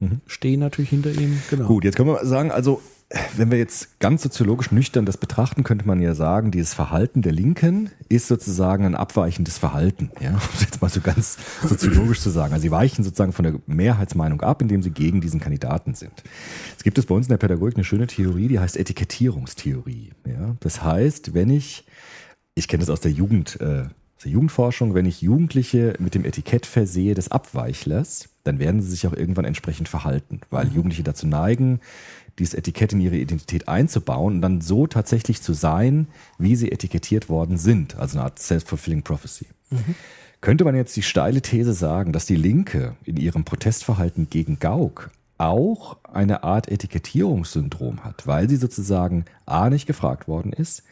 mhm. 0.00 0.20
stehen 0.26 0.60
natürlich 0.60 0.90
hinter 0.90 1.10
ihm. 1.12 1.40
Genau. 1.50 1.66
Gut, 1.66 1.84
jetzt 1.84 1.96
können 1.96 2.08
wir 2.10 2.24
sagen, 2.24 2.50
also 2.50 2.80
wenn 3.36 3.50
wir 3.50 3.58
jetzt 3.58 4.00
ganz 4.00 4.22
soziologisch 4.22 4.72
nüchtern 4.72 5.06
das 5.06 5.18
betrachten, 5.18 5.62
könnte 5.62 5.86
man 5.86 6.00
ja 6.00 6.14
sagen, 6.14 6.50
dieses 6.50 6.74
Verhalten 6.74 7.22
der 7.22 7.32
Linken 7.32 7.90
ist 8.08 8.28
sozusagen 8.28 8.84
ein 8.84 8.94
abweichendes 8.94 9.58
Verhalten, 9.58 10.10
ja, 10.20 10.30
um 10.32 10.38
es 10.54 10.62
jetzt 10.62 10.82
mal 10.82 10.88
so 10.88 11.00
ganz 11.00 11.36
soziologisch 11.62 12.20
zu 12.20 12.30
sagen. 12.30 12.52
Also 12.52 12.62
sie 12.62 12.70
weichen 12.70 13.04
sozusagen 13.04 13.32
von 13.32 13.44
der 13.44 13.54
Mehrheitsmeinung 13.66 14.40
ab, 14.40 14.62
indem 14.62 14.82
sie 14.82 14.90
gegen 14.90 15.20
diesen 15.20 15.40
Kandidaten 15.40 15.94
sind. 15.94 16.22
Es 16.76 16.82
gibt 16.82 16.98
es 16.98 17.06
bei 17.06 17.14
uns 17.14 17.26
in 17.26 17.30
der 17.30 17.38
Pädagogik 17.38 17.76
eine 17.76 17.84
schöne 17.84 18.06
Theorie, 18.06 18.48
die 18.48 18.58
heißt 18.58 18.76
Etikettierungstheorie. 18.76 20.12
Ja, 20.26 20.56
das 20.60 20.82
heißt, 20.82 21.34
wenn 21.34 21.50
ich, 21.50 21.84
ich 22.54 22.68
kenne 22.68 22.80
das 22.80 22.90
aus 22.90 23.00
der 23.00 23.12
Jugend, 23.12 23.60
äh, 23.60 23.84
der 24.24 24.32
Jugendforschung, 24.32 24.94
wenn 24.94 25.06
ich 25.06 25.22
Jugendliche 25.22 25.94
mit 25.98 26.14
dem 26.14 26.24
Etikett 26.24 26.66
versehe 26.66 27.14
des 27.14 27.30
Abweichlers, 27.30 28.28
dann 28.42 28.58
werden 28.58 28.80
sie 28.80 28.90
sich 28.90 29.06
auch 29.06 29.12
irgendwann 29.12 29.44
entsprechend 29.44 29.88
verhalten, 29.88 30.40
weil 30.50 30.66
mhm. 30.66 30.76
Jugendliche 30.76 31.02
dazu 31.02 31.26
neigen, 31.26 31.80
dieses 32.38 32.54
Etikett 32.54 32.92
in 32.92 33.00
ihre 33.00 33.16
Identität 33.16 33.68
einzubauen 33.68 34.36
und 34.36 34.42
dann 34.42 34.60
so 34.60 34.86
tatsächlich 34.86 35.40
zu 35.40 35.52
sein, 35.52 36.08
wie 36.38 36.56
sie 36.56 36.72
etikettiert 36.72 37.28
worden 37.28 37.58
sind. 37.58 37.96
Also 37.96 38.18
eine 38.18 38.24
Art 38.24 38.38
Self-Fulfilling 38.38 39.02
Prophecy. 39.02 39.46
Mhm. 39.70 39.94
Könnte 40.40 40.64
man 40.64 40.74
jetzt 40.74 40.96
die 40.96 41.02
steile 41.02 41.40
These 41.40 41.72
sagen, 41.72 42.12
dass 42.12 42.26
die 42.26 42.36
Linke 42.36 42.96
in 43.04 43.16
ihrem 43.16 43.44
Protestverhalten 43.44 44.28
gegen 44.28 44.58
Gauck 44.58 45.10
auch 45.38 45.96
eine 46.12 46.44
Art 46.44 46.68
Etikettierungssyndrom 46.68 48.04
hat, 48.04 48.26
weil 48.26 48.48
sie 48.48 48.56
sozusagen 48.56 49.24
A 49.46 49.68
nicht 49.68 49.86
gefragt 49.86 50.28
worden 50.28 50.52
ist, 50.52 50.82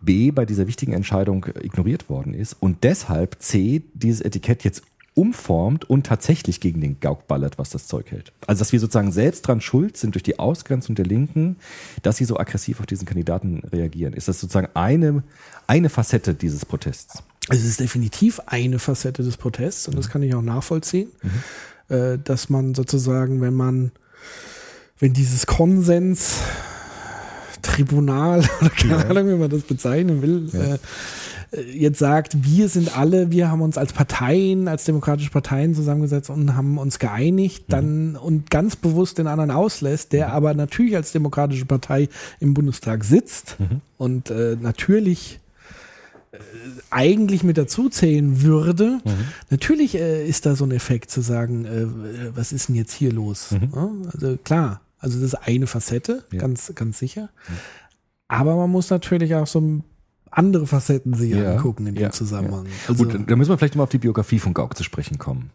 B 0.00 0.30
bei 0.30 0.44
dieser 0.44 0.66
wichtigen 0.66 0.92
Entscheidung 0.92 1.46
ignoriert 1.60 2.08
worden 2.08 2.34
ist 2.34 2.54
und 2.54 2.82
deshalb 2.84 3.40
C 3.40 3.82
dieses 3.94 4.20
Etikett 4.20 4.64
jetzt 4.64 4.82
umformt 5.14 5.88
und 5.88 6.06
tatsächlich 6.06 6.60
gegen 6.60 6.80
den 6.80 6.98
Gauk 7.00 7.26
ballert, 7.26 7.58
was 7.58 7.70
das 7.70 7.86
Zeug 7.86 8.10
hält. 8.10 8.32
Also 8.46 8.60
dass 8.60 8.72
wir 8.72 8.80
sozusagen 8.80 9.12
selbst 9.12 9.46
dran 9.46 9.60
schuld 9.60 9.96
sind 9.96 10.14
durch 10.14 10.22
die 10.22 10.38
Ausgrenzung 10.38 10.94
der 10.94 11.04
Linken, 11.04 11.56
dass 12.02 12.16
sie 12.16 12.24
so 12.24 12.38
aggressiv 12.38 12.80
auf 12.80 12.86
diesen 12.86 13.06
Kandidaten 13.06 13.62
reagieren. 13.70 14.14
Ist 14.14 14.28
das 14.28 14.40
sozusagen 14.40 14.68
eine, 14.74 15.22
eine 15.66 15.90
Facette 15.90 16.34
dieses 16.34 16.64
Protests? 16.64 17.22
Es 17.48 17.64
ist 17.64 17.80
definitiv 17.80 18.40
eine 18.46 18.78
Facette 18.78 19.22
des 19.22 19.36
Protests 19.36 19.86
und 19.88 19.98
das 19.98 20.08
kann 20.08 20.22
ich 20.22 20.34
auch 20.34 20.42
nachvollziehen, 20.42 21.08
mhm. 21.22 21.42
Äh, 21.92 22.18
dass 22.22 22.48
man 22.48 22.74
sozusagen, 22.74 23.40
wenn 23.40 23.54
man, 23.54 23.92
wenn 24.98 25.12
dieses 25.12 25.46
Konsens 25.46 26.40
Tribunal 27.60 28.40
oder 28.60 28.70
keine 28.70 28.92
ja. 28.94 29.08
Ahnung, 29.08 29.28
wie 29.28 29.34
man 29.34 29.50
das 29.50 29.62
bezeichnen 29.62 30.22
will, 30.22 30.48
ja. 30.52 30.74
äh, 31.58 31.60
jetzt 31.70 31.98
sagt, 31.98 32.44
wir 32.44 32.68
sind 32.68 32.96
alle, 32.96 33.30
wir 33.30 33.50
haben 33.50 33.60
uns 33.60 33.78
als 33.78 33.92
Parteien, 33.92 34.68
als 34.68 34.84
demokratische 34.84 35.30
Parteien 35.30 35.74
zusammengesetzt 35.74 36.30
und 36.30 36.56
haben 36.56 36.78
uns 36.78 36.98
geeinigt, 36.98 37.68
mhm. 37.68 37.72
dann 37.72 38.16
und 38.16 38.50
ganz 38.50 38.74
bewusst 38.74 39.18
den 39.18 39.26
anderen 39.26 39.50
auslässt, 39.50 40.12
der 40.12 40.28
mhm. 40.28 40.34
aber 40.34 40.54
natürlich 40.54 40.96
als 40.96 41.12
demokratische 41.12 41.66
Partei 41.66 42.08
im 42.40 42.54
Bundestag 42.54 43.04
sitzt 43.04 43.56
mhm. 43.60 43.80
und 43.98 44.30
äh, 44.30 44.56
natürlich 44.60 45.40
eigentlich 46.90 47.44
mit 47.44 47.58
dazu 47.58 47.88
zählen 47.88 48.42
würde. 48.42 49.00
Mhm. 49.04 49.24
Natürlich 49.50 49.94
äh, 49.94 50.26
ist 50.26 50.46
da 50.46 50.56
so 50.56 50.64
ein 50.64 50.70
Effekt 50.70 51.10
zu 51.10 51.20
sagen, 51.20 51.64
äh, 51.64 51.86
was 52.34 52.52
ist 52.52 52.68
denn 52.68 52.74
jetzt 52.74 52.92
hier 52.92 53.12
los? 53.12 53.50
Mhm. 53.50 53.70
Ja, 53.74 53.90
also 54.12 54.36
klar, 54.38 54.80
also 54.98 55.18
das 55.18 55.34
ist 55.34 55.34
eine 55.34 55.66
Facette, 55.66 56.24
ja. 56.32 56.40
ganz, 56.40 56.72
ganz 56.74 56.98
sicher. 56.98 57.28
Aber 58.28 58.56
man 58.56 58.70
muss 58.70 58.88
natürlich 58.88 59.34
auch 59.34 59.46
so 59.46 59.82
andere 60.30 60.66
Facetten 60.66 61.12
sich 61.12 61.32
ja, 61.32 61.52
angucken 61.52 61.86
in 61.86 61.94
dem 61.94 62.02
ja, 62.02 62.10
Zusammenhang. 62.10 62.64
Ja. 62.64 62.72
Also, 62.88 63.04
Gut, 63.04 63.14
da 63.26 63.36
müssen 63.36 63.50
wir 63.50 63.58
vielleicht 63.58 63.76
mal 63.76 63.82
auf 63.82 63.90
die 63.90 63.98
Biografie 63.98 64.38
von 64.38 64.54
Gauck 64.54 64.76
zu 64.76 64.84
sprechen 64.84 65.18
kommen. 65.18 65.50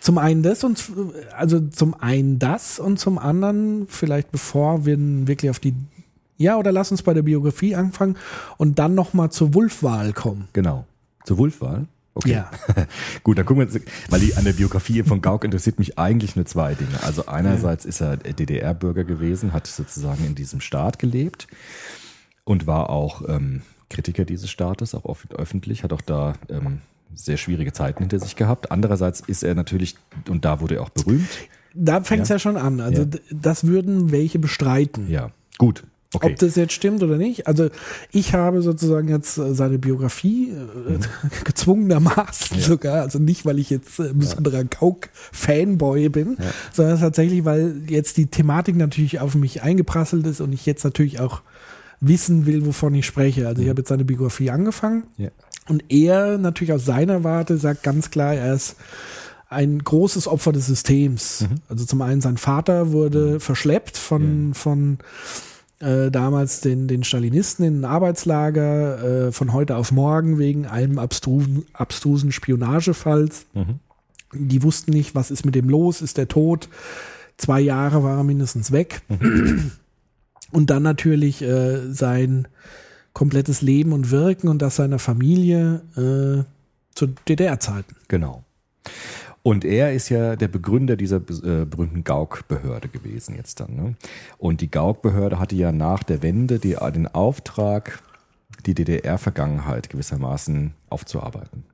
Zum 0.00 0.18
einen 0.18 0.42
das 0.42 0.64
und 0.64 0.82
also 1.36 1.60
zum 1.60 1.94
einen 1.94 2.38
das 2.38 2.78
und 2.78 2.98
zum 2.98 3.18
anderen 3.18 3.86
vielleicht 3.88 4.30
bevor 4.30 4.86
wir 4.86 4.96
wirklich 5.26 5.50
auf 5.50 5.58
die 5.58 5.74
ja 6.38 6.56
oder 6.56 6.72
lass 6.72 6.90
uns 6.90 7.02
bei 7.02 7.12
der 7.12 7.22
Biografie 7.22 7.74
anfangen 7.74 8.16
und 8.56 8.78
dann 8.78 8.94
noch 8.94 9.12
mal 9.12 9.30
zur 9.30 9.54
Wulfwahl 9.54 10.12
kommen. 10.12 10.48
Genau. 10.54 10.86
Zur 11.24 11.38
Wulfwahl. 11.38 11.86
Okay. 12.14 12.32
Ja. 12.32 12.50
Gut, 13.22 13.38
dann 13.38 13.46
gucken 13.46 13.68
wir 13.68 13.72
jetzt, 13.72 13.86
weil 14.10 14.18
die, 14.18 14.34
an 14.34 14.44
der 14.44 14.52
Biografie 14.52 15.04
von 15.04 15.20
Gauck 15.20 15.44
interessiert 15.44 15.78
mich 15.78 15.98
eigentlich 16.00 16.34
nur 16.34 16.46
zwei 16.46 16.74
Dinge. 16.74 17.00
Also 17.02 17.26
einerseits 17.26 17.84
ist 17.84 18.00
er 18.00 18.16
DDR-Bürger 18.16 19.04
gewesen, 19.04 19.52
hat 19.52 19.68
sozusagen 19.68 20.24
in 20.26 20.34
diesem 20.34 20.60
Staat 20.60 20.98
gelebt 20.98 21.46
und 22.44 22.66
war 22.66 22.90
auch 22.90 23.22
ähm, 23.28 23.62
Kritiker 23.88 24.24
dieses 24.24 24.50
Staates, 24.50 24.96
auch 24.96 25.16
öffentlich, 25.36 25.84
hat 25.84 25.92
auch 25.92 26.00
da 26.00 26.34
ähm, 26.48 26.80
sehr 27.14 27.36
schwierige 27.36 27.72
Zeiten 27.72 28.00
hinter 28.00 28.18
sich 28.18 28.34
gehabt. 28.34 28.72
Andererseits 28.72 29.20
ist 29.20 29.44
er 29.44 29.54
natürlich, 29.54 29.94
und 30.28 30.44
da 30.44 30.60
wurde 30.60 30.76
er 30.76 30.82
auch 30.82 30.90
berühmt. 30.90 31.28
Da 31.74 32.02
fängt 32.02 32.22
es 32.22 32.30
ja. 32.30 32.34
ja. 32.34 32.38
schon 32.40 32.56
an. 32.56 32.80
Also 32.80 33.02
ja. 33.02 33.08
das 33.30 33.64
würden 33.64 34.10
welche 34.10 34.40
bestreiten. 34.40 35.08
Ja, 35.08 35.30
gut. 35.56 35.84
Okay. 36.14 36.32
Ob 36.32 36.38
das 36.38 36.56
jetzt 36.56 36.72
stimmt 36.72 37.02
oder 37.02 37.18
nicht. 37.18 37.46
Also 37.46 37.68
ich 38.10 38.32
habe 38.32 38.62
sozusagen 38.62 39.08
jetzt 39.08 39.36
äh, 39.36 39.54
seine 39.54 39.78
Biografie 39.78 40.50
äh, 40.50 40.92
mhm. 40.92 41.00
gezwungenermaßen 41.44 42.58
ja. 42.58 42.62
sogar, 42.62 43.02
also 43.02 43.18
nicht, 43.18 43.44
weil 43.44 43.58
ich 43.58 43.68
jetzt 43.68 44.00
ein 44.00 44.10
äh, 44.10 44.14
besonderer 44.14 44.64
Gauk-Fanboy 44.64 46.08
bin, 46.08 46.38
ja. 46.38 46.46
sondern 46.72 46.98
tatsächlich, 46.98 47.44
weil 47.44 47.82
jetzt 47.88 48.16
die 48.16 48.26
Thematik 48.26 48.76
natürlich 48.76 49.20
auf 49.20 49.34
mich 49.34 49.62
eingeprasselt 49.62 50.26
ist 50.26 50.40
und 50.40 50.54
ich 50.54 50.64
jetzt 50.64 50.82
natürlich 50.82 51.20
auch 51.20 51.42
wissen 52.00 52.46
will, 52.46 52.64
wovon 52.64 52.94
ich 52.94 53.04
spreche. 53.04 53.46
Also 53.46 53.60
ich 53.60 53.66
mhm. 53.66 53.70
habe 53.70 53.80
jetzt 53.82 53.88
seine 53.88 54.06
Biografie 54.06 54.48
angefangen 54.48 55.02
ja. 55.18 55.28
und 55.68 55.84
er 55.90 56.38
natürlich 56.38 56.72
aus 56.72 56.86
seiner 56.86 57.22
Warte 57.22 57.58
sagt 57.58 57.82
ganz 57.82 58.10
klar, 58.10 58.34
er 58.34 58.54
ist 58.54 58.76
ein 59.50 59.78
großes 59.78 60.26
Opfer 60.26 60.52
des 60.52 60.66
Systems. 60.66 61.42
Mhm. 61.42 61.56
Also 61.68 61.84
zum 61.84 62.00
einen 62.00 62.22
sein 62.22 62.38
Vater 62.38 62.92
wurde 62.92 63.34
mhm. 63.34 63.40
verschleppt 63.40 63.98
von, 63.98 64.48
ja. 64.48 64.54
von 64.54 64.98
äh, 65.80 66.10
damals 66.10 66.60
den, 66.60 66.88
den 66.88 67.04
Stalinisten 67.04 67.64
in 67.64 67.80
ein 67.80 67.84
Arbeitslager 67.84 69.28
äh, 69.28 69.32
von 69.32 69.52
heute 69.52 69.76
auf 69.76 69.92
morgen 69.92 70.38
wegen 70.38 70.66
einem 70.66 70.98
abstrusen, 70.98 71.66
abstrusen 71.72 72.32
Spionagefalls. 72.32 73.46
Mhm. 73.54 73.78
Die 74.32 74.62
wussten 74.62 74.92
nicht, 74.92 75.14
was 75.14 75.30
ist 75.30 75.44
mit 75.44 75.54
dem 75.54 75.68
los, 75.68 76.02
ist 76.02 76.18
der 76.18 76.28
tot. 76.28 76.68
Zwei 77.36 77.60
Jahre 77.60 78.02
war 78.02 78.18
er 78.18 78.24
mindestens 78.24 78.72
weg. 78.72 79.02
Mhm. 79.08 79.70
Und 80.50 80.70
dann 80.70 80.82
natürlich 80.82 81.42
äh, 81.42 81.92
sein 81.92 82.48
komplettes 83.12 83.62
Leben 83.62 83.92
und 83.92 84.10
Wirken 84.10 84.48
und 84.48 84.62
das 84.62 84.76
seiner 84.76 84.98
Familie 84.98 85.82
äh, 85.96 86.44
zu 86.94 87.06
DDR-Zeiten. 87.28 87.96
Genau. 88.08 88.44
Und 89.42 89.64
er 89.64 89.92
ist 89.92 90.08
ja 90.08 90.36
der 90.36 90.48
Begründer 90.48 90.96
dieser 90.96 91.16
äh, 91.16 91.64
berühmten 91.64 92.04
Gauk-Behörde 92.04 92.88
gewesen 92.88 93.36
jetzt 93.36 93.60
dann. 93.60 93.74
Ne? 93.76 93.94
Und 94.36 94.60
die 94.60 94.70
Gauk-Behörde 94.70 95.38
hatte 95.38 95.56
ja 95.56 95.72
nach 95.72 96.02
der 96.02 96.22
Wende 96.22 96.58
die, 96.58 96.76
den 96.94 97.06
Auftrag, 97.08 98.02
die 98.66 98.74
DDR-Vergangenheit 98.74 99.88
gewissermaßen 99.88 100.74
aufzuarbeiten. 100.90 101.64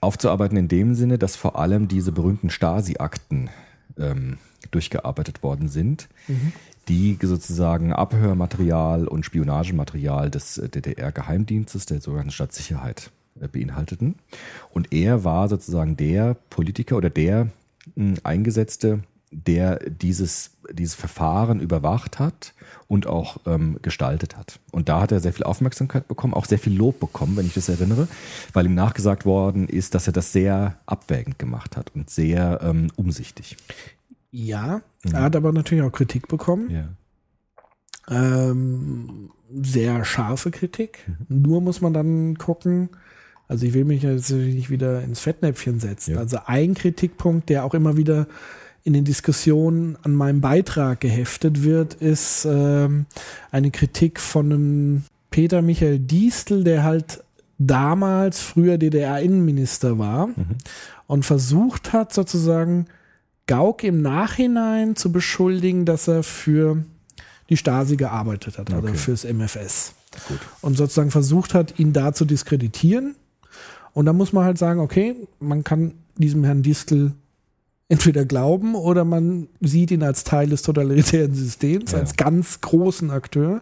Aufzuarbeiten 0.00 0.56
in 0.56 0.68
dem 0.68 0.94
Sinne, 0.94 1.18
dass 1.18 1.36
vor 1.36 1.58
allem 1.58 1.88
diese 1.88 2.12
berühmten 2.12 2.50
Stasi-Akten 2.50 3.50
ähm, 3.98 4.38
durchgearbeitet 4.70 5.42
worden 5.42 5.68
sind, 5.68 6.08
mhm 6.28 6.52
die 6.88 7.18
sozusagen 7.22 7.92
Abhörmaterial 7.92 9.06
und 9.06 9.24
Spionagematerial 9.24 10.30
des 10.30 10.58
äh, 10.58 10.68
DDR-Geheimdienstes, 10.68 11.86
der 11.86 12.00
sogenannten 12.00 12.32
Stadtsicherheit, 12.32 13.10
äh, 13.10 13.21
beinhalteten. 13.48 14.16
Und 14.70 14.92
er 14.92 15.24
war 15.24 15.48
sozusagen 15.48 15.96
der 15.96 16.34
Politiker 16.50 16.96
oder 16.96 17.10
der 17.10 17.48
hm, 17.96 18.14
Eingesetzte, 18.22 19.00
der 19.32 19.78
dieses, 19.88 20.50
dieses 20.70 20.94
Verfahren 20.94 21.60
überwacht 21.60 22.18
hat 22.18 22.52
und 22.86 23.06
auch 23.06 23.38
ähm, 23.46 23.78
gestaltet 23.80 24.36
hat. 24.36 24.60
Und 24.70 24.88
da 24.90 25.00
hat 25.00 25.12
er 25.12 25.20
sehr 25.20 25.32
viel 25.32 25.44
Aufmerksamkeit 25.44 26.06
bekommen, 26.06 26.34
auch 26.34 26.44
sehr 26.44 26.58
viel 26.58 26.76
Lob 26.76 27.00
bekommen, 27.00 27.36
wenn 27.36 27.46
ich 27.46 27.54
das 27.54 27.70
erinnere, 27.70 28.08
weil 28.52 28.66
ihm 28.66 28.74
nachgesagt 28.74 29.24
worden 29.24 29.68
ist, 29.68 29.94
dass 29.94 30.06
er 30.06 30.12
das 30.12 30.32
sehr 30.32 30.76
abwägend 30.84 31.38
gemacht 31.38 31.76
hat 31.76 31.92
und 31.94 32.10
sehr 32.10 32.60
ähm, 32.62 32.88
umsichtig. 32.96 33.56
Ja, 34.30 34.82
mhm. 35.04 35.14
er 35.14 35.22
hat 35.22 35.36
aber 35.36 35.52
natürlich 35.52 35.84
auch 35.84 35.92
Kritik 35.92 36.28
bekommen. 36.28 36.70
Ja. 36.70 36.88
Ähm, 38.10 39.30
sehr 39.50 40.04
scharfe 40.04 40.50
Kritik. 40.50 41.06
Nur 41.28 41.60
muss 41.60 41.80
man 41.80 41.92
dann 41.92 42.36
gucken, 42.36 42.90
also 43.48 43.66
ich 43.66 43.74
will 43.74 43.84
mich 43.84 44.02
jetzt 44.02 44.30
nicht 44.30 44.70
wieder 44.70 45.02
ins 45.02 45.20
Fettnäpfchen 45.20 45.80
setzen. 45.80 46.14
Ja. 46.14 46.20
Also 46.20 46.38
ein 46.46 46.74
Kritikpunkt, 46.74 47.48
der 47.48 47.64
auch 47.64 47.74
immer 47.74 47.96
wieder 47.96 48.26
in 48.84 48.94
den 48.94 49.04
Diskussionen 49.04 49.96
an 50.02 50.14
meinem 50.14 50.40
Beitrag 50.40 51.00
geheftet 51.00 51.62
wird, 51.62 51.94
ist 51.94 52.46
ähm, 52.50 53.06
eine 53.50 53.70
Kritik 53.70 54.18
von 54.18 54.52
einem 54.52 55.04
Peter 55.30 55.62
Michael 55.62 55.98
Diestel, 56.00 56.64
der 56.64 56.82
halt 56.82 57.22
damals 57.58 58.40
früher 58.40 58.78
DDR-Innenminister 58.78 59.98
war 59.98 60.30
und 61.06 61.24
versucht 61.24 61.92
hat, 61.92 62.12
sozusagen 62.12 62.86
Gauck 63.46 63.84
im 63.84 64.02
Nachhinein 64.02 64.96
zu 64.96 65.12
beschuldigen, 65.12 65.84
dass 65.84 66.08
er 66.08 66.22
für 66.22 66.84
die 67.50 67.56
Stasi 67.56 67.96
gearbeitet 67.96 68.58
hat, 68.58 68.72
also 68.72 68.88
Okay. 68.88 68.96
fürs 68.96 69.24
MFS. 69.24 69.94
Gut. 70.28 70.38
Und 70.60 70.76
sozusagen 70.76 71.10
versucht 71.10 71.54
hat, 71.54 71.78
ihn 71.78 71.92
da 71.92 72.12
zu 72.12 72.24
diskreditieren. 72.24 73.14
Und 73.94 74.06
da 74.06 74.12
muss 74.12 74.32
man 74.32 74.44
halt 74.44 74.58
sagen, 74.58 74.80
okay, 74.80 75.14
man 75.40 75.64
kann 75.64 75.92
diesem 76.16 76.44
Herrn 76.44 76.62
Distel 76.62 77.12
entweder 77.88 78.24
glauben 78.24 78.74
oder 78.74 79.04
man 79.04 79.48
sieht 79.60 79.90
ihn 79.90 80.02
als 80.02 80.24
Teil 80.24 80.48
des 80.48 80.62
totalitären 80.62 81.34
Systems, 81.34 81.92
Ja. 81.92 81.98
als 81.98 82.16
ganz 82.16 82.60
großen 82.62 83.10
Akteur 83.10 83.60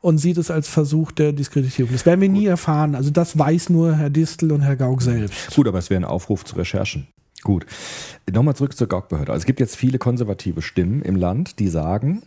und 0.00 0.18
sieht 0.18 0.38
es 0.38 0.50
als 0.50 0.68
Versuch 0.68 1.10
der 1.10 1.32
Diskreditierung. 1.32 1.92
Das 1.92 2.06
werden 2.06 2.20
wir 2.20 2.28
nie 2.28 2.46
erfahren. 2.46 2.94
Also 2.94 3.10
das 3.10 3.36
weiß 3.36 3.70
nur 3.70 3.96
Herr 3.96 4.10
Distel 4.10 4.52
und 4.52 4.60
Herr 4.60 4.76
Gauck 4.76 5.02
selbst. 5.02 5.54
Gut, 5.56 5.66
aber 5.66 5.78
es 5.78 5.90
wäre 5.90 6.00
ein 6.00 6.04
Aufruf 6.04 6.44
zu 6.44 6.54
Recherchen. 6.56 7.08
Gut. 7.42 7.66
Nochmal 8.30 8.54
zurück 8.54 8.76
zur 8.76 8.86
Gauk-Behörde. 8.86 9.32
Also 9.32 9.42
es 9.42 9.46
gibt 9.46 9.58
jetzt 9.60 9.76
viele 9.76 9.98
konservative 9.98 10.62
Stimmen 10.62 11.02
im 11.02 11.16
Land, 11.16 11.58
die 11.58 11.68
sagen, 11.68 12.22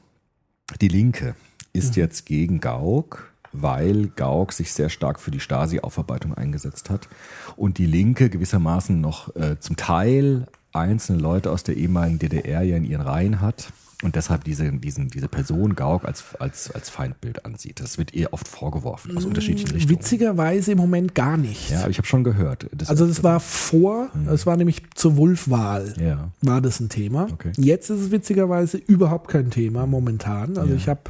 die 0.82 0.88
Linke 0.90 1.36
ist 1.74 1.96
jetzt 1.96 2.26
gegen 2.26 2.60
Gauck, 2.60 3.31
weil 3.54 4.08
Gauck 4.16 4.54
sich 4.54 4.74
sehr 4.74 4.90
stark 4.90 5.20
für 5.20 5.32
die 5.32 5.40
Stasi-Aufarbeitung 5.40 6.34
eingesetzt 6.34 6.90
hat 6.90 7.08
und 7.56 7.78
die 7.78 7.86
Linke 7.86 8.30
gewissermaßen 8.30 9.00
noch 9.00 9.36
äh, 9.36 9.60
zum 9.60 9.76
Teil 9.76 10.48
einzelne 10.74 11.20
Leute 11.20 11.52
aus 11.52 11.64
der 11.64 11.76
ehemaligen 11.78 12.20
DDR 12.20 12.62
ja 12.62 12.78
in 12.78 12.86
ihren 12.86 13.02
Reihen 13.02 13.42
hat 13.42 13.74
und 14.04 14.16
deshalb 14.16 14.44
diese, 14.46 14.72
diesen, 14.72 15.10
diese 15.10 15.28
Person 15.28 15.76
Gauck 15.76 16.06
als, 16.06 16.24
als, 16.40 16.72
als 16.72 16.90
Feindbild 16.90 17.46
ansieht. 17.46 17.80
Das 17.80 17.98
wird 17.98 18.14
ihr 18.14 18.34
oft 18.34 18.48
vorgeworfen 18.48 19.16
aus 19.16 19.26
unterschiedlichen 19.26 19.70
Richtungen. 19.72 20.00
Witzigerweise 20.00 20.72
im 20.72 20.78
Moment 20.80 21.14
gar 21.14 21.38
nicht. 21.38 21.70
Ja, 21.70 21.82
aber 21.82 21.90
ich 21.90 21.98
habe 21.98 22.08
schon 22.08 22.24
gehört. 22.24 22.68
Das 22.72 22.90
Also 22.90 23.06
das 23.06 23.24
war 23.24 23.40
vor, 23.40 24.10
das 24.26 24.46
war 24.48 24.58
nämlich 24.58 24.82
zur 24.96 25.18
Wulf-Wahl. 25.18 25.94
ja. 26.00 26.32
war 26.42 26.62
das 26.62 26.80
ein 26.80 26.90
Thema. 26.90 27.28
Okay. 27.32 27.52
Jetzt 27.58 27.90
ist 27.92 28.00
es 28.00 28.12
witzigerweise 28.12 28.78
überhaupt 28.78 29.30
kein 29.30 29.52
Thema 29.52 29.86
momentan. 29.86 30.58
Also 30.58 30.72
Ja. 30.72 30.78
ich 30.78 30.88
habe 30.90 31.02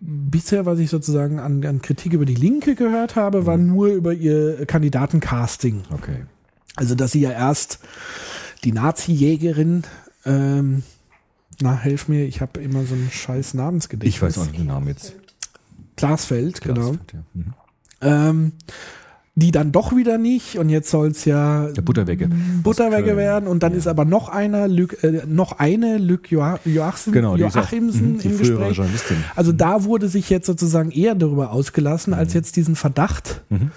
bisher, 0.00 0.66
was 0.66 0.78
ich 0.78 0.90
sozusagen 0.90 1.38
an, 1.38 1.64
an 1.64 1.82
Kritik 1.82 2.12
über 2.12 2.24
die 2.24 2.34
Linke 2.34 2.74
gehört 2.74 3.16
habe, 3.16 3.46
war 3.46 3.58
nur 3.58 3.88
über 3.88 4.12
ihr 4.12 4.64
Kandidatencasting. 4.66 5.82
Okay. 5.90 6.24
Also 6.76 6.94
dass 6.94 7.12
sie 7.12 7.20
ja 7.20 7.30
erst 7.30 7.80
die 8.64 8.72
Nazi-Jägerin, 8.72 9.84
ähm, 10.24 10.82
na 11.60 11.76
helf 11.76 12.08
mir, 12.08 12.24
ich 12.24 12.40
habe 12.40 12.60
immer 12.60 12.84
so 12.84 12.94
ein 12.94 13.10
scheiß 13.12 13.54
Namensgedächtnis. 13.54 14.14
Ich 14.14 14.22
weiß 14.22 14.38
auch 14.38 14.46
nicht 14.46 14.58
den 14.58 14.66
Namen 14.66 14.88
jetzt. 14.88 15.14
Glasfeld, 15.96 16.60
genau. 16.62 16.92
Glasfeld, 16.92 17.12
ja. 17.12 17.22
Mhm. 17.34 17.54
Ähm, 18.02 18.52
die 19.36 19.52
dann 19.52 19.70
doch 19.72 19.94
wieder 19.96 20.18
nicht 20.18 20.58
und 20.58 20.68
jetzt 20.68 20.90
soll 20.90 21.08
es 21.08 21.24
ja 21.24 21.68
Der. 21.68 21.82
Butterwegge 21.82 22.26
Köln. 22.28 23.16
werden 23.16 23.48
und 23.48 23.62
dann 23.62 23.72
Ja. 23.72 23.78
ist 23.78 23.86
aber 23.86 24.04
noch 24.04 24.28
einer, 24.28 24.66
Lück, 24.68 25.02
äh, 25.04 25.22
noch 25.26 25.58
eine 25.58 25.96
Joa 26.28 26.58
Joachim, 26.64 27.12
Genau, 27.12 27.36
die 27.36 27.44
ist 27.44 27.56
auch, 27.56 27.62
Joachimsen 27.70 28.14
mhm, 28.14 28.18
die 28.18 28.28
im 28.28 28.38
Gespräch. 28.38 28.76
Journalistin. 28.76 29.16
Also 29.36 29.52
da 29.52 29.84
wurde 29.84 30.08
sich 30.08 30.28
jetzt 30.30 30.46
sozusagen 30.46 30.90
eher 30.90 31.14
darüber 31.14 31.52
ausgelassen, 31.52 32.12
als 32.12 32.34
jetzt 32.34 32.56
diesen 32.56 32.74
Verdacht 32.76 33.42
Mhm. 33.50 33.70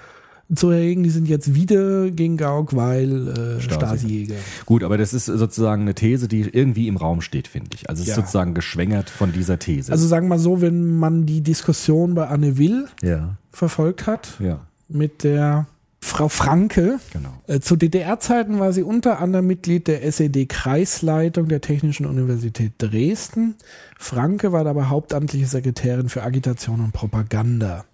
zu 0.54 0.70
erregen, 0.70 1.02
die 1.04 1.10
sind 1.10 1.26
jetzt 1.28 1.54
wieder 1.54 2.10
gegen 2.10 2.36
Gauck, 2.36 2.74
weil 2.76 3.28
äh, 3.28 3.60
Stasi. 3.60 3.74
Stasi-Jäger. 3.76 4.34
Gut, 4.66 4.82
aber 4.82 4.98
das 4.98 5.14
ist 5.14 5.26
sozusagen 5.26 5.82
eine 5.82 5.94
These, 5.94 6.28
die 6.28 6.42
irgendwie 6.42 6.88
im 6.88 6.96
Raum 6.98 7.22
steht, 7.22 7.48
finde 7.48 7.70
ich. 7.74 7.88
Also 7.88 8.02
es 8.02 8.08
ist 8.08 8.16
Ja. 8.16 8.22
sozusagen 8.22 8.52
geschwängert 8.54 9.08
von 9.08 9.32
dieser 9.32 9.58
These. 9.58 9.90
Also 9.92 10.06
sagen 10.06 10.26
wir 10.26 10.30
mal 10.30 10.38
so, 10.38 10.60
wenn 10.60 10.98
man 10.98 11.24
die 11.26 11.40
Diskussion 11.42 12.14
bei 12.14 12.26
Anne 12.26 12.58
Will 12.58 12.86
ja, 13.02 13.36
verfolgt 13.52 14.06
hat, 14.06 14.34
ja, 14.40 14.60
mit 14.88 15.24
der 15.24 15.66
Frau 16.04 16.28
Franke, 16.28 17.00
genau. 17.14 17.32
Äh, 17.46 17.60
Zu 17.60 17.76
DDR-Zeiten 17.76 18.60
war 18.60 18.74
sie 18.74 18.82
unter 18.82 19.20
anderem 19.20 19.46
Mitglied 19.46 19.88
der 19.88 20.04
SED-Kreisleitung 20.04 21.48
der 21.48 21.62
Technischen 21.62 22.04
Universität 22.04 22.74
Dresden. 22.76 23.54
Franke 23.98 24.52
war 24.52 24.64
dabei 24.64 24.84
hauptamtliche 24.84 25.46
Sekretärin 25.46 26.10
für 26.10 26.22
Agitation 26.22 26.80
und 26.80 26.92
Propaganda. 26.92 27.86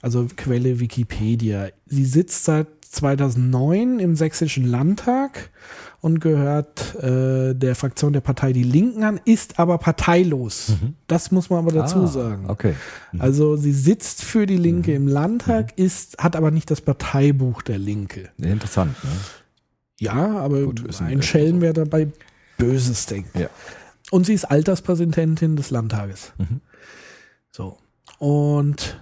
Also 0.00 0.26
Quelle 0.34 0.80
Wikipedia. 0.80 1.68
Sie 1.86 2.06
sitzt 2.06 2.44
seit 2.44 2.68
2009 2.80 3.98
im 4.00 4.16
Sächsischen 4.16 4.64
Landtag 4.64 5.50
und 6.02 6.20
gehört 6.20 6.94
äh, 6.96 7.54
der 7.54 7.74
Fraktion 7.76 8.12
der 8.12 8.20
Partei 8.20 8.52
Die 8.52 8.64
Linken 8.64 9.04
an, 9.04 9.18
ist 9.24 9.58
aber 9.58 9.78
parteilos. 9.78 10.72
Das 11.06 11.30
muss 11.30 11.48
man 11.48 11.60
aber 11.60 11.72
dazu 11.72 12.00
Ah, 12.00 12.06
sagen. 12.08 12.50
Okay. 12.50 12.74
Also 13.18 13.56
sie 13.56 13.72
sitzt 13.72 14.22
für 14.22 14.44
die 14.46 14.56
Linke 14.58 14.90
Mhm. 14.90 14.96
im 14.96 15.08
Landtag, 15.08 15.78
ist, 15.78 16.18
hat 16.18 16.36
aber 16.36 16.50
nicht 16.50 16.70
das 16.70 16.80
Parteibuch 16.80 17.62
der 17.62 17.78
Linke. 17.78 18.28
Interessant, 18.36 18.94
ne? 19.04 19.10
Ja, 20.00 20.38
aber 20.38 20.62
Gut, 20.62 20.84
ein. 21.00 21.22
Schelm, 21.22 21.60
wer 21.60 21.72
dabei 21.72 22.08
Böses 22.58 23.06
denkt. 23.06 23.38
Ja. 23.38 23.48
Und 24.10 24.26
sie 24.26 24.34
ist 24.34 24.44
Alterspräsidentin 24.44 25.54
des 25.56 25.70
Landtages. 25.70 26.32
Mhm. 26.36 26.60
So. 27.52 27.78
Und 28.18 29.00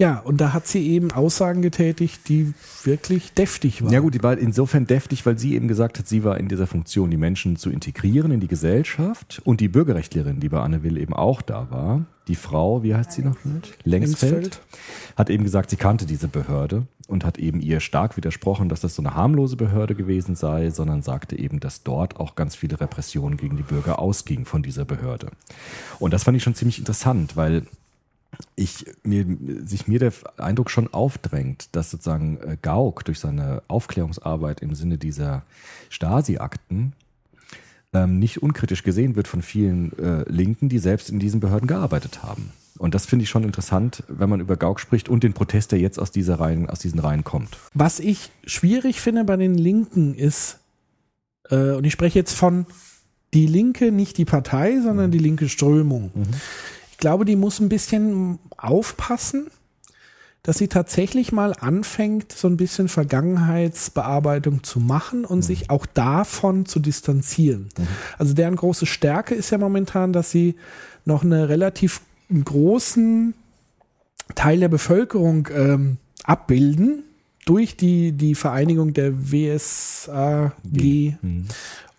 ja, 0.00 0.18
und 0.18 0.40
da 0.40 0.52
hat 0.52 0.66
sie 0.66 0.88
eben 0.88 1.12
Aussagen 1.12 1.62
getätigt, 1.62 2.28
die 2.28 2.52
wirklich 2.82 3.32
deftig 3.32 3.82
waren. 3.82 3.92
Ja 3.92 4.00
gut, 4.00 4.14
die 4.14 4.22
war 4.24 4.36
insofern 4.36 4.86
deftig, 4.86 5.24
weil 5.24 5.38
sie 5.38 5.54
eben 5.54 5.68
gesagt 5.68 6.00
hat, 6.00 6.08
sie 6.08 6.24
war 6.24 6.38
in 6.38 6.48
dieser 6.48 6.66
Funktion, 6.66 7.12
die 7.12 7.16
Menschen 7.16 7.54
zu 7.56 7.70
integrieren 7.70 8.32
in 8.32 8.40
die 8.40 8.48
Gesellschaft 8.48 9.40
und 9.44 9.60
die 9.60 9.68
Bürgerrechtlerin, 9.68 10.40
die 10.40 10.48
bei 10.48 10.60
Anne 10.60 10.82
Will 10.82 10.96
eben 10.96 11.14
auch 11.14 11.42
da 11.42 11.70
war, 11.70 12.06
die 12.26 12.34
Frau, 12.34 12.82
wie 12.82 12.94
heißt 12.94 13.12
sie 13.12 13.22
noch? 13.22 13.36
Längsfeld, 13.84 14.60
hat 15.14 15.30
eben 15.30 15.44
gesagt, 15.44 15.70
sie 15.70 15.76
kannte 15.76 16.06
diese 16.06 16.26
Behörde 16.26 16.88
und 17.06 17.24
hat 17.24 17.38
eben 17.38 17.60
ihr 17.60 17.78
stark 17.78 18.16
widersprochen, 18.16 18.68
dass 18.68 18.80
das 18.80 18.96
so 18.96 19.02
eine 19.02 19.14
harmlose 19.14 19.56
Behörde 19.56 19.94
gewesen 19.94 20.34
sei, 20.34 20.70
sondern 20.70 21.02
sagte 21.02 21.38
eben, 21.38 21.60
dass 21.60 21.84
dort 21.84 22.18
auch 22.18 22.34
ganz 22.34 22.56
viele 22.56 22.80
Repressionen 22.80 23.36
gegen 23.36 23.56
die 23.56 23.62
Bürger 23.62 24.00
ausgingen 24.00 24.44
von 24.44 24.64
dieser 24.64 24.84
Behörde. 24.84 25.28
Und 26.00 26.12
das 26.12 26.24
fand 26.24 26.36
ich 26.36 26.42
schon 26.42 26.56
ziemlich 26.56 26.80
interessant, 26.80 27.36
weil 27.36 27.62
ich 28.56 28.86
mir 29.02 29.24
sich 29.64 29.88
mir 29.88 29.98
der 29.98 30.12
Eindruck 30.36 30.70
schon 30.70 30.92
aufdrängt, 30.92 31.68
dass 31.72 31.90
sozusagen 31.90 32.38
äh, 32.38 32.56
Gauck 32.60 33.04
durch 33.04 33.18
seine 33.18 33.62
Aufklärungsarbeit 33.68 34.60
im 34.60 34.74
Sinne 34.74 34.98
dieser 34.98 35.42
Stasi-Akten 35.90 36.92
ähm, 37.92 38.18
nicht 38.18 38.42
unkritisch 38.42 38.82
gesehen 38.82 39.16
wird 39.16 39.28
von 39.28 39.42
vielen 39.42 39.96
äh, 39.98 40.24
Linken, 40.28 40.68
die 40.68 40.78
selbst 40.78 41.10
in 41.10 41.18
diesen 41.18 41.40
Behörden 41.40 41.68
gearbeitet 41.68 42.22
haben. 42.22 42.52
Und 42.78 42.94
das 42.94 43.06
finde 43.06 43.22
ich 43.22 43.30
schon 43.30 43.44
interessant, 43.44 44.02
wenn 44.08 44.28
man 44.28 44.40
über 44.40 44.56
Gauck 44.56 44.80
spricht 44.80 45.08
und 45.08 45.22
den 45.22 45.32
Protest, 45.32 45.72
der 45.72 45.78
jetzt 45.78 45.98
aus 45.98 46.10
dieser 46.10 46.40
Reihen, 46.40 46.68
aus 46.68 46.80
diesen 46.80 46.98
Reihen 46.98 47.22
kommt. 47.22 47.56
Was 47.72 48.00
ich 48.00 48.30
schwierig 48.44 49.00
finde 49.00 49.24
bei 49.24 49.36
den 49.36 49.54
Linken 49.54 50.14
ist, 50.14 50.58
äh, 51.50 51.72
und 51.72 51.84
ich 51.84 51.92
spreche 51.92 52.18
jetzt 52.18 52.34
von 52.34 52.66
die 53.32 53.46
Linke, 53.46 53.92
nicht 53.92 54.18
die 54.18 54.24
Partei, 54.24 54.80
sondern 54.80 55.10
die 55.10 55.18
linke 55.18 55.48
Strömung. 55.48 56.10
Ich 56.14 56.73
glaube, 57.04 57.26
die 57.26 57.36
muss 57.36 57.60
ein 57.60 57.68
bisschen 57.68 58.38
aufpassen, 58.56 59.48
dass 60.42 60.56
sie 60.56 60.68
tatsächlich 60.68 61.32
mal 61.32 61.52
anfängt, 61.52 62.32
so 62.32 62.48
ein 62.48 62.56
bisschen 62.56 62.88
Vergangenheitsbearbeitung 62.88 64.62
zu 64.62 64.80
machen 64.80 65.26
und 65.26 65.42
sich 65.42 65.68
auch 65.68 65.84
davon 65.84 66.64
zu 66.64 66.80
distanzieren. 66.80 67.68
Also 68.16 68.32
deren 68.32 68.56
große 68.56 68.86
Stärke 68.86 69.34
ist 69.34 69.50
ja 69.50 69.58
momentan, 69.58 70.14
dass 70.14 70.30
sie 70.30 70.54
noch 71.04 71.24
eine 71.24 71.50
relativ 71.50 72.00
großen 72.42 73.34
Teil 74.34 74.60
der 74.60 74.70
Bevölkerung 74.70 75.48
ähm, 75.54 75.98
abbilden 76.22 77.02
durch 77.44 77.76
die, 77.76 78.12
die 78.12 78.34
Vereinigung 78.34 78.94
der 78.94 79.30
WSAG 79.30 80.52
Mhm. 81.20 81.48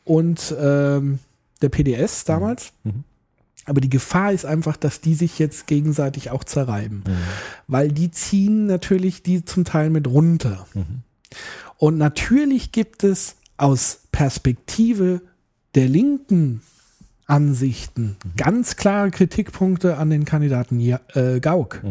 und 0.04 0.56
ähm, 0.60 1.20
der 1.62 1.70
PDS 1.70 2.26
damals. 2.26 2.74
Mhm. 2.84 3.04
Aber 3.66 3.82
die 3.82 3.90
Gefahr 3.90 4.32
ist 4.32 4.46
einfach, 4.46 4.78
dass 4.78 5.02
die 5.02 5.16
sich 5.16 5.40
jetzt 5.40 5.68
gegenseitig 5.68 6.32
auch 6.32 6.44
zerreiben. 6.44 7.04
Weil 7.68 7.92
die 7.92 8.12
ziehen 8.12 8.68
natürlich 8.68 9.24
die 9.24 9.44
zum 9.44 9.66
Teil 9.66 9.90
mit 9.90 10.08
runter. 10.08 10.68
Und 11.78 11.98
natürlich 11.98 12.72
gibt 12.72 13.04
es 13.04 13.36
aus 13.58 14.02
Perspektive 14.12 15.22
der 15.74 15.88
linken 15.88 16.62
Ansichten 17.28 18.18
ganz 18.38 18.76
klare 18.76 19.10
Kritikpunkte 19.10 19.98
an 19.98 20.10
den 20.12 20.26
Kandidaten 20.26 20.80
äh, 20.80 21.40
Gauck. 21.40 21.82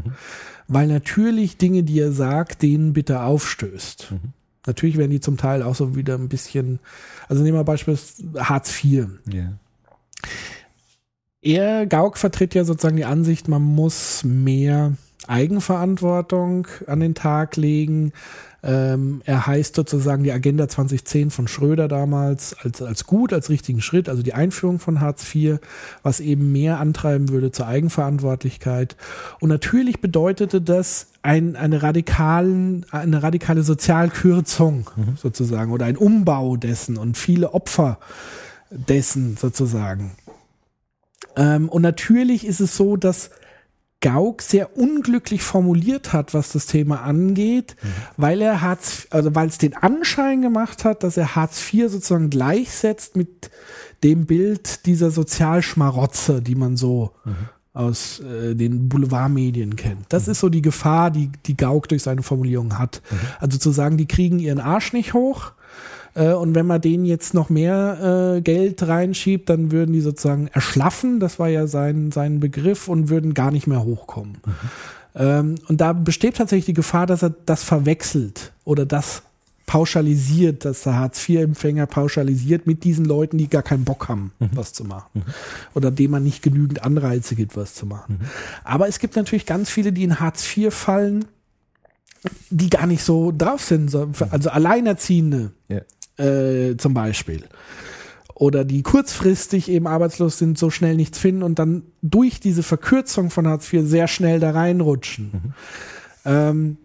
Weil 0.69 0.87
natürlich 0.87 1.57
Dinge, 1.57 1.83
die 1.83 1.99
er 1.99 2.13
sagt, 2.13 2.63
denen 2.63 2.93
bitte 2.93 3.21
aufstößt. 3.21 4.15
Natürlich 4.67 4.97
werden 4.97 5.11
die 5.11 5.21
zum 5.21 5.37
Teil 5.37 5.63
auch 5.63 5.75
so 5.75 5.95
wieder 5.97 6.15
ein 6.15 6.29
bisschen, 6.29 6.79
also 7.29 7.43
nehmen 7.43 7.59
wir 7.59 7.65
beispielsweise 7.65 8.49
Hartz 8.49 8.83
IV. 8.83 9.09
Ja. 9.31 9.53
Er, 11.45 11.87
Gauck, 11.87 12.19
vertritt 12.19 12.55
ja 12.55 12.65
sozusagen 12.65 12.97
die 12.97 13.05
Ansicht, 13.05 13.49
man 13.49 13.63
muss 13.63 14.25
mehr 14.25 14.93
Eigenverantwortung 15.27 16.67
an 16.87 17.01
den 17.01 17.15
Tag 17.15 17.57
legen. 17.57 18.13
Ähm, 18.63 19.21
er 19.27 19.47
heißt 19.47 19.75
sozusagen 19.75 20.25
die 20.25 20.33
Agenda 20.33 20.69
2010 20.69 21.31
von 21.31 21.49
Schröder 21.49 21.87
damals 21.87 22.57
als, 22.63 22.81
als 22.81 23.05
gut, 23.05 23.35
als 23.35 23.51
richtigen 23.51 23.83
Schritt, 23.83 24.09
also 24.09 24.23
die 24.23 24.33
Einführung 24.33 24.79
von 24.79 25.03
Hartz 25.03 25.35
IV, 25.35 25.59
was 26.03 26.21
eben 26.21 26.51
mehr 26.51 26.81
antreiben 26.81 27.29
würde 27.29 27.53
zur 27.53 27.67
Eigenverantwortlichkeit. 27.67 28.97
Und 29.39 29.51
natürlich 29.51 30.01
bedeutete 30.01 30.63
das 30.63 31.09
ein, 31.23 31.57
eine, 31.57 31.83
radikalen, 31.83 32.87
eine 32.91 33.23
radikale 33.23 33.63
Sozialkürzung 33.63 34.91
mhm. 34.97 35.17
sozusagen 35.17 35.71
oder 35.71 35.85
ein 35.85 35.99
Umbau 35.99 36.57
dessen 36.57 36.97
und 36.97 37.19
viele 37.19 37.53
Opfer 37.53 37.99
dessen 38.71 39.37
sozusagen. 39.37 40.13
Ähm, 41.37 41.69
und 41.69 41.83
natürlich 41.83 42.47
ist 42.47 42.61
es 42.61 42.77
so, 42.77 42.97
dass 42.97 43.31
Gauck 44.05 44.43
sehr 44.43 44.77
unglücklich 44.77 45.43
formuliert 45.43 46.13
hat, 46.13 46.35
was 46.35 46.53
das 46.53 46.67
Thema 46.67 47.01
angeht, 47.03 47.75
mhm. 47.83 47.89
weil 48.19 48.43
er 48.43 48.61
Hartz, 48.61 49.07
also 49.09 49.35
weil 49.35 49.49
es 49.49 49.57
den 49.57 49.75
Anschein 49.75 50.43
gemacht 50.43 50.85
hat, 50.85 51.03
dass 51.03 51.17
er 51.17 51.35
Hartz 51.35 51.73
IV 51.73 51.91
sozusagen 51.91 52.29
gleichsetzt 52.29 53.17
mit 53.17 53.51
dem 54.03 54.27
Bild 54.27 54.85
dieser 54.85 55.11
Sozialschmarotze, 55.11 56.43
die 56.43 56.55
man 56.55 56.77
so 56.77 57.13
mhm. 57.25 57.35
aus 57.73 58.21
äh, 58.21 58.55
den 58.55 58.91
Boulevardmedien 58.91 59.75
kennt. 59.77 60.05
Das 60.11 60.27
mhm. 60.27 60.33
ist 60.33 60.41
so 60.41 60.51
die 60.51 60.63
Gefahr, 60.63 61.11
die, 61.11 61.31
die 61.47 61.57
Gauck 61.57 61.89
durch 61.89 62.03
seine 62.03 62.23
Formulierung 62.23 62.79
hat. 62.79 63.01
Mhm. 63.11 63.17
Also 63.41 63.57
zu 63.57 63.71
sagen, 63.71 63.97
die 63.97 64.07
kriegen 64.07 64.39
ihren 64.39 64.61
Arsch 64.61 64.93
nicht 64.93 65.15
hoch, 65.15 65.53
und 66.15 66.55
wenn 66.55 66.67
man 66.67 66.81
denen 66.81 67.05
jetzt 67.05 67.35
noch 67.35 67.51
mehr 67.51 68.37
äh, 68.37 68.41
Geld 68.41 68.87
reinschiebt, 68.87 69.51
dann 69.51 69.73
würden 69.73 69.93
die 69.93 70.01
sozusagen 70.01 70.49
erschlaffen, 70.49 71.19
das 71.19 71.39
war 71.39 71.49
ja 71.49 71.67
sein, 71.67 72.13
sein 72.13 72.41
Begriff, 72.41 72.89
und 72.89 73.09
würden 73.09 73.35
gar 73.35 73.51
nicht 73.51 73.67
mehr 73.67 73.83
hochkommen. 73.83 74.39
Mhm. 74.45 74.53
Ähm, 75.17 75.55
und 75.69 75.81
da 75.81 75.93
besteht 75.93 76.37
tatsächlich 76.37 76.67
die 76.67 76.75
Gefahr, 76.75 77.07
dass 77.07 77.23
er 77.23 77.35
das 77.47 77.65
verwechselt 77.65 78.53
oder 78.65 78.87
das 78.87 79.23
pauschalisiert, 79.67 80.65
dass 80.65 80.83
der 80.83 80.97
Hartz-IV-Empfänger 80.97 81.87
pauschalisiert 81.87 82.67
mit 82.67 82.85
diesen 82.85 83.07
Leuten, 83.07 83.39
die 83.39 83.49
gar 83.49 83.63
keinen 83.63 83.85
Bock 83.85 84.09
haben, 84.09 84.33
mhm. 84.39 84.51
was 84.55 84.73
zu 84.73 84.85
machen. 84.85 85.09
Mhm. 85.15 85.23
Oder 85.75 85.91
dem 85.91 86.11
man 86.11 86.23
nicht 86.23 86.43
genügend 86.43 86.85
Anreize 86.85 87.35
gibt, 87.35 87.57
was 87.57 87.75
zu 87.75 87.87
machen. 87.87 88.19
Mhm. 88.21 88.27
Aber 88.63 88.89
es 88.89 88.99
gibt 88.99 89.17
natürlich 89.17 89.47
ganz 89.47 89.71
viele, 89.71 89.93
die 89.93 90.05
in 90.05 90.21
Hartz 90.21 90.45
IV 90.57 90.73
fallen, 90.73 91.25
die 92.51 92.71
gar 92.71 92.87
nicht 92.87 93.03
so 93.03 93.33
drauf 93.37 93.63
sind. 93.63 93.95
Also 94.31 94.51
Alleinerziehende, 94.51 95.53
ja 95.69 95.81
äh, 96.19 96.77
zum 96.77 96.95
Beispiel. 96.95 97.45
Oder 98.35 98.65
die 98.65 98.83
kurzfristig 98.83 99.71
eben 99.71 99.87
arbeitslos 99.87 100.39
sind, 100.39 100.59
so 100.59 100.69
schnell 100.69 100.97
nichts 100.97 101.19
finden 101.19 101.43
und 101.43 101.59
dann 101.59 101.83
durch 102.03 102.41
diese 102.41 102.63
Verkürzung 102.65 103.31
von 103.31 103.47
Hartz 103.47 103.73
IV 103.73 103.83
sehr 103.85 104.09
schnell 104.09 104.41
da 104.41 104.51
reinrutschen. 104.51 105.31
Mhm. 105.33 105.55
Ähm, 106.25 106.77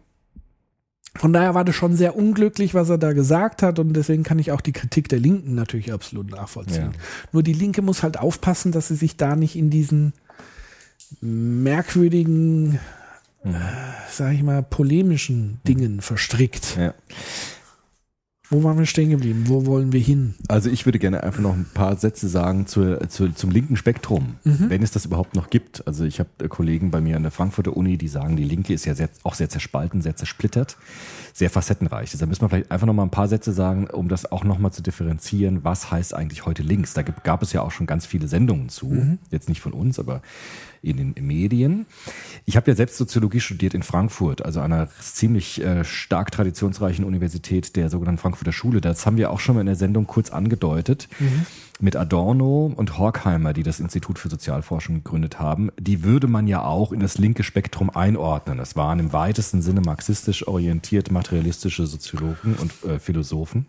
von 1.15 1.33
daher 1.33 1.55
war 1.55 1.65
das 1.65 1.75
schon 1.75 1.95
sehr 1.95 2.15
unglücklich, 2.15 2.75
was 2.75 2.89
er 2.89 2.99
da 2.99 3.13
gesagt 3.13 3.63
hat 3.63 3.79
und 3.79 3.93
deswegen 3.93 4.23
kann 4.23 4.37
ich 4.37 4.51
auch 4.51 4.61
die 4.61 4.71
Kritik 4.71 5.09
der 5.09 5.19
Linken 5.19 5.55
natürlich 5.55 5.91
absolut 5.91 6.29
nachvollziehen. 6.29 6.91
Ja. 6.93 6.99
Nur 7.31 7.41
die 7.41 7.53
Linke 7.53 7.81
muss 7.81 8.03
halt 8.03 8.19
aufpassen, 8.19 8.71
dass 8.71 8.89
sie 8.89 8.95
sich 8.95 9.17
da 9.17 9.35
nicht 9.35 9.55
in 9.55 9.71
diesen 9.71 10.13
merkwürdigen, 11.19 12.79
mhm. 13.43 13.55
äh, 13.55 13.59
sag 14.11 14.33
ich 14.33 14.43
mal, 14.43 14.61
polemischen 14.61 15.59
Dingen 15.67 16.01
verstrickt. 16.01 16.77
Ja. 16.77 16.93
Wo 18.51 18.63
waren 18.63 18.79
wir 18.79 18.87
stehen 18.87 19.11
geblieben? 19.11 19.43
Wo 19.45 19.67
wollen 19.67 19.93
wir 19.93 19.99
hin? 19.99 20.33
Also 20.47 20.71
ich 20.71 20.85
würde 20.85 20.97
gerne 20.97 21.23
einfach 21.23 21.41
noch 21.41 21.53
ein 21.53 21.67
paar 21.71 21.95
Sätze 21.97 22.27
sagen 22.27 22.65
zur, 22.65 23.07
zur, 23.07 23.35
zum 23.35 23.51
linken 23.51 23.75
Spektrum, 23.75 24.37
mhm. 24.43 24.69
wenn 24.69 24.81
es 24.81 24.89
das 24.89 25.05
überhaupt 25.05 25.35
noch 25.35 25.51
gibt. 25.51 25.85
Also 25.85 26.03
ich 26.03 26.19
habe 26.19 26.47
Kollegen 26.49 26.89
bei 26.89 26.99
mir 26.99 27.15
an 27.15 27.21
der 27.21 27.31
Frankfurter 27.31 27.77
Uni, 27.77 27.97
die 27.97 28.07
sagen, 28.07 28.37
die 28.37 28.43
Linke 28.43 28.73
ist 28.73 28.85
ja 28.85 28.95
sehr, 28.95 29.09
auch 29.23 29.35
sehr 29.35 29.49
zerspalten, 29.49 30.01
sehr 30.01 30.15
zersplittert, 30.15 30.77
sehr 31.31 31.51
facettenreich. 31.51 32.09
Deshalb 32.09 32.29
müssen 32.29 32.41
wir 32.41 32.49
vielleicht 32.49 32.71
einfach 32.71 32.87
noch 32.87 32.93
mal 32.93 33.03
ein 33.03 33.11
paar 33.11 33.27
Sätze 33.27 33.53
sagen, 33.53 33.87
um 33.87 34.09
das 34.09 34.31
auch 34.31 34.43
noch 34.43 34.57
mal 34.57 34.71
zu 34.71 34.81
differenzieren. 34.81 35.63
Was 35.63 35.91
heißt 35.91 36.15
eigentlich 36.15 36.47
heute 36.47 36.63
links? 36.63 36.95
Da 36.95 37.03
gab 37.03 37.43
es 37.43 37.53
ja 37.53 37.61
auch 37.61 37.71
schon 37.71 37.85
ganz 37.85 38.07
viele 38.07 38.27
Sendungen 38.27 38.69
zu. 38.69 38.87
Mhm. 38.87 39.19
Jetzt 39.29 39.49
nicht 39.49 39.61
von 39.61 39.73
uns, 39.73 39.99
aber 39.99 40.23
in 40.81 40.97
den 40.97 41.15
Medien. 41.25 41.85
Ich 42.45 42.55
habe 42.55 42.71
ja 42.71 42.75
selbst 42.75 42.97
Soziologie 42.97 43.39
studiert 43.39 43.73
in 43.73 43.83
Frankfurt, 43.83 44.43
also 44.45 44.59
einer 44.59 44.89
ziemlich 44.99 45.61
äh, 45.61 45.83
stark 45.83 46.31
traditionsreichen 46.31 47.05
Universität 47.05 47.75
der 47.75 47.89
sogenannten 47.89 48.19
Frankfurter 48.19 48.51
Schule. 48.51 48.81
Das 48.81 49.05
haben 49.05 49.17
wir 49.17 49.31
auch 49.31 49.39
schon 49.39 49.55
mal 49.55 49.61
in 49.61 49.67
der 49.67 49.75
Sendung 49.75 50.07
kurz 50.07 50.29
angedeutet. 50.29 51.07
Mhm. 51.19 51.45
Mit 51.81 51.95
Adorno 51.95 52.73
und 52.75 52.97
Horkheimer, 52.97 53.53
die 53.53 53.63
das 53.63 53.79
Institut 53.79 54.19
für 54.19 54.27
Sozialforschung 54.27 54.95
gegründet 54.95 55.39
haben, 55.39 55.71
die 55.79 56.03
würde 56.03 56.27
man 56.27 56.45
ja 56.45 56.61
auch 56.61 56.91
in 56.91 56.99
das 56.99 57.17
linke 57.17 57.43
Spektrum 57.43 57.89
einordnen. 57.89 58.57
Das 58.57 58.75
waren 58.75 58.99
im 58.99 59.13
weitesten 59.13 59.61
Sinne 59.61 59.79
marxistisch 59.79 60.45
orientiert 60.45 61.09
materialistische 61.09 61.87
Soziologen 61.87 62.55
und 62.55 62.73
äh, 62.83 62.99
Philosophen 62.99 63.65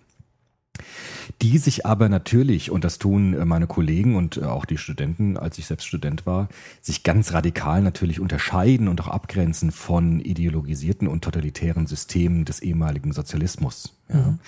die 1.43 1.59
sich 1.59 1.87
aber 1.87 2.09
natürlich, 2.09 2.71
und 2.71 2.85
das 2.85 2.99
tun 2.99 3.35
äh, 3.35 3.45
meine 3.45 3.67
Kollegen 3.67 4.17
und 4.17 4.37
äh, 4.37 4.45
auch 4.45 4.65
die 4.65 4.79
Studenten, 4.79 5.37
als 5.37 5.59
ich 5.59 5.67
selbst 5.67 5.87
Student 5.87 6.27
war, 6.27 6.49
sich 6.81 7.03
ganz 7.03 7.33
radikal 7.33 7.83
natürlich 7.83 8.21
unterscheiden 8.21 8.89
und 8.89 9.01
auch 9.01 9.09
abgrenzen 9.09 9.73
von 9.73 10.21
ideologisierten 10.21 11.09
und 11.09 11.25
totalitären 11.25 11.87
Systemen 11.87 12.45
des 12.45 12.61
ehemaligen 12.61 13.13
Sozialismus. 13.13 13.95
Ja. 14.09 14.17
Mhm. 14.17 14.39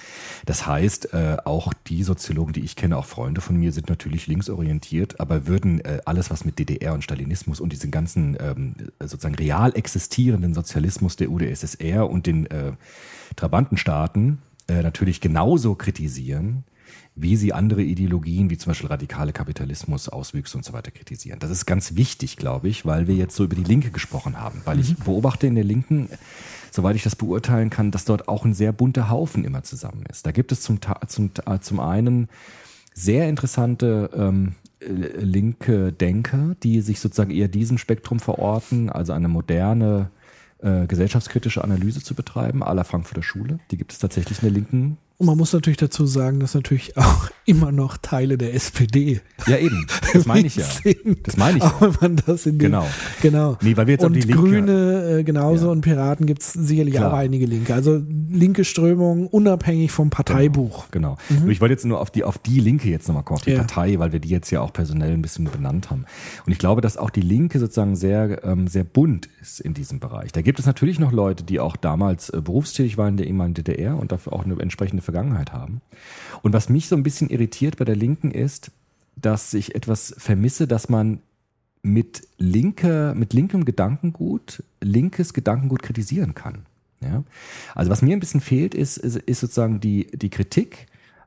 Das 0.45 0.67
heißt, 0.67 1.15
äh, 1.15 1.39
auch 1.45 1.73
die 1.87 2.03
Soziologen, 2.03 2.53
die 2.53 2.61
ich 2.61 2.77
kenne, 2.77 2.97
auch 2.97 3.07
Freunde 3.07 3.41
von 3.41 3.57
mir, 3.57 3.73
sind 3.73 3.89
natürlich 3.89 4.27
linksorientiert, 4.27 5.21
aber 5.21 5.47
würden 5.47 5.83
alles, 6.05 6.31
was 6.31 6.45
mit 6.45 6.59
DDR 6.59 6.95
und 6.95 7.03
Stalinismus 7.03 7.61
und 7.61 7.73
diesen 7.73 7.91
ganzen 7.91 8.37
ähm, 8.41 8.75
sozusagen 9.01 9.35
real 9.35 9.75
existierenden 9.75 10.55
Sozialismus 10.55 11.17
der 11.17 11.31
UdSSR 11.31 12.09
und 12.09 12.27
den 12.27 12.49
Trabantenstaaten 13.37 14.39
äh, 14.73 14.83
natürlich 14.83 15.21
genauso 15.21 15.75
kritisieren, 15.75 16.65
wie 17.15 17.37
sie 17.37 17.53
andere 17.53 17.83
Ideologien, 17.83 18.49
wie 18.49 18.57
zum 18.57 18.71
Beispiel 18.71 18.89
radikale 18.89 19.33
Kapitalismus, 19.33 20.09
Auswüchse 20.09 20.57
und 20.57 20.65
so 20.65 20.73
weiter 20.73 20.91
kritisieren. 20.91 21.39
Das 21.41 21.51
ist 21.51 21.67
ganz 21.67 21.95
wichtig, 21.95 22.37
glaube 22.37 22.69
ich, 22.69 22.87
weil 22.87 23.07
wir 23.07 23.15
jetzt 23.15 23.37
so 23.37 23.45
über 23.45 23.55
die 23.55 23.65
Linke 23.65 23.91
gesprochen 23.91 24.41
haben. 24.41 24.63
Weil 24.65 24.81
ich 24.81 24.99
mhm. 24.99 25.05
beobachte 25.05 25.47
in 25.47 25.55
der 25.55 25.65
Linken, 25.65 26.09
soweit 26.71 26.97
ich 26.97 27.03
das 27.03 27.17
beurteilen 27.17 27.69
kann, 27.69 27.91
dass 27.91 28.07
dort 28.07 28.29
auch 28.29 28.45
ein 28.45 28.55
sehr 28.55 28.73
bunter 28.73 29.11
Haufen 29.11 29.45
immer 29.45 29.63
zusammen 29.63 30.05
ist. 30.11 30.25
Da 30.25 30.33
gibt 30.33 30.53
es 30.53 30.63
zum, 30.63 30.79
zum, 31.07 31.31
zum 31.61 31.81
einen 31.81 32.29
sehr 32.95 33.29
interessante 33.29 34.11
ähm, 34.15 34.55
linke 34.81 35.93
Denker, 35.93 36.57
die 36.63 36.81
sich 36.81 36.99
sozusagen 36.99 37.31
eher 37.31 37.49
diesem 37.49 37.79
Spektrum 37.79 38.21
verorten, 38.21 38.89
also 38.89 39.13
eine 39.13 39.29
moderne 39.29 40.11
äh, 40.63 40.87
gesellschaftskritische 40.87 41.63
Analyse 41.63 42.03
zu 42.03 42.15
betreiben, 42.15 42.63
à 42.63 42.75
la 42.75 42.85
Frankfurter 42.85 43.23
Schule. 43.23 43.59
Die 43.71 43.77
gibt 43.77 43.93
es 43.93 43.99
tatsächlich 43.99 44.39
in 44.39 44.45
der 44.45 44.53
linken 44.53 44.99
und 45.19 45.27
man 45.27 45.37
muss 45.37 45.53
natürlich 45.53 45.77
dazu 45.77 46.07
sagen, 46.07 46.41
dass 46.41 46.55
natürlich 46.55 46.97
auch 46.97 47.31
immer 47.45 47.73
noch 47.73 47.97
Teile 47.97 48.39
der 48.39 48.55
SPD. 48.55 49.21
Ja, 49.49 49.57
eben. 49.57 49.89
Das 50.13 50.25
meine 50.25 50.47
ich 50.47 50.55
ja. 50.55 50.65
Das 51.25 51.37
meine 51.37 51.59
ich 51.59 51.65
auch 51.65 51.81
ja. 51.81 52.01
wenn 52.01 52.15
man 52.15 52.23
das 52.25 52.47
in 52.47 52.59
Genau. 52.59 52.87
Genau. 53.23 53.59
Nee, 53.61 53.77
weil 53.77 53.89
wir 53.89 53.95
jetzt 53.95 54.05
und 54.05 54.13
die 54.13 54.21
Linke, 54.21 54.41
Grüne 54.41 55.19
äh, 55.19 55.25
genauso 55.25 55.67
ja. 55.67 55.73
und 55.73 55.81
Piraten 55.81 56.27
gibt 56.27 56.43
es 56.43 56.53
sicherlich 56.53 56.95
Klar. 56.95 57.13
auch 57.13 57.17
einige 57.17 57.47
Linke. 57.47 57.75
Also 57.75 58.01
linke 58.31 58.65
Strömungen 58.65 59.27
unabhängig 59.27 59.91
vom 59.91 60.11
Parteibuch. 60.11 60.87
Genau. 60.93 61.19
genau. 61.29 61.43
Mhm. 61.43 61.51
Ich 61.51 61.61
wollte 61.61 61.73
jetzt 61.73 61.85
nur 61.85 62.01
auf 62.01 62.13
die, 62.13 62.23
auf 62.23 62.39
die 62.39 62.61
Linke 62.61 62.89
jetzt 62.89 63.09
nochmal 63.09 63.25
kommen, 63.25 63.39
auf 63.39 63.45
die 63.45 63.51
ja. 63.51 63.59
Partei, 63.59 63.99
weil 63.99 64.13
wir 64.13 64.21
die 64.21 64.29
jetzt 64.29 64.51
ja 64.53 64.61
auch 64.61 64.73
personell 64.73 65.13
ein 65.13 65.23
bisschen 65.23 65.45
benannt 65.45 65.91
haben. 65.91 66.05
Und 66.47 66.53
ich 66.53 66.59
glaube, 66.59 66.81
dass 66.83 66.97
auch 66.97 67.11
die 67.11 67.21
Linke 67.21 67.59
sozusagen 67.59 67.97
sehr, 67.97 68.45
ähm, 68.45 68.69
sehr 68.69 68.85
bunt 68.85 69.29
ist 69.41 69.59
in 69.59 69.75
diesem 69.75 69.99
Bereich. 69.99 70.31
Da 70.31 70.43
gibt 70.43 70.61
es 70.61 70.67
natürlich 70.67 71.01
noch 71.01 71.11
Leute, 71.11 71.43
die 71.43 71.59
auch 71.59 71.75
damals 71.75 72.31
äh, 72.31 72.41
berufstätig 72.41 72.97
waren 72.97 73.09
in 73.09 73.17
der 73.17 73.27
ehemaligen 73.27 73.55
DDR 73.55 73.99
und 73.99 74.13
dafür 74.13 74.35
auch 74.35 74.45
eine 74.45 74.59
entsprechende 74.61 75.03
Vergangenheit 75.13 75.53
haben. 75.53 75.81
Und 76.43 76.53
was 76.53 76.69
mich 76.69 76.89
so 76.89 76.97
ein 76.97 77.03
bisschen 77.03 77.31
irritiert 77.31 77.77
bei 77.77 77.85
der 77.85 77.97
Linken 77.97 78.31
ist, 78.31 78.71
dass 79.17 79.55
ich 79.55 79.75
etwas 79.75 80.15
vermisse, 80.19 80.67
dass 80.67 80.89
man 80.89 81.21
mit 81.83 82.27
linke, 82.39 83.13
mit 83.17 83.33
linkem 83.33 83.65
Gedankengut 83.65 84.63
linkes 84.81 85.35
Gedankengut 85.35 85.83
kritisieren 85.83 86.35
kann. 86.35 86.67
Ja? 87.01 87.25
Also 87.75 87.91
was 87.91 88.03
mir 88.03 88.17
ein 88.17 88.21
bisschen 88.21 88.41
fehlt, 88.41 88.75
ist, 88.75 88.97
ist, 88.97 89.17
ist 89.17 89.41
sozusagen 89.41 89.81
die, 89.81 90.07
die 90.13 90.31
Kritik 90.31 90.87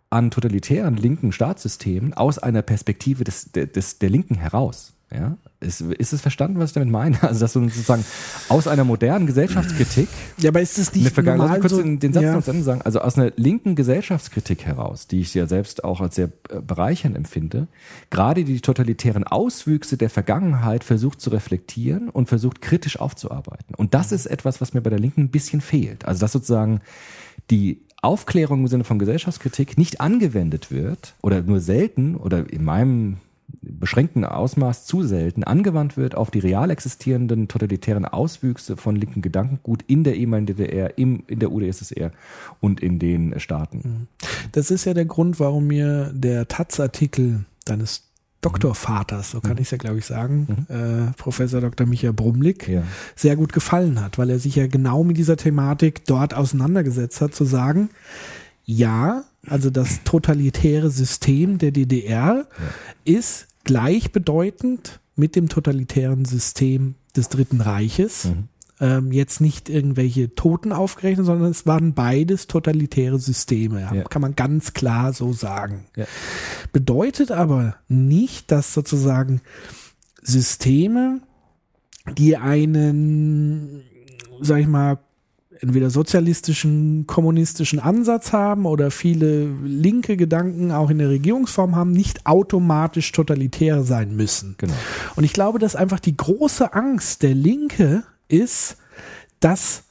an 0.10 0.32
totalitären 0.32 0.96
linken 0.96 1.32
Staatssystemen 1.32 2.14
aus 2.14 2.40
einer 2.40 2.62
Perspektive 2.62 3.24
des, 3.24 3.52
des, 3.52 4.00
der 4.00 4.10
Linken 4.10 4.36
heraus. 4.36 4.94
Ja? 5.12 5.38
Ist, 5.66 5.82
ist 5.82 6.13
es 6.13 6.22
verstanden, 6.22 6.59
was 6.59 6.72
ich 6.72 6.74
damit 6.74 6.89
meine? 6.89 7.18
Also, 7.26 7.39
dass 7.39 7.53
du 7.53 7.61
sozusagen 7.63 8.05
aus 8.49 8.68
einer 8.68 8.84
modernen 8.84 9.26
Gesellschaftskritik. 9.26 10.07
Ja, 10.38 10.49
aber 10.49 10.61
ist 10.61 10.78
es 10.78 10.93
nicht 10.93 11.18
eine 11.18 11.38
normal 11.38 11.59
kurz 11.59 11.74
so, 11.74 11.82
den, 11.82 11.99
den 11.99 12.13
Satz 12.13 12.24
ja. 12.24 12.34
noch 12.34 12.43
zu 12.43 12.51
Ende 12.51 12.63
sagen. 12.63 12.82
Also, 12.84 12.99
aus 12.99 13.18
einer 13.18 13.32
linken 13.36 13.76
Gesellschaftskritik 13.76 14.66
heraus, 14.66 15.07
die 15.07 15.22
ich 15.22 15.34
ja 15.34 15.47
selbst 15.47 15.84
auch 15.84 16.01
als 16.01 16.16
sehr 16.16 16.30
äh, 16.49 16.61
bereichernd 16.61 17.16
empfinde, 17.16 17.68
gerade 18.09 18.43
die 18.43 18.61
totalitären 18.61 19.24
Auswüchse 19.24 19.97
der 19.97 20.09
Vergangenheit 20.09 20.84
versucht 20.84 21.20
zu 21.20 21.30
reflektieren 21.32 22.09
und 22.09 22.30
versucht 22.30 22.61
kritisch 22.61 22.99
aufzuarbeiten. 22.99 23.76
Und 23.76 23.93
das 23.93 24.11
ist 24.11 24.28
etwas, 24.28 24.61
was 24.61 24.74
mir 24.74 24.82
bei 24.82 24.91
der 24.91 24.99
Linken 24.99 25.22
ein 25.22 25.30
bisschen 25.30 25.61
fehlt. 25.61 26.05
Also, 26.05 26.20
dass 26.20 26.32
sozusagen 26.32 26.82
die 27.49 27.82
Aufklärung 28.05 28.61
im 28.61 28.68
Sinne 28.68 28.84
von 28.84 28.99
Gesellschaftskritik 28.99 29.78
nicht 29.78 29.99
angewendet 29.99 30.72
wird 30.72 31.16
oder 31.22 31.41
nur 31.41 31.59
selten 31.59 32.16
oder 32.16 32.49
in 32.49 32.63
meinem 32.63 33.18
beschränkten 33.68 34.26
Ausmaß 34.26 34.86
zu 34.86 35.03
selten 35.03 35.43
angewandt 35.43 35.97
wird 35.97 36.16
auf 36.16 36.32
die 36.32 36.39
real 36.39 36.70
existierenden 36.70 37.47
totalitären 37.47 38.05
Auswüchse 38.05 38.78
von 38.78 38.95
linken 38.95 39.22
Gedankengut 39.22 39.84
in 39.88 40.03
der 40.03 40.16
ehemaligen 40.16 40.47
DDR, 40.47 40.97
im, 40.97 41.24
in 41.28 41.39
der 41.39 41.51
UdSSR 41.51 42.11
und 42.59 42.82
in 42.82 42.99
den 42.99 43.39
Staaten. 43.39 43.78
Mhm. 43.78 44.07
Das 44.51 44.72
ist 44.72 44.86
ja 44.86 44.93
der 44.93 45.05
Grund, 45.05 45.39
warum 45.39 45.68
mir 45.68 46.11
der 46.13 46.47
Taz-Artikel 46.47 47.45
deines 47.66 48.03
Doktorvaters, 48.45 49.32
so 49.32 49.41
kann 49.41 49.53
mhm. 49.53 49.57
ich 49.57 49.63
es 49.63 49.72
ja, 49.72 49.78
glaube 49.78 49.97
ich, 49.97 50.05
sagen, 50.05 50.66
mhm. 50.70 50.76
äh, 50.76 51.11
Professor 51.18 51.61
Dr. 51.61 51.88
Michael 51.88 52.13
Brumlik, 52.13 52.68
ja. 52.68 52.84
sehr 53.16 53.36
gut 53.36 53.53
gefallen 53.53 53.99
hat, 53.99 54.20
weil 54.20 54.30
er 54.30 54.38
sich 54.38 54.55
ja 54.55 54.68
genau 54.68 55.03
mit 55.03 55.18
dieser 55.18 55.36
Thematik 55.36 56.05
dort 56.05 56.36
auseinandergesetzt 56.36 57.22
hat, 57.22 57.34
zu 57.34 57.43
sagen, 57.43 57.89
ja, 58.63 59.24
also 59.47 59.72
das 59.72 60.03
totalitäre 60.03 60.91
System 60.91 61.57
der 61.57 61.72
DDR 61.72 62.45
ja. 62.45 63.13
ist 63.20 63.47
gleichbedeutend 63.66 65.01
mit 65.16 65.36
dem 65.36 65.49
totalitären 65.49 66.24
System 66.24 66.95
des 67.16 67.30
Dritten 67.30 67.61
Reiches. 67.61 68.26
Mhm. 68.26 68.47
Ähm, 68.82 69.11
jetzt 69.13 69.39
nicht 69.39 69.70
irgendwelche 69.70 70.36
Toten 70.36 70.74
aufgerechnet, 70.74 71.26
sondern 71.26 71.51
es 71.51 71.66
waren 71.66 71.93
beides 71.93 72.47
totalitäre 72.47 73.20
Systeme. 73.20 73.82
Ja. 73.82 74.03
Kann 74.03 74.22
man 74.22 74.36
ganz 74.36 74.74
klar 74.74 75.13
so 75.13 75.32
sagen. 75.32 75.86
Ja. 75.95 76.05
Bedeutet 76.74 77.32
aber 77.32 77.76
nicht, 77.88 78.51
dass 78.51 78.74
sozusagen 78.74 79.41
Systeme, 80.22 81.22
die 82.18 82.36
einen, 82.36 83.84
sag 84.41 84.59
ich 84.59 84.68
mal, 84.68 84.99
entweder 85.62 85.89
sozialistischen, 85.89 87.08
kommunistischen 87.08 87.80
Ansatz 87.80 88.34
haben 88.34 88.66
oder 88.66 88.91
viele 88.91 89.45
linke 89.64 90.18
Gedanken 90.18 90.72
auch 90.72 90.89
in 90.89 90.97
der 90.97 91.10
Regierungsform 91.10 91.76
haben, 91.76 91.91
nicht 91.91 92.26
automatisch 92.26 93.12
totalitär 93.12 93.84
sein 93.84 94.16
müssen. 94.16 94.56
Genau. 94.58 94.74
Und 95.16 95.24
ich 95.24 95.34
glaube, 95.34 95.60
dass 95.60 95.76
einfach 95.76 95.99
die 95.99 96.18
große 96.18 96.74
Angst 96.74 97.24
der 97.24 97.34
Linke 97.34 98.03
ist, 98.28 98.78
dass 99.39 99.85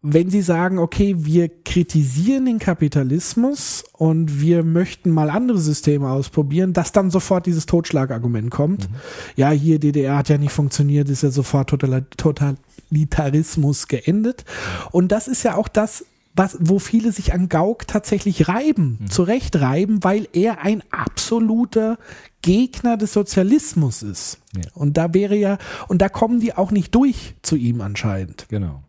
wenn 0.00 0.30
sie 0.30 0.42
sagen, 0.42 0.78
okay, 0.78 1.16
wir 1.18 1.48
kritisieren 1.64 2.46
den 2.46 2.58
Kapitalismus 2.60 3.84
und 3.92 4.40
wir 4.40 4.62
möchten 4.62 5.10
mal 5.10 5.28
andere 5.28 5.58
Systeme 5.58 6.08
ausprobieren, 6.08 6.72
dass 6.72 6.92
dann 6.92 7.10
sofort 7.10 7.46
dieses 7.46 7.66
Totschlagargument 7.66 8.50
kommt. 8.50 8.88
Mhm. 8.88 8.94
Ja, 9.36 9.50
hier 9.50 9.80
DDR 9.80 10.18
hat 10.18 10.28
ja 10.28 10.38
nicht 10.38 10.52
funktioniert, 10.52 11.08
ist 11.08 11.24
ja 11.24 11.30
sofort 11.30 11.70
total, 11.70 12.06
Totalitarismus 12.16 13.88
geendet. 13.88 14.44
Und 14.92 15.10
das 15.10 15.26
ist 15.26 15.42
ja 15.42 15.56
auch 15.56 15.68
das, 15.68 16.04
was, 16.38 16.56
wo 16.60 16.78
viele 16.78 17.10
sich 17.10 17.32
an 17.32 17.48
Gauck 17.48 17.88
tatsächlich 17.88 18.46
reiben, 18.46 18.98
mhm. 19.00 19.10
zurecht 19.10 19.60
reiben, 19.60 20.04
weil 20.04 20.28
er 20.32 20.62
ein 20.62 20.84
absoluter 20.92 21.98
Gegner 22.42 22.96
des 22.96 23.12
Sozialismus 23.12 24.04
ist. 24.04 24.38
Ja. 24.54 24.70
Und 24.74 24.96
da 24.96 25.12
wäre 25.12 25.34
ja, 25.34 25.58
und 25.88 26.00
da 26.00 26.08
kommen 26.08 26.38
die 26.38 26.56
auch 26.56 26.70
nicht 26.70 26.94
durch 26.94 27.34
zu 27.42 27.56
ihm 27.56 27.80
anscheinend. 27.80 28.46
Genau. 28.48 28.84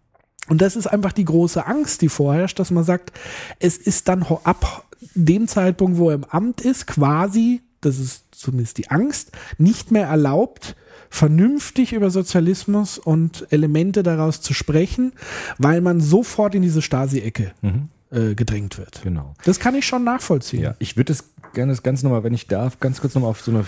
Und 0.49 0.61
das 0.61 0.75
ist 0.75 0.87
einfach 0.87 1.13
die 1.13 1.25
große 1.25 1.65
Angst, 1.65 2.01
die 2.01 2.09
vorherrscht, 2.09 2.59
dass 2.59 2.71
man 2.71 2.83
sagt, 2.83 3.13
es 3.59 3.77
ist 3.77 4.07
dann 4.07 4.23
ab 4.43 4.85
dem 5.15 5.47
Zeitpunkt, 5.47 5.97
wo 5.97 6.09
er 6.09 6.15
im 6.15 6.25
Amt 6.25 6.61
ist, 6.61 6.87
quasi, 6.87 7.61
das 7.81 7.99
ist 7.99 8.25
zumindest 8.31 8.77
die 8.77 8.89
Angst, 8.89 9.31
nicht 9.57 9.91
mehr 9.91 10.07
erlaubt, 10.07 10.75
vernünftig 11.09 11.93
über 11.93 12.11
Sozialismus 12.11 12.97
und 12.97 13.47
Elemente 13.51 14.03
daraus 14.03 14.41
zu 14.41 14.53
sprechen, 14.53 15.13
weil 15.57 15.81
man 15.81 16.01
sofort 16.01 16.55
in 16.55 16.61
diese 16.61 16.81
Stasi-Ecke 16.81 17.51
mhm. 17.61 17.89
äh, 18.11 18.35
gedrängt 18.35 18.77
wird. 18.77 19.01
Genau. 19.03 19.33
Das 19.45 19.59
kann 19.59 19.75
ich 19.75 19.85
schon 19.85 20.03
nachvollziehen. 20.03 20.63
Ja, 20.63 20.75
ich 20.79 20.97
würde 20.97 21.13
es 21.13 21.23
gerne 21.53 21.71
das 21.71 21.83
Ganze 21.83 22.05
nochmal, 22.05 22.23
wenn 22.23 22.33
ich 22.33 22.47
darf, 22.47 22.79
ganz 22.79 23.01
kurz 23.01 23.15
nochmal 23.15 23.31
auf 23.31 23.41
so 23.41 23.51
eine 23.51 23.65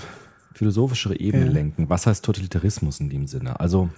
philosophischere 0.54 1.20
Ebene 1.20 1.46
ja. 1.46 1.52
lenken. 1.52 1.90
Was 1.90 2.06
heißt 2.06 2.24
Totalitarismus 2.24 3.00
in 3.00 3.10
dem 3.10 3.26
Sinne? 3.26 3.60
Also 3.60 3.90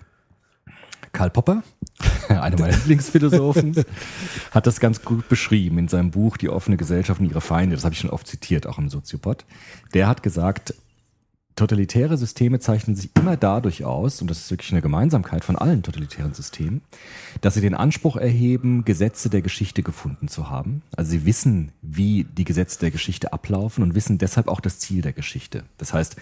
Karl 1.11 1.29
Popper, 1.29 1.63
einer 2.29 2.59
meiner 2.59 2.75
Lieblingsphilosophen, 2.77 3.83
hat 4.51 4.67
das 4.67 4.79
ganz 4.79 5.01
gut 5.03 5.27
beschrieben 5.29 5.77
in 5.77 5.87
seinem 5.87 6.11
Buch 6.11 6.37
Die 6.37 6.49
offene 6.49 6.77
Gesellschaft 6.77 7.19
und 7.19 7.29
ihre 7.29 7.41
Feinde. 7.41 7.75
Das 7.75 7.83
habe 7.83 7.93
ich 7.93 7.99
schon 7.99 8.09
oft 8.09 8.27
zitiert, 8.27 8.67
auch 8.67 8.77
im 8.77 8.89
Soziopod. 8.89 9.45
Der 9.93 10.07
hat 10.07 10.23
gesagt, 10.23 10.73
totalitäre 11.55 12.17
Systeme 12.17 12.59
zeichnen 12.59 12.95
sich 12.95 13.11
immer 13.17 13.37
dadurch 13.37 13.85
aus, 13.85 14.21
und 14.21 14.29
das 14.29 14.39
ist 14.39 14.51
wirklich 14.51 14.71
eine 14.71 14.81
Gemeinsamkeit 14.81 15.43
von 15.43 15.55
allen 15.55 15.83
totalitären 15.83 16.33
Systemen, 16.33 16.81
dass 17.41 17.53
sie 17.53 17.61
den 17.61 17.75
Anspruch 17.75 18.17
erheben, 18.17 18.85
Gesetze 18.85 19.29
der 19.29 19.41
Geschichte 19.41 19.83
gefunden 19.83 20.27
zu 20.27 20.49
haben. 20.49 20.81
Also 20.95 21.11
sie 21.11 21.25
wissen, 21.25 21.71
wie 21.81 22.23
die 22.23 22.43
Gesetze 22.43 22.79
der 22.79 22.91
Geschichte 22.91 23.33
ablaufen 23.33 23.83
und 23.83 23.95
wissen 23.95 24.17
deshalb 24.17 24.47
auch 24.47 24.59
das 24.59 24.79
Ziel 24.79 25.01
der 25.01 25.13
Geschichte. 25.13 25.63
Das 25.77 25.93
heißt, 25.93 26.15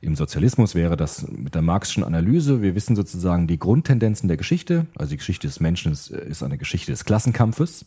im 0.00 0.16
Sozialismus 0.16 0.74
wäre 0.74 0.96
das 0.96 1.26
mit 1.28 1.54
der 1.54 1.62
marxischen 1.62 2.04
Analyse, 2.04 2.62
wir 2.62 2.74
wissen 2.74 2.96
sozusagen 2.96 3.46
die 3.46 3.58
Grundtendenzen 3.58 4.28
der 4.28 4.36
Geschichte, 4.36 4.86
also 4.96 5.10
die 5.10 5.16
Geschichte 5.16 5.46
des 5.46 5.60
Menschen 5.60 5.92
ist, 5.92 6.10
ist 6.10 6.42
eine 6.42 6.58
Geschichte 6.58 6.92
des 6.92 7.04
Klassenkampfes. 7.04 7.86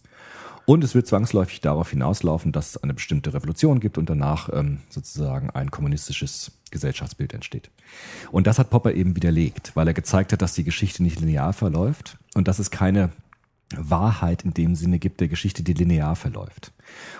Und 0.70 0.84
es 0.84 0.96
wird 0.96 1.08
zwangsläufig 1.08 1.62
darauf 1.62 1.92
hinauslaufen, 1.92 2.52
dass 2.52 2.72
es 2.72 2.84
eine 2.84 2.94
bestimmte 2.94 3.34
Revolution 3.34 3.80
gibt 3.80 3.98
und 3.98 4.10
danach 4.10 4.50
ähm, 4.52 4.80
sozusagen 4.90 5.50
ein 5.50 5.72
kommunistisches 5.72 6.52
Gesellschaftsbild 6.72 7.34
entsteht. 7.34 7.70
Und 8.34 8.48
das 8.48 8.60
hat 8.60 8.70
Popper 8.70 8.94
eben 8.94 9.16
widerlegt, 9.16 9.72
weil 9.76 9.88
er 9.88 9.94
gezeigt 9.94 10.34
hat, 10.34 10.42
dass 10.42 10.56
die 10.56 10.66
Geschichte 10.66 11.04
nicht 11.04 11.22
linear 11.22 11.54
verläuft 11.54 12.18
und 12.36 12.50
dass 12.50 12.60
es 12.60 12.70
keine 12.70 13.12
Wahrheit 13.78 14.44
in 14.44 14.54
dem 14.54 14.76
Sinne 14.76 15.00
gibt 15.00 15.22
der 15.22 15.30
Geschichte, 15.30 15.64
die 15.64 15.72
linear 15.72 16.18
verläuft. 16.18 16.74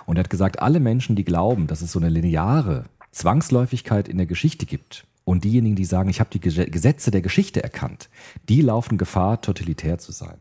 Und 0.04 0.18
er 0.18 0.24
hat 0.24 0.30
gesagt, 0.30 0.60
alle 0.60 0.78
Menschen, 0.78 1.16
die 1.16 1.24
glauben, 1.24 1.68
dass 1.68 1.80
es 1.80 1.90
so 1.90 1.98
eine 1.98 2.10
lineare 2.10 2.84
Zwangsläufigkeit 3.12 4.08
in 4.08 4.18
der 4.18 4.26
Geschichte 4.26 4.66
gibt 4.66 5.06
und 5.24 5.44
diejenigen, 5.44 5.74
die 5.74 5.86
sagen, 5.86 6.10
ich 6.10 6.20
habe 6.20 6.28
die 6.30 6.40
Gesetze 6.40 7.10
der 7.10 7.22
Geschichte 7.22 7.62
erkannt, 7.62 8.10
die 8.50 8.60
laufen 8.60 8.98
Gefahr, 8.98 9.40
totalitär 9.40 9.96
zu 9.96 10.12
sein. 10.12 10.36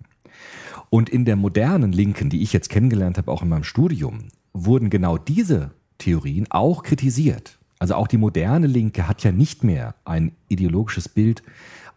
Und 0.89 1.09
in 1.09 1.25
der 1.25 1.35
modernen 1.35 1.91
Linken, 1.91 2.29
die 2.29 2.41
ich 2.41 2.53
jetzt 2.53 2.69
kennengelernt 2.69 3.17
habe, 3.17 3.31
auch 3.31 3.41
in 3.41 3.49
meinem 3.49 3.63
Studium, 3.63 4.29
wurden 4.53 4.89
genau 4.89 5.17
diese 5.17 5.71
Theorien 5.97 6.47
auch 6.49 6.83
kritisiert. 6.83 7.57
Also 7.79 7.95
auch 7.95 8.07
die 8.07 8.17
moderne 8.17 8.67
Linke 8.67 9.07
hat 9.07 9.23
ja 9.23 9.31
nicht 9.31 9.63
mehr 9.63 9.95
ein 10.05 10.31
ideologisches 10.49 11.09
Bild 11.09 11.43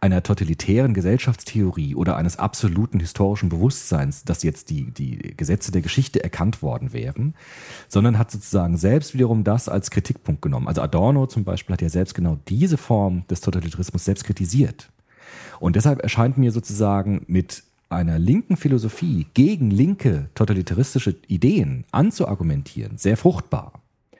einer 0.01 0.23
totalitären 0.23 0.95
Gesellschaftstheorie 0.95 1.93
oder 1.93 2.17
eines 2.17 2.37
absoluten 2.39 2.99
historischen 2.99 3.49
Bewusstseins, 3.49 4.23
dass 4.23 4.41
jetzt 4.41 4.71
die, 4.71 4.89
die 4.91 5.35
Gesetze 5.37 5.71
der 5.71 5.83
Geschichte 5.83 6.23
erkannt 6.23 6.63
worden 6.63 6.91
wären, 6.91 7.35
sondern 7.87 8.17
hat 8.17 8.31
sozusagen 8.31 8.77
selbst 8.77 9.13
wiederum 9.13 9.43
das 9.43 9.69
als 9.69 9.91
Kritikpunkt 9.91 10.41
genommen. 10.41 10.67
Also 10.67 10.81
Adorno 10.81 11.27
zum 11.27 11.43
Beispiel 11.43 11.73
hat 11.73 11.83
ja 11.83 11.89
selbst 11.89 12.15
genau 12.15 12.39
diese 12.47 12.77
Form 12.77 13.27
des 13.27 13.41
Totalitarismus 13.41 14.03
selbst 14.03 14.23
kritisiert. 14.23 14.91
Und 15.59 15.75
deshalb 15.75 16.01
erscheint 16.01 16.35
mir 16.35 16.51
sozusagen 16.51 17.23
mit 17.27 17.63
einer 17.91 18.19
linken 18.19 18.57
Philosophie 18.57 19.27
gegen 19.33 19.71
linke 19.71 20.29
totalitaristische 20.35 21.15
Ideen 21.27 21.85
anzuargumentieren, 21.91 22.97
sehr 22.97 23.17
fruchtbar. 23.17 23.73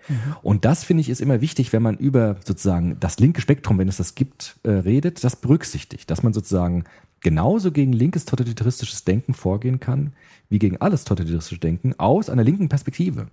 Mhm. 0.08 0.36
Und 0.42 0.66
das 0.66 0.84
finde 0.84 1.02
ich 1.02 1.10
ist 1.10 1.22
immer 1.22 1.42
wichtig, 1.42 1.74
wenn 1.74 1.84
man 1.84 1.98
über 1.98 2.38
sozusagen 2.44 3.00
das 3.00 3.20
linke 3.20 3.42
Spektrum, 3.42 3.78
wenn 3.78 3.88
es 3.88 3.98
das 3.98 4.16
gibt, 4.16 4.58
äh, 4.64 4.72
redet, 4.72 5.24
das 5.24 5.36
berücksichtigt, 5.36 6.10
dass 6.10 6.24
man 6.24 6.34
sozusagen 6.34 6.86
genauso 7.22 7.72
gegen 7.72 7.94
linkes 7.94 8.26
totalitaristisches 8.26 9.04
Denken 9.04 9.34
vorgehen 9.34 9.80
kann, 9.80 10.14
wie 10.50 10.60
gegen 10.60 10.78
alles 10.78 11.04
totalitaristische 11.04 11.60
Denken 11.60 11.94
aus 12.00 12.30
einer 12.30 12.44
linken 12.44 12.68
Perspektive. 12.68 13.28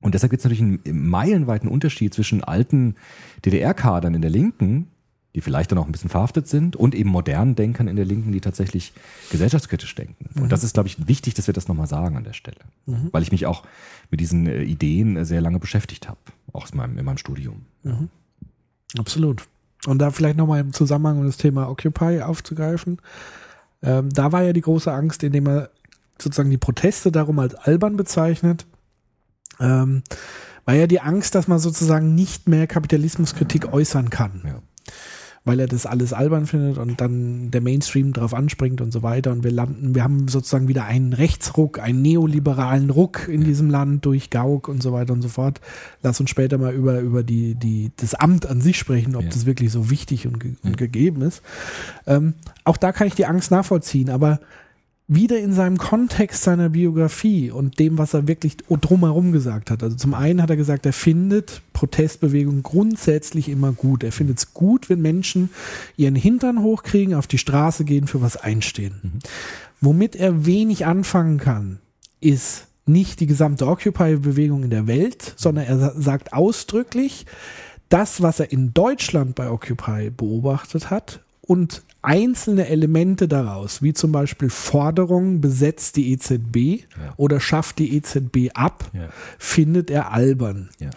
Und 0.00 0.14
deshalb 0.14 0.30
gibt 0.30 0.40
es 0.40 0.44
natürlich 0.44 0.62
einen 0.62 1.08
meilenweiten 1.08 1.68
Unterschied 1.68 2.14
zwischen 2.14 2.44
alten 2.44 2.94
DDR-Kadern 3.44 4.14
in 4.14 4.22
der 4.22 4.30
Linken, 4.30 4.88
die 5.34 5.40
vielleicht 5.40 5.70
dann 5.70 5.78
auch 5.78 5.86
ein 5.86 5.92
bisschen 5.92 6.10
verhaftet 6.10 6.48
sind 6.48 6.74
und 6.74 6.94
eben 6.94 7.10
modernen 7.10 7.54
Denkern 7.54 7.86
in 7.86 7.96
der 7.96 8.04
Linken, 8.04 8.32
die 8.32 8.40
tatsächlich 8.40 8.92
gesellschaftskritisch 9.30 9.94
denken. 9.94 10.30
Mhm. 10.34 10.42
Und 10.42 10.52
das 10.52 10.64
ist, 10.64 10.74
glaube 10.74 10.88
ich, 10.88 11.06
wichtig, 11.06 11.34
dass 11.34 11.46
wir 11.46 11.54
das 11.54 11.68
nochmal 11.68 11.86
sagen 11.86 12.16
an 12.16 12.24
der 12.24 12.32
Stelle, 12.32 12.58
mhm. 12.86 13.08
weil 13.12 13.22
ich 13.22 13.30
mich 13.30 13.46
auch 13.46 13.64
mit 14.10 14.20
diesen 14.20 14.46
äh, 14.46 14.62
Ideen 14.62 15.24
sehr 15.24 15.40
lange 15.40 15.58
beschäftigt 15.58 16.08
habe, 16.08 16.18
auch 16.52 16.70
in 16.70 16.78
meinem, 16.78 16.98
in 16.98 17.04
meinem 17.04 17.18
Studium. 17.18 17.66
Mhm. 17.82 18.08
Absolut. 18.98 19.46
Und 19.86 19.98
da 19.98 20.10
vielleicht 20.10 20.38
nochmal 20.38 20.60
im 20.60 20.72
Zusammenhang 20.72 21.18
um 21.18 21.26
das 21.26 21.36
Thema 21.36 21.68
Occupy 21.68 22.22
aufzugreifen. 22.22 23.00
Ähm, 23.82 24.08
da 24.10 24.32
war 24.32 24.42
ja 24.42 24.52
die 24.52 24.62
große 24.62 24.90
Angst, 24.90 25.22
indem 25.22 25.46
er 25.46 25.70
sozusagen 26.20 26.50
die 26.50 26.58
Proteste 26.58 27.12
darum 27.12 27.38
als 27.38 27.54
albern 27.54 27.96
bezeichnet. 27.96 28.66
Ähm, 29.60 30.02
war 30.64 30.74
ja 30.74 30.86
die 30.86 31.00
Angst, 31.00 31.34
dass 31.34 31.48
man 31.48 31.58
sozusagen 31.58 32.14
nicht 32.14 32.48
mehr 32.48 32.66
Kapitalismuskritik 32.66 33.72
äußern 33.72 34.10
kann. 34.10 34.42
Ja 34.44 34.62
weil 35.48 35.60
er 35.60 35.66
das 35.66 35.86
alles 35.86 36.12
albern 36.12 36.46
findet 36.46 36.78
und 36.78 37.00
dann 37.00 37.50
der 37.50 37.60
Mainstream 37.60 38.12
drauf 38.12 38.34
anspringt 38.34 38.80
und 38.80 38.92
so 38.92 39.02
weiter. 39.02 39.32
Und 39.32 39.44
wir 39.44 39.50
landen, 39.50 39.94
wir 39.94 40.04
haben 40.04 40.28
sozusagen 40.28 40.68
wieder 40.68 40.84
einen 40.84 41.12
Rechtsruck, 41.12 41.78
einen 41.78 42.02
neoliberalen 42.02 42.90
Ruck 42.90 43.28
in 43.28 43.42
diesem 43.42 43.70
Land 43.70 44.04
durch 44.04 44.30
Gauck 44.30 44.68
und 44.68 44.82
so 44.82 44.92
weiter 44.92 45.12
und 45.12 45.22
so 45.22 45.28
fort. 45.28 45.60
Lass 46.02 46.20
uns 46.20 46.30
später 46.30 46.58
mal 46.58 46.74
über, 46.74 47.00
über 47.00 47.22
die, 47.22 47.54
die, 47.54 47.90
das 47.96 48.14
Amt 48.14 48.46
an 48.46 48.60
sich 48.60 48.78
sprechen, 48.78 49.16
ob 49.16 49.24
ja. 49.24 49.30
das 49.30 49.46
wirklich 49.46 49.72
so 49.72 49.90
wichtig 49.90 50.26
und, 50.26 50.38
ge 50.38 50.52
und 50.62 50.76
gegeben 50.76 51.22
ist. 51.22 51.42
Ähm, 52.06 52.34
auch 52.64 52.76
da 52.76 52.92
kann 52.92 53.06
ich 53.06 53.14
die 53.14 53.26
Angst 53.26 53.50
nachvollziehen, 53.50 54.10
aber 54.10 54.40
wieder 55.10 55.38
in 55.38 55.54
seinem 55.54 55.78
Kontext 55.78 56.42
seiner 56.42 56.68
Biografie 56.68 57.50
und 57.50 57.78
dem, 57.78 57.96
was 57.96 58.12
er 58.12 58.28
wirklich 58.28 58.58
drumherum 58.68 59.32
gesagt 59.32 59.70
hat. 59.70 59.82
Also 59.82 59.96
zum 59.96 60.12
einen 60.12 60.42
hat 60.42 60.50
er 60.50 60.56
gesagt, 60.56 60.84
er 60.84 60.92
findet 60.92 61.62
Protestbewegung 61.72 62.62
grundsätzlich 62.62 63.48
immer 63.48 63.72
gut. 63.72 64.04
Er 64.04 64.12
findet 64.12 64.38
es 64.38 64.52
gut, 64.52 64.90
wenn 64.90 65.00
Menschen 65.00 65.48
ihren 65.96 66.14
Hintern 66.14 66.62
hochkriegen, 66.62 67.14
auf 67.14 67.26
die 67.26 67.38
Straße 67.38 67.86
gehen, 67.86 68.06
für 68.06 68.20
was 68.20 68.36
einstehen. 68.36 69.00
Mhm. 69.02 69.18
Womit 69.80 70.14
er 70.14 70.44
wenig 70.44 70.84
anfangen 70.84 71.38
kann, 71.38 71.78
ist 72.20 72.66
nicht 72.84 73.20
die 73.20 73.26
gesamte 73.26 73.66
Occupy-Bewegung 73.66 74.62
in 74.62 74.70
der 74.70 74.86
Welt, 74.86 75.34
sondern 75.36 75.64
er 75.64 75.94
sagt 75.98 76.34
ausdrücklich, 76.34 77.24
das, 77.88 78.20
was 78.20 78.40
er 78.40 78.52
in 78.52 78.74
Deutschland 78.74 79.34
bei 79.34 79.50
Occupy 79.50 80.10
beobachtet 80.10 80.90
hat 80.90 81.20
und 81.40 81.82
einzelne 82.02 82.68
Elemente 82.68 83.26
daraus, 83.26 83.82
wie 83.82 83.92
zum 83.92 84.12
Beispiel 84.12 84.50
Forderungen, 84.50 85.40
besetzt 85.40 85.96
die 85.96 86.12
EZB 86.12 86.56
ja. 86.56 87.14
oder 87.16 87.40
schafft 87.40 87.78
die 87.78 87.96
EZB 87.96 88.50
ab, 88.54 88.90
ja. 88.92 89.08
findet 89.38 89.90
er 89.90 90.12
albern. 90.12 90.68
Ja. 90.78 90.90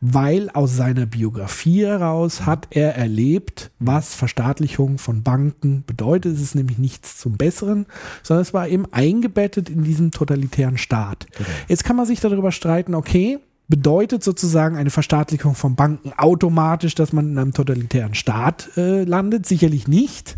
Weil 0.00 0.48
aus 0.50 0.74
seiner 0.74 1.04
Biografie 1.04 1.84
heraus 1.84 2.46
hat 2.46 2.68
er 2.70 2.96
erlebt, 2.96 3.70
was 3.78 4.14
Verstaatlichung 4.14 4.98
von 4.98 5.22
Banken 5.22 5.84
bedeutet. 5.86 6.34
Es 6.34 6.42
ist 6.42 6.54
nämlich 6.54 6.78
nichts 6.78 7.18
zum 7.18 7.36
Besseren, 7.36 7.86
sondern 8.22 8.42
es 8.42 8.54
war 8.54 8.68
eben 8.68 8.86
eingebettet 8.92 9.68
in 9.68 9.84
diesem 9.84 10.10
totalitären 10.10 10.78
Staat. 10.78 11.26
Genau. 11.36 11.48
Jetzt 11.68 11.84
kann 11.84 11.96
man 11.96 12.06
sich 12.06 12.20
darüber 12.20 12.50
streiten, 12.50 12.94
okay, 12.94 13.38
bedeutet 13.68 14.22
sozusagen 14.22 14.76
eine 14.76 14.90
Verstaatlichung 14.90 15.54
von 15.54 15.74
Banken 15.74 16.12
automatisch, 16.16 16.94
dass 16.94 17.12
man 17.12 17.30
in 17.30 17.38
einem 17.38 17.52
totalitären 17.52 18.14
Staat 18.14 18.70
äh, 18.76 19.04
landet? 19.04 19.46
Sicherlich 19.46 19.88
nicht. 19.88 20.36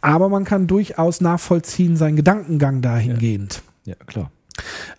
Aber 0.00 0.28
man 0.28 0.44
kann 0.44 0.66
durchaus 0.66 1.20
nachvollziehen, 1.20 1.96
seinen 1.96 2.16
Gedankengang 2.16 2.82
dahingehend. 2.82 3.62
Ja, 3.84 3.94
ja 3.98 4.04
klar. 4.04 4.30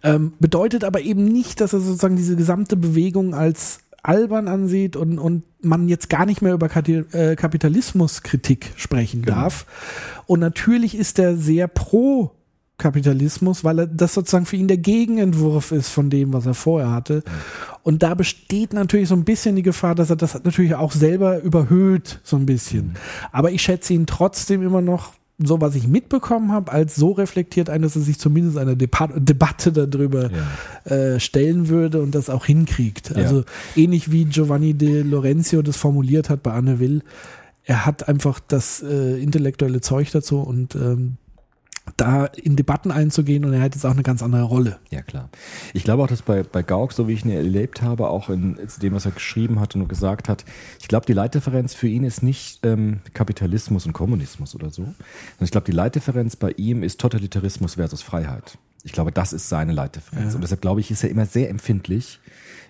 Ähm, 0.04 0.34
bedeutet 0.40 0.84
aber 0.84 1.02
eben 1.02 1.26
nicht, 1.26 1.62
dass 1.62 1.74
er 1.74 1.82
sozusagen 1.82 2.16
diese 2.16 2.36
gesamte 2.36 2.76
Bewegung 2.76 3.34
als 3.36 3.82
albern 4.02 4.48
ansieht 4.48 4.96
und, 4.96 5.20
und 5.20 5.44
man 5.62 5.90
jetzt 5.90 6.10
gar 6.10 6.26
nicht 6.26 6.42
mehr 6.42 6.54
über 6.54 6.70
äh, 6.74 7.36
Kapitalismuskritik 7.36 8.72
sprechen 8.78 9.24
genau. 9.24 9.42
darf. 9.42 9.66
Und 10.26 10.40
natürlich 10.40 10.98
ist 10.98 11.20
er 11.20 11.36
sehr 11.36 11.68
pro 11.68 12.32
Kapitalismus, 12.80 13.64
weil 13.64 13.80
er 13.80 13.88
das 13.88 14.16
sozusagen 14.16 14.48
für 14.48 14.56
ihn 14.56 14.68
der 14.68 14.78
Gegenentwurf 14.78 15.72
ist 15.72 15.90
von 15.90 16.10
dem, 16.10 16.34
was 16.34 16.48
er 16.48 16.56
vorher 16.56 16.92
hatte. 16.92 17.24
Und 17.84 18.02
da 18.02 18.16
besteht 18.16 18.74
natürlich 18.74 19.10
so 19.10 19.16
ein 19.16 19.26
bisschen 19.26 19.56
die 19.56 19.62
Gefahr, 19.62 19.94
dass 19.94 20.10
er 20.10 20.16
das 20.16 20.34
natürlich 20.44 20.74
auch 20.74 20.92
selber 20.92 21.42
überhöht, 21.42 22.20
so 22.24 22.38
ein 22.38 22.46
bisschen. 22.46 22.88
Mhm. 22.88 22.94
Aber 23.32 23.52
ich 23.52 23.62
schätze 23.62 23.94
ihn 23.94 24.08
trotzdem 24.08 24.64
immer 24.64 24.82
noch, 24.82 25.14
so 25.42 25.62
was 25.62 25.76
ich 25.76 25.88
mitbekommen 25.88 26.52
habe, 26.52 26.72
als 26.72 26.96
so 26.96 27.12
reflektiert 27.12 27.70
ein, 27.70 27.82
dass 27.82 27.96
er 27.96 28.02
sich 28.02 28.20
zumindest 28.20 28.58
einer 28.58 28.76
Debat 28.76 29.12
Debatte 29.16 29.72
darüber 29.72 30.30
ja. 30.32 30.96
äh, 30.96 31.20
stellen 31.20 31.70
würde 31.70 32.02
und 32.02 32.14
das 32.14 32.30
auch 32.30 32.46
hinkriegt. 32.46 33.12
Ja. 33.12 33.18
Also 33.18 33.46
ähnlich 33.76 34.12
wie 34.12 34.26
Giovanni 34.26 34.74
de 34.74 35.02
Lorenzio 35.02 35.62
das 35.62 35.78
formuliert 35.78 36.30
hat 36.30 36.44
bei 36.44 36.52
Anne 36.52 36.80
Will. 36.80 37.04
Er 37.64 37.86
hat 37.86 38.10
einfach 38.10 38.40
das 38.40 38.84
äh, 38.84 39.22
intellektuelle 39.22 39.80
Zeug 39.80 40.12
dazu 40.12 40.40
und 40.40 40.76
ähm, 40.76 41.18
da 41.98 42.26
in 42.26 42.56
Debatten 42.56 42.92
einzugehen 42.92 43.46
und 43.46 43.54
er 43.54 43.62
hat 43.62 43.76
jetzt 43.76 43.86
auch 43.86 43.92
eine 43.92 44.04
ganz 44.04 44.22
andere 44.24 44.44
Rolle. 44.44 44.80
Ja, 44.90 45.02
klar. 45.02 45.30
Ich 45.74 45.84
glaube 45.84 46.04
auch, 46.04 46.08
dass 46.08 46.22
bei, 46.22 46.44
bei 46.44 46.64
Gauck, 46.64 46.94
so 46.94 47.08
wie 47.08 47.14
ich 47.14 47.26
ihn 47.26 47.32
erlebt 47.32 47.82
habe, 47.82 48.10
auch 48.10 48.30
in 48.30 48.58
dem, 48.82 48.94
was 48.94 49.06
er 49.06 49.12
geschrieben 49.12 49.60
hat 49.60 49.76
und 49.76 49.88
gesagt 49.88 50.30
hat, 50.30 50.46
ich 50.80 50.88
glaube, 50.88 51.06
die 51.06 51.14
Leitdifferenz 51.14 51.74
für 51.74 51.88
ihn 51.88 52.04
ist 52.04 52.24
nicht 52.24 52.66
ähm, 52.66 53.00
Kapitalismus 53.14 53.86
und 53.86 53.94
Kommunismus 53.94 54.56
oder 54.56 54.70
so, 54.70 54.84
sondern 54.84 54.96
ich 55.42 55.52
glaube, 55.52 55.66
die 55.66 55.72
Leitdifferenz 55.72 56.36
bei 56.36 56.52
ihm 56.52 56.84
ist 56.84 57.00
Totalitarismus 57.00 57.76
versus 57.76 58.02
Freiheit. 58.02 58.58
Ich 58.84 58.94
glaube, 58.94 59.12
das 59.12 59.34
ist 59.34 59.50
seine 59.50 59.74
Leitdifferenz. 59.74 60.32
Ja. 60.32 60.36
Und 60.36 60.42
deshalb 60.42 60.62
glaube 60.62 60.80
ich, 60.80 60.90
ist 60.90 61.04
er 61.04 61.10
immer 61.10 61.26
sehr 61.26 61.50
empfindlich, 61.50 62.20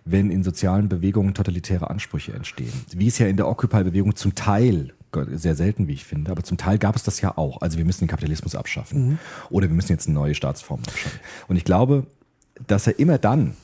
wenn 0.06 0.32
in 0.32 0.44
sozialen 0.44 0.90
Bewegungen 0.90 1.34
totalitäre 1.34 1.90
Ansprüche 1.90 2.34
entstehen. 2.34 2.74
Wie 2.92 3.08
es 3.08 3.20
ja 3.20 3.28
in 3.28 3.38
der 3.38 3.48
Occupy-Bewegung 3.48 4.16
zum 4.16 4.34
Teil 4.34 4.94
sehr 5.32 5.56
selten, 5.56 5.88
wie 5.88 5.94
ich 5.94 6.06
finde, 6.06 6.32
aber 6.32 6.44
zum 6.44 6.58
Teil 6.58 6.78
gab 6.78 6.96
es 6.96 7.04
das 7.04 7.22
ja 7.22 7.38
auch. 7.38 7.62
Also 7.62 7.78
wir 7.78 7.86
müssen 7.86 8.02
den 8.02 8.08
Kapitalismus 8.10 8.56
abschaffen 8.56 9.08
mhm. 9.08 9.20
oder 9.50 9.68
wir 9.68 9.76
müssen 9.76 9.92
jetzt 9.92 10.08
eine 10.08 10.16
neue 10.16 10.36
Staatsform 10.36 10.82
abschaffen. 10.88 11.20
Und 11.48 11.56
ich 11.56 11.66
glaube, 11.66 12.06
dass 12.68 12.88
er 12.88 13.00
immer 13.00 13.18
dann, 13.18 13.56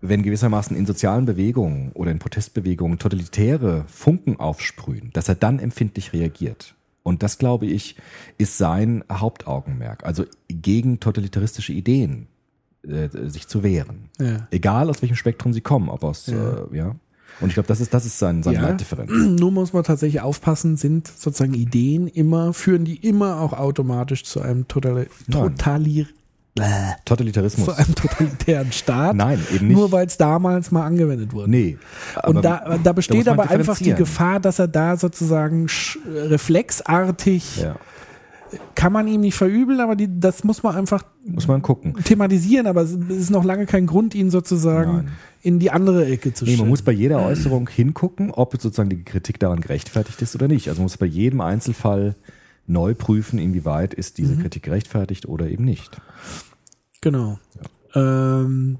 wenn 0.00 0.22
gewissermaßen 0.22 0.76
in 0.76 0.84
sozialen 0.84 1.26
Bewegungen 1.26 1.92
oder 1.92 2.10
in 2.10 2.18
Protestbewegungen 2.18 2.98
totalitäre 2.98 3.84
Funken 3.86 4.38
aufsprühen, 4.38 5.10
dass 5.12 5.28
er 5.28 5.36
dann 5.36 5.58
empfindlich 5.58 6.12
reagiert. 6.12 6.74
Und 7.04 7.22
das, 7.22 7.38
glaube 7.38 7.66
ich, 7.66 7.96
ist 8.38 8.58
sein 8.58 9.04
Hauptaugenmerk. 9.10 10.04
Also 10.04 10.24
gegen 10.48 11.00
totalitaristische 11.00 11.72
Ideen 11.72 12.28
äh, 12.82 13.08
sich 13.28 13.48
zu 13.48 13.62
wehren. 13.62 14.10
Ja. 14.20 14.46
Egal 14.50 14.90
aus 14.90 15.02
welchem 15.02 15.16
Spektrum 15.16 15.52
sie 15.52 15.60
kommen, 15.60 15.88
ob 15.88 16.04
aus, 16.04 16.26
ja. 16.26 16.64
Äh, 16.72 16.76
ja 16.76 16.96
und 17.40 17.48
ich 17.48 17.54
glaube, 17.54 17.66
das 17.66 17.80
ist, 17.80 17.92
das 17.92 18.04
ist 18.04 18.18
sein, 18.18 18.42
seine 18.42 18.56
ja, 18.56 18.62
Leitdifferenz. 18.62 19.10
Nur 19.40 19.50
muss 19.50 19.72
man 19.72 19.84
tatsächlich 19.84 20.20
aufpassen, 20.20 20.76
sind 20.76 21.08
sozusagen 21.08 21.54
Ideen 21.54 22.08
immer, 22.08 22.52
führen 22.52 22.84
die 22.84 22.96
immer 22.96 23.40
auch 23.40 23.52
automatisch 23.52 24.24
zu 24.24 24.40
einem 24.40 24.68
Totali 24.68 25.06
Totali 25.30 26.06
Totalitarismus. 27.06 27.64
Zu 27.64 27.72
einem 27.72 27.94
totalitären 27.94 28.72
Staat. 28.72 29.16
Nein, 29.16 29.40
eben 29.54 29.68
nicht. 29.68 29.76
Nur 29.76 29.90
weil 29.90 30.06
es 30.06 30.18
damals 30.18 30.70
mal 30.70 30.84
angewendet 30.84 31.32
wurde. 31.32 31.50
Nee. 31.50 31.78
Und 32.24 32.44
da, 32.44 32.78
da 32.82 32.92
besteht 32.92 33.26
da 33.26 33.32
aber 33.32 33.48
einfach 33.48 33.78
die 33.78 33.94
Gefahr, 33.94 34.38
dass 34.38 34.58
er 34.58 34.68
da 34.68 34.98
sozusagen 34.98 35.66
reflexartig 36.06 37.62
ja 37.62 37.76
kann 38.74 38.92
man 38.92 39.08
ihm 39.08 39.20
nicht 39.20 39.34
verübeln, 39.34 39.80
aber 39.80 39.96
die, 39.96 40.08
das 40.20 40.44
muss 40.44 40.62
man 40.62 40.74
einfach 40.74 41.04
muss 41.24 41.48
man 41.48 41.62
gucken. 41.62 41.94
thematisieren, 42.04 42.66
aber 42.66 42.82
es 42.82 42.92
ist 42.92 43.30
noch 43.30 43.44
lange 43.44 43.66
kein 43.66 43.86
Grund, 43.86 44.14
ihn 44.14 44.30
sozusagen 44.30 44.92
Nein. 44.92 45.08
in 45.42 45.58
die 45.58 45.70
andere 45.70 46.06
Ecke 46.06 46.32
zu 46.34 46.44
stellen. 46.44 46.56
Nee, 46.56 46.62
man 46.62 46.68
muss 46.68 46.82
bei 46.82 46.92
jeder 46.92 47.24
Äußerung 47.24 47.68
hingucken, 47.68 48.30
ob 48.30 48.52
sozusagen 48.60 48.90
die 48.90 49.02
Kritik 49.02 49.38
daran 49.38 49.60
gerechtfertigt 49.60 50.20
ist 50.22 50.34
oder 50.34 50.48
nicht. 50.48 50.68
Also 50.68 50.80
man 50.80 50.84
muss 50.84 50.96
bei 50.96 51.06
jedem 51.06 51.40
Einzelfall 51.40 52.16
neu 52.66 52.94
prüfen, 52.94 53.38
inwieweit 53.38 53.94
ist 53.94 54.18
diese 54.18 54.34
mhm. 54.34 54.42
Kritik 54.42 54.64
gerechtfertigt 54.64 55.26
oder 55.26 55.48
eben 55.48 55.64
nicht. 55.64 56.00
Genau. 57.00 57.38
Ja. 57.94 58.40
Ähm, 58.40 58.78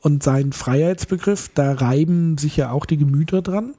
und 0.00 0.22
sein 0.22 0.52
Freiheitsbegriff, 0.52 1.50
da 1.54 1.72
reiben 1.72 2.38
sich 2.38 2.56
ja 2.56 2.70
auch 2.70 2.86
die 2.86 2.96
Gemüter 2.96 3.42
dran. 3.42 3.74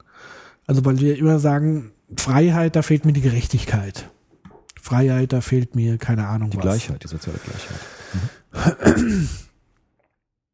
Also 0.66 0.84
weil 0.84 1.00
wir 1.00 1.16
immer 1.18 1.38
sagen, 1.38 1.92
Freiheit, 2.16 2.76
da 2.76 2.82
fehlt 2.82 3.04
mir 3.04 3.12
die 3.12 3.22
Gerechtigkeit. 3.22 4.10
Freiheit, 4.80 5.32
da 5.32 5.40
fehlt 5.40 5.76
mir 5.76 5.98
keine 5.98 6.26
Ahnung 6.26 6.50
die 6.50 6.56
was. 6.56 6.62
Die 6.62 6.68
Gleichheit, 6.68 7.04
die 7.04 7.08
soziale 7.08 7.38
Gleichheit. 7.38 7.80
Mhm. 8.94 9.28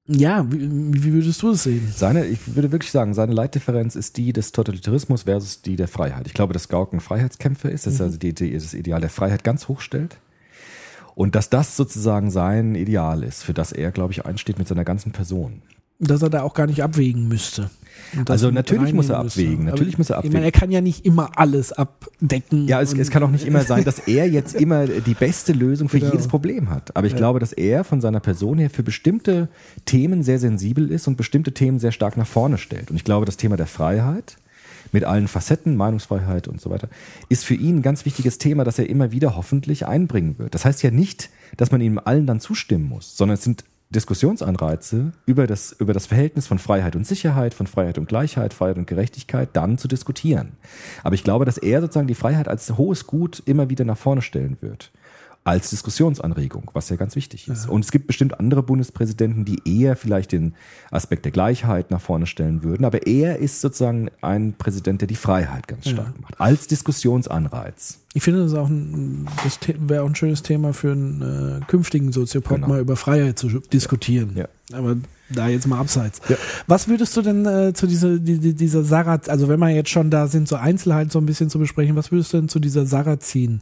Ja, 0.09 0.47
wie, 0.53 0.61
wie, 1.03 1.13
würdest 1.15 1.43
du 1.43 1.51
es 1.51 1.65
sehen? 1.65 1.93
Seine, 1.93 2.27
ich 2.27 2.55
würde 2.55 2.71
wirklich 2.71 2.93
sagen, 2.93 3.13
seine 3.13 3.33
Leitdifferenz 3.33 3.97
ist 3.97 4.17
die 4.17 4.33
des 4.33 4.53
Totalitarismus 4.53 5.25
versus 5.25 5.63
die 5.63 5.75
der 5.75 5.89
Freiheit. 5.89 6.29
Ich 6.29 6.35
glaube, 6.35 6.53
dass 6.53 6.69
Gauck 6.69 6.93
ein 6.93 7.01
Freiheitskämpfer 7.01 7.71
ist, 7.71 7.87
dass 7.87 7.95
mhm. 7.95 8.01
er 8.01 8.05
also 8.07 8.19
die, 8.19 8.33
die, 8.33 8.53
das 8.53 8.73
Ideal 8.73 9.01
der 9.01 9.11
Freiheit 9.11 9.43
ganz 9.43 9.67
hoch 9.67 9.81
stellt. 9.81 10.19
Und 11.17 11.35
dass 11.35 11.51
das 11.51 11.77
sozusagen 11.77 12.31
sein 12.31 12.77
Ideal 12.77 13.25
ist, 13.25 13.43
für 13.43 13.55
das 13.55 13.73
er, 13.73 13.91
glaube 13.91 14.13
ich, 14.13 14.25
einsteht 14.27 14.59
mit 14.59 14.69
seiner 14.69 14.85
ganzen 14.85 15.11
Person. 15.11 15.63
Dass 15.99 16.23
er 16.23 16.31
da 16.31 16.43
auch 16.43 16.55
gar 16.55 16.67
nicht 16.67 16.83
abwägen 16.83 17.27
müsste. 17.29 17.71
Also 18.29 18.51
natürlich 18.51 18.93
muss 18.93 19.09
er 19.09 19.19
abwägen. 19.19 19.65
Müsste. 19.65 19.71
Natürlich 19.71 19.99
muss 19.99 20.11
er 20.11 20.19
abwägen. 20.19 20.33
Ich 20.33 20.35
meine, 20.35 20.47
er 20.47 20.53
kann 20.53 20.71
ja 20.71 20.81
nicht 20.81 21.05
immer 21.05 21.39
alles 21.39 21.73
abdecken. 21.73 22.69
Ja, 22.69 22.81
es, 22.81 22.93
es 22.93 23.11
kann 23.11 23.23
auch 23.23 23.31
nicht 23.31 23.47
immer 23.47 23.63
sein, 23.63 23.85
dass 23.85 24.01
er 24.01 24.29
jetzt 24.31 24.55
immer 24.55 24.87
die 24.87 25.15
beste 25.15 25.53
Lösung 25.53 25.89
für 25.89 25.99
genau. 25.99 26.13
jedes 26.13 26.29
Problem 26.29 26.71
hat. 26.71 26.95
Aber 26.97 27.07
ich 27.07 27.15
ja. 27.15 27.19
glaube, 27.19 27.39
dass 27.39 27.53
er 27.53 27.85
von 27.85 28.01
seiner 28.01 28.21
Person 28.21 28.59
her 28.59 28.71
für 28.71 28.83
bestimmte 28.83 29.49
Themen 29.85 30.23
sehr 30.23 30.39
sensibel 30.39 30.91
ist 30.91 31.09
und 31.09 31.17
bestimmte 31.17 31.53
Themen 31.53 31.79
sehr 31.79 31.93
stark 31.93 32.17
nach 32.17 32.27
vorne 32.27 32.59
stellt. 32.59 32.91
Und 32.91 32.97
ich 32.97 33.05
glaube, 33.05 33.27
das 33.27 33.37
Thema 33.37 33.57
der 33.57 33.67
Freiheit 33.67 34.37
mit 34.93 35.05
allen 35.05 35.29
Facetten, 35.29 35.77
Meinungsfreiheit 35.77 36.49
und 36.49 36.61
so 36.61 36.71
weiter, 36.71 36.89
ist 37.29 37.45
für 37.45 37.55
ihn 37.55 37.79
ein 37.79 37.83
ganz 37.83 38.05
wichtiges 38.05 38.39
Thema, 38.39 38.65
das 38.65 38.79
er 38.79 38.89
immer 38.89 39.13
wieder 39.13 39.37
hoffentlich 39.37 39.87
einbringen 39.87 40.39
wird. 40.39 40.55
Das 40.55 40.65
heißt 40.65 40.83
ja 40.83 40.91
nicht, 40.91 41.31
dass 41.57 41.73
man 41.73 41.81
ihm 41.81 41.99
allen 41.99 42.27
dann 42.27 42.41
zustimmen 42.41 42.89
muss, 42.89 43.17
sondern 43.17 43.35
es 43.35 43.45
sind 43.45 43.65
Diskussionsanreize 43.91 45.13
über 45.27 45.47
das, 45.47 45.73
über 45.73 45.93
das 45.93 46.07
Verhältnis 46.07 46.47
von 46.47 46.59
Freiheit 46.59 46.97
und 46.97 47.07
Sicherheit, 47.07 47.55
von 47.55 47.67
Freiheit 47.67 47.99
und 47.99 48.09
Gleichheit, 48.09 48.53
Freiheit 48.53 48.79
und 48.79 48.87
Gerechtigkeit 48.87 49.51
dann 49.53 49.79
zu 49.79 49.87
diskutieren. 49.89 50.53
Aber 51.05 51.15
ich 51.15 51.25
glaube, 51.25 51.45
dass 51.45 51.59
er 51.59 51.81
sozusagen 51.81 52.09
die 52.09 52.15
Freiheit 52.15 52.49
als 52.49 52.77
hohes 52.77 53.07
Gut 53.07 53.43
immer 53.47 53.71
wieder 53.71 53.85
nach 53.85 53.99
vorne 53.99 54.23
stellen 54.23 54.57
wird 54.61 54.91
als 55.47 55.71
Diskussionsanregung, 55.71 56.71
was 56.73 56.89
ja 56.89 56.97
ganz 56.97 57.15
wichtig 57.15 57.47
ist. 57.47 57.67
Ja. 57.67 57.71
Und 57.71 57.85
es 57.85 57.93
gibt 57.93 58.09
bestimmt 58.09 58.41
andere 58.41 58.65
Bundespräsidenten, 58.65 59.45
die 59.45 59.61
eher 59.65 59.95
vielleicht 59.95 60.33
den 60.33 60.55
Aspekt 60.91 61.25
der 61.25 61.31
Gleichheit 61.31 61.93
nach 61.93 62.01
vorne 62.01 62.27
stellen 62.27 62.65
würden, 62.65 62.85
aber 62.85 63.07
er 63.07 63.39
ist 63.39 63.61
sozusagen 63.61 64.11
ein 64.23 64.55
Präsident, 64.55 65.03
der 65.03 65.09
die 65.09 65.15
Freiheit 65.15 65.69
ganz 65.69 65.89
stark 65.89 66.15
ja. 66.15 66.21
macht, 66.21 66.41
als 66.41 66.67
Diskussionsanreiz. 66.67 68.01
Ich 68.15 68.25
finde, 68.25 68.43
das 68.43 68.55
auch 68.55 68.69
ein, 68.69 69.29
das 69.45 69.61
wäre 69.79 70.03
auch 70.03 70.09
ein 70.09 70.17
schönes 70.17 70.43
Thema 70.43 70.73
für 70.73 70.91
einen 70.91 71.63
äh, 71.63 71.65
künftigen 71.67 72.11
Soziopod 72.11 72.57
genau. 72.57 72.69
mal 72.69 72.81
über 72.81 72.97
Freiheit 72.97 73.39
zu 73.39 73.61
diskutieren. 73.73 74.33
Ja. 74.35 74.49
Aber 74.73 74.97
da 75.29 75.47
jetzt 75.47 75.69
mal 75.69 75.79
abseits. 75.79 76.23
Ja. 76.29 76.37
Was 76.67 76.89
würdest 76.89 77.17
du 77.17 77.23
denn 77.23 77.47
äh, 77.47 77.73
zu 77.73 77.87
dieser, 77.87 78.19
die, 78.19 78.55
dieser 78.55 78.83
Sarat, 78.83 79.29
also 79.29 79.49
wenn 79.49 79.61
wir 79.61 79.71
jetzt 79.71 79.91
schon 79.91 80.11
da 80.11 80.27
sind, 80.27 80.49
so 80.49 80.57
Einzelheiten 80.57 81.11
so 81.11 81.21
ein 81.21 81.27
bisschen 81.27 81.51
zu 81.51 81.61
besprechen, 81.61 81.95
was 81.95 82.11
würdest 82.11 82.33
du 82.33 82.39
denn 82.39 82.49
zu 82.49 82.59
dieser 82.59 82.85
Sarrazin 82.85 83.61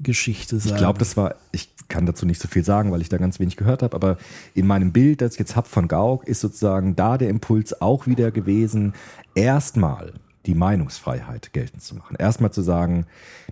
Geschichte 0.00 0.58
sein. 0.58 0.72
Ich 0.72 0.78
glaube, 0.78 0.98
das 0.98 1.16
war, 1.16 1.34
ich 1.52 1.70
kann 1.88 2.06
dazu 2.06 2.26
nicht 2.26 2.40
so 2.40 2.48
viel 2.48 2.64
sagen, 2.64 2.92
weil 2.92 3.00
ich 3.00 3.08
da 3.08 3.16
ganz 3.16 3.40
wenig 3.40 3.56
gehört 3.56 3.82
habe, 3.82 3.96
aber 3.96 4.18
in 4.54 4.66
meinem 4.66 4.92
Bild, 4.92 5.20
das 5.20 5.32
ich 5.32 5.38
jetzt 5.38 5.56
habe 5.56 5.68
von 5.68 5.88
Gauck, 5.88 6.26
ist 6.26 6.40
sozusagen 6.40 6.96
da 6.96 7.18
der 7.18 7.30
Impuls 7.30 7.80
auch 7.80 8.06
wieder 8.06 8.30
gewesen, 8.30 8.94
erstmal 9.34 10.12
die 10.46 10.54
Meinungsfreiheit 10.54 11.52
geltend 11.52 11.82
zu 11.82 11.94
machen. 11.94 12.16
Erstmal 12.18 12.52
zu 12.52 12.62
sagen, 12.62 13.06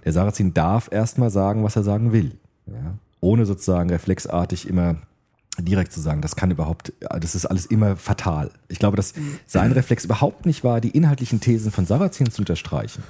der 0.05 0.12
Sarrazin 0.12 0.55
darf 0.55 0.88
erstmal 0.90 1.30
sagen, 1.30 1.64
was 1.64 1.76
er 1.76 1.82
sagen 1.82 2.12
will. 2.12 2.38
Ja? 2.66 2.94
Ohne 3.20 3.44
sozusagen 3.44 3.90
reflexartig 3.90 4.68
immer 4.68 4.97
direkt 5.59 5.92
zu 5.92 6.01
sagen, 6.01 6.20
das 6.20 6.36
kann 6.36 6.51
überhaupt, 6.51 6.92
das 7.01 7.34
ist 7.34 7.47
alles 7.47 7.66
immer 7.66 7.97
fatal. 7.97 8.51
Ich 8.68 8.78
glaube, 8.78 8.97
dass 8.97 9.14
sein 9.47 9.72
Reflex 9.72 10.05
überhaupt 10.05 10.47
nicht 10.47 10.64
war, 10.64 10.80
die 10.80 10.90
inhaltlichen 10.90 11.40
Thesen 11.40 11.70
von 11.70 11.86
Sarrazin 11.86 12.30
zu 12.30 12.42
unterstreichen. 12.42 13.03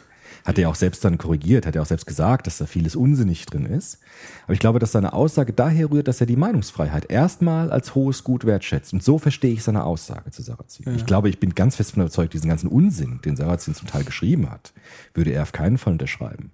Hat 0.47 0.59
er 0.59 0.63
ja 0.63 0.69
auch 0.69 0.77
selbst 0.77 1.05
dann 1.05 1.19
korrigiert, 1.19 1.67
hat 1.67 1.75
er 1.75 1.83
auch 1.83 1.87
selbst 1.87 2.07
gesagt, 2.07 2.47
dass 2.47 2.59
da 2.59 2.67
vieles 2.67 2.95
unsinnig 2.95 3.47
drin 3.47 3.67
ist. 3.67 3.99
Aber 4.45 4.53
ich 4.53 4.61
glaube, 4.61 4.79
dass 4.79 4.93
seine 4.93 5.13
Aussage 5.13 5.53
daher 5.53 5.91
rührt, 5.91 6.07
dass 6.07 6.21
er 6.21 6.27
die 6.27 6.37
Meinungsfreiheit 6.37 7.11
erstmal 7.11 7.73
als 7.73 7.97
hohes 7.97 8.23
Gut 8.23 8.47
wertschätzt. 8.47 8.93
Und 8.93 9.03
so 9.03 9.19
verstehe 9.19 9.53
ich 9.53 9.65
seine 9.65 9.83
Aussage 9.83 10.31
zu 10.31 10.43
Sarrazin. 10.43 10.87
Ja. 10.87 10.93
Ich 10.93 11.05
glaube, 11.05 11.29
ich 11.29 11.41
bin 11.41 11.57
ganz 11.57 11.75
fest 11.75 11.93
von 11.93 12.03
überzeugt, 12.03 12.33
diesen 12.33 12.49
ganzen 12.49 12.69
Unsinn, 12.69 13.21
den 13.25 13.35
Sarrazin 13.35 13.75
zum 13.75 13.89
Teil 13.89 14.05
geschrieben 14.05 14.49
hat, 14.49 14.73
würde 15.15 15.33
er 15.33 15.43
auf 15.43 15.51
keinen 15.51 15.79
Fall 15.79 15.95
unterschreiben. 15.95 16.53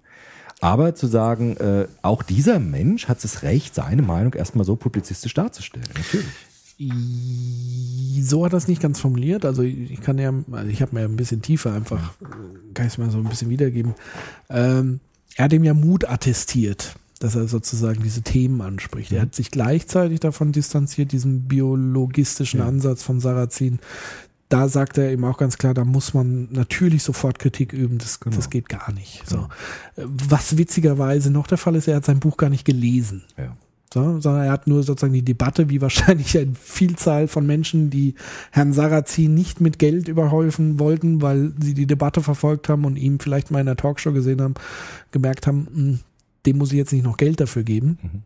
Aber 0.59 0.95
zu 0.95 1.05
sagen, 1.05 1.57
äh, 1.57 1.87
auch 2.01 2.23
dieser 2.23 2.57
Mensch 2.57 3.07
hat 3.07 3.23
das 3.23 3.43
Recht, 3.43 3.75
seine 3.75 4.01
Meinung 4.01 4.33
erstmal 4.33 4.65
so 4.65 4.75
publizistisch 4.75 5.35
darzustellen. 5.35 5.87
Natürlich. 5.95 6.25
So 6.79 8.45
hat 8.45 8.53
er 8.53 8.57
es 8.57 8.67
nicht 8.67 8.81
ganz 8.81 8.99
formuliert. 8.99 9.45
Also 9.45 9.61
ich 9.61 10.01
kann 10.01 10.17
ja, 10.17 10.33
also 10.51 10.69
ich 10.69 10.81
habe 10.81 10.95
mir 10.95 11.05
ein 11.05 11.15
bisschen 11.15 11.41
tiefer 11.41 11.73
einfach, 11.73 12.13
kann 12.73 12.87
ich 12.87 12.93
es 12.93 12.97
mal 12.97 13.11
so 13.11 13.19
ein 13.19 13.29
bisschen 13.29 13.49
wiedergeben. 13.49 13.93
Ähm, 14.49 14.99
er 15.35 15.45
hat 15.45 15.53
ihm 15.53 15.63
ja 15.63 15.73
Mut 15.73 16.09
attestiert, 16.09 16.95
dass 17.19 17.35
er 17.35 17.47
sozusagen 17.47 18.01
diese 18.03 18.21
Themen 18.21 18.61
anspricht. 18.61 19.11
Er 19.11 19.21
hat 19.21 19.35
sich 19.35 19.51
gleichzeitig 19.51 20.19
davon 20.19 20.51
distanziert, 20.51 21.11
diesen 21.11 21.47
biologistischen 21.47 22.59
ja. 22.59 22.67
Ansatz 22.67 23.03
von 23.03 23.19
Sarrazin. 23.19 23.79
Da 24.49 24.67
sagt 24.67 24.97
er 24.99 25.09
eben 25.11 25.25
auch 25.25 25.37
ganz 25.37 25.57
klar, 25.57 25.73
da 25.73 25.83
muss 25.83 26.13
man 26.13 26.47
natürlich 26.51 27.01
sofort 27.01 27.39
Kritik 27.39 27.73
üben. 27.73 27.97
Das, 27.97 28.19
genau. 28.19 28.35
das 28.35 28.49
geht 28.49 28.69
gar 28.69 28.91
nicht. 28.91 29.27
So. 29.27 29.47
Was 29.95 30.57
witzigerweise 30.57 31.31
noch 31.31 31.47
der 31.47 31.57
Fall 31.57 31.75
ist, 31.75 31.87
er 31.87 31.95
hat 31.95 32.05
sein 32.05 32.19
Buch 32.19 32.37
gar 32.37 32.49
nicht 32.49 32.65
gelesen. 32.65 33.23
Ja. 33.37 33.57
So, 33.93 34.19
sondern 34.19 34.45
er 34.45 34.51
hat 34.51 34.65
nur 34.65 34.81
sozusagen 34.81 35.13
die 35.13 35.21
Debatte, 35.21 35.69
wie 35.69 35.79
wahrscheinlich 35.79 36.35
eine 36.35 36.55
Vielzahl 36.55 37.27
von 37.27 37.45
Menschen, 37.45 37.91
die 37.91 38.15
Herrn 38.49 38.73
Sarrazin 38.73 39.35
nicht 39.35 39.61
mit 39.61 39.77
Geld 39.77 40.07
überhäufen 40.07 40.79
wollten, 40.79 41.21
weil 41.21 41.53
sie 41.61 41.75
die 41.75 41.85
Debatte 41.85 42.23
verfolgt 42.23 42.69
haben 42.69 42.85
und 42.85 42.95
ihm 42.95 43.19
vielleicht 43.19 43.51
mal 43.51 43.59
in 43.59 43.67
einer 43.67 43.77
Talkshow 43.77 44.11
gesehen 44.11 44.41
haben, 44.41 44.55
gemerkt 45.11 45.45
haben, 45.45 45.67
hm, 45.71 45.99
dem 46.47 46.57
muss 46.57 46.71
ich 46.71 46.77
jetzt 46.79 46.91
nicht 46.91 47.03
noch 47.03 47.17
Geld 47.17 47.39
dafür 47.39 47.61
geben. 47.61 47.99
Mhm. 48.01 48.23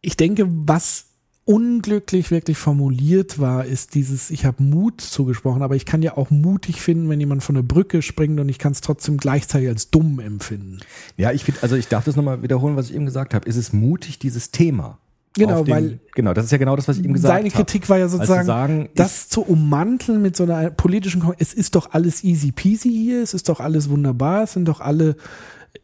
Ich 0.00 0.16
denke, 0.16 0.46
was 0.48 1.06
unglücklich 1.50 2.30
wirklich 2.30 2.56
formuliert 2.56 3.40
war, 3.40 3.64
ist 3.64 3.96
dieses, 3.96 4.30
ich 4.30 4.44
habe 4.44 4.62
Mut 4.62 5.00
zugesprochen, 5.00 5.62
aber 5.62 5.74
ich 5.74 5.84
kann 5.84 6.00
ja 6.00 6.16
auch 6.16 6.30
mutig 6.30 6.80
finden, 6.80 7.08
wenn 7.08 7.18
jemand 7.18 7.42
von 7.42 7.56
der 7.56 7.62
Brücke 7.62 8.02
springt 8.02 8.38
und 8.38 8.48
ich 8.48 8.60
kann 8.60 8.70
es 8.70 8.80
trotzdem 8.80 9.16
gleichzeitig 9.16 9.68
als 9.68 9.90
dumm 9.90 10.20
empfinden. 10.20 10.78
Ja, 11.16 11.32
ich 11.32 11.42
finde, 11.42 11.60
also 11.62 11.74
ich 11.74 11.88
darf 11.88 12.04
das 12.04 12.14
nochmal 12.14 12.44
wiederholen, 12.44 12.76
was 12.76 12.90
ich 12.90 12.94
eben 12.94 13.04
gesagt 13.04 13.34
habe. 13.34 13.48
Ist 13.48 13.56
es 13.56 13.72
mutig, 13.72 14.20
dieses 14.20 14.52
Thema? 14.52 14.98
Genau, 15.34 15.64
den, 15.64 15.74
weil 15.74 15.98
genau, 16.14 16.34
das 16.34 16.44
ist 16.44 16.52
ja 16.52 16.58
genau 16.58 16.76
das, 16.76 16.86
was 16.86 16.98
ich 16.98 17.04
ihm 17.04 17.14
gesagt 17.14 17.34
habe. 17.34 17.42
Seine 17.42 17.50
Kritik 17.50 17.88
war 17.88 17.98
ja 17.98 18.08
sozusagen, 18.08 18.46
sagen, 18.46 18.88
das 18.94 19.28
zu 19.28 19.42
ummanteln 19.42 20.22
mit 20.22 20.36
so 20.36 20.44
einer 20.44 20.70
politischen, 20.70 21.32
es 21.38 21.52
ist 21.52 21.74
doch 21.74 21.92
alles 21.92 22.22
easy 22.22 22.52
peasy 22.52 22.90
hier, 22.90 23.22
es 23.22 23.34
ist 23.34 23.48
doch 23.48 23.58
alles 23.58 23.90
wunderbar, 23.90 24.44
es 24.44 24.52
sind 24.52 24.66
doch 24.66 24.80
alle 24.80 25.16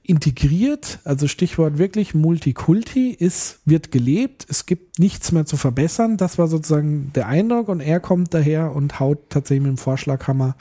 integriert, 0.02 1.00
also 1.04 1.28
Stichwort 1.28 1.78
wirklich 1.78 2.14
Multikulti, 2.14 3.10
ist, 3.10 3.60
wird 3.64 3.90
gelebt, 3.90 4.46
es 4.48 4.66
gibt 4.66 4.98
nichts 4.98 5.32
mehr 5.32 5.46
zu 5.46 5.56
verbessern. 5.56 6.16
Das 6.16 6.38
war 6.38 6.48
sozusagen 6.48 7.12
der 7.14 7.26
Eindruck 7.26 7.68
und 7.68 7.80
er 7.80 8.00
kommt 8.00 8.32
daher 8.34 8.74
und 8.74 9.00
haut 9.00 9.30
tatsächlich 9.30 9.62
mit 9.62 9.76
dem 9.76 9.78
Vorschlaghammer 9.78 10.56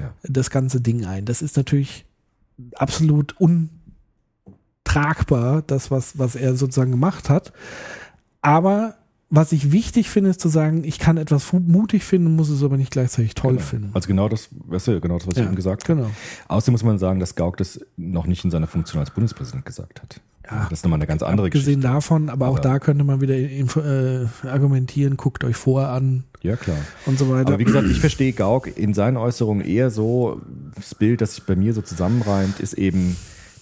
ja. 0.00 0.12
das 0.22 0.50
ganze 0.50 0.80
Ding 0.80 1.04
ein. 1.04 1.24
Das 1.24 1.42
ist 1.42 1.56
natürlich 1.56 2.04
absolut 2.76 3.34
untragbar, 4.84 5.62
das, 5.62 5.90
was, 5.90 6.18
was 6.18 6.36
er 6.36 6.56
sozusagen 6.56 6.92
gemacht 6.92 7.28
hat. 7.28 7.52
Aber 8.42 8.96
was 9.34 9.52
ich 9.52 9.72
wichtig 9.72 10.10
finde, 10.10 10.30
ist 10.30 10.40
zu 10.40 10.48
sagen, 10.48 10.84
ich 10.84 10.98
kann 10.98 11.16
etwas 11.16 11.52
mutig 11.52 12.04
finden, 12.04 12.36
muss 12.36 12.48
es 12.48 12.62
aber 12.62 12.76
nicht 12.76 12.90
gleichzeitig 12.90 13.34
toll 13.34 13.54
genau. 13.54 13.64
finden. 13.64 13.90
Also 13.92 14.06
genau 14.06 14.28
das, 14.28 14.48
weißt 14.52 14.88
du, 14.88 15.00
genau 15.00 15.18
das, 15.18 15.26
was 15.26 15.36
ja, 15.36 15.42
ich 15.42 15.48
eben 15.48 15.56
gesagt 15.56 15.88
habe. 15.88 16.00
Genau. 16.00 16.10
Außerdem 16.48 16.72
muss 16.72 16.84
man 16.84 16.98
sagen, 16.98 17.20
dass 17.20 17.34
Gauck 17.34 17.56
das 17.56 17.80
noch 17.96 18.26
nicht 18.26 18.44
in 18.44 18.50
seiner 18.50 18.66
Funktion 18.66 19.00
als 19.00 19.10
Bundespräsident 19.10 19.64
gesagt 19.64 20.00
hat. 20.00 20.20
Ja, 20.50 20.66
das 20.68 20.80
ist 20.80 20.84
nochmal 20.84 20.98
eine 20.98 21.06
ganz 21.06 21.22
andere 21.22 21.48
Geschichte. 21.48 21.70
Gesehen 21.70 21.80
davon, 21.80 22.28
aber, 22.28 22.46
aber, 22.46 22.54
auch 22.54 22.58
da 22.58 22.78
könnte 22.78 23.02
man 23.02 23.20
wieder 23.20 23.34
äh, 23.34 24.26
argumentieren, 24.46 25.16
guckt 25.16 25.42
euch 25.42 25.56
vor 25.56 25.88
an. 25.88 26.24
Ja, 26.42 26.56
klar. 26.56 26.76
Und 27.06 27.18
so 27.18 27.30
weiter. 27.30 27.48
Aber 27.48 27.58
wie 27.58 27.64
gesagt, 27.64 27.88
ich 27.88 28.00
verstehe 28.00 28.34
Gauck 28.34 28.76
in 28.76 28.92
seinen 28.92 29.16
Äußerungen 29.16 29.64
eher 29.64 29.90
so, 29.90 30.42
das 30.74 30.94
Bild, 30.94 31.22
das 31.22 31.36
sich 31.36 31.44
bei 31.44 31.56
mir 31.56 31.72
so 31.72 31.80
zusammenreimt, 31.80 32.60
ist 32.60 32.74
eben, 32.74 33.16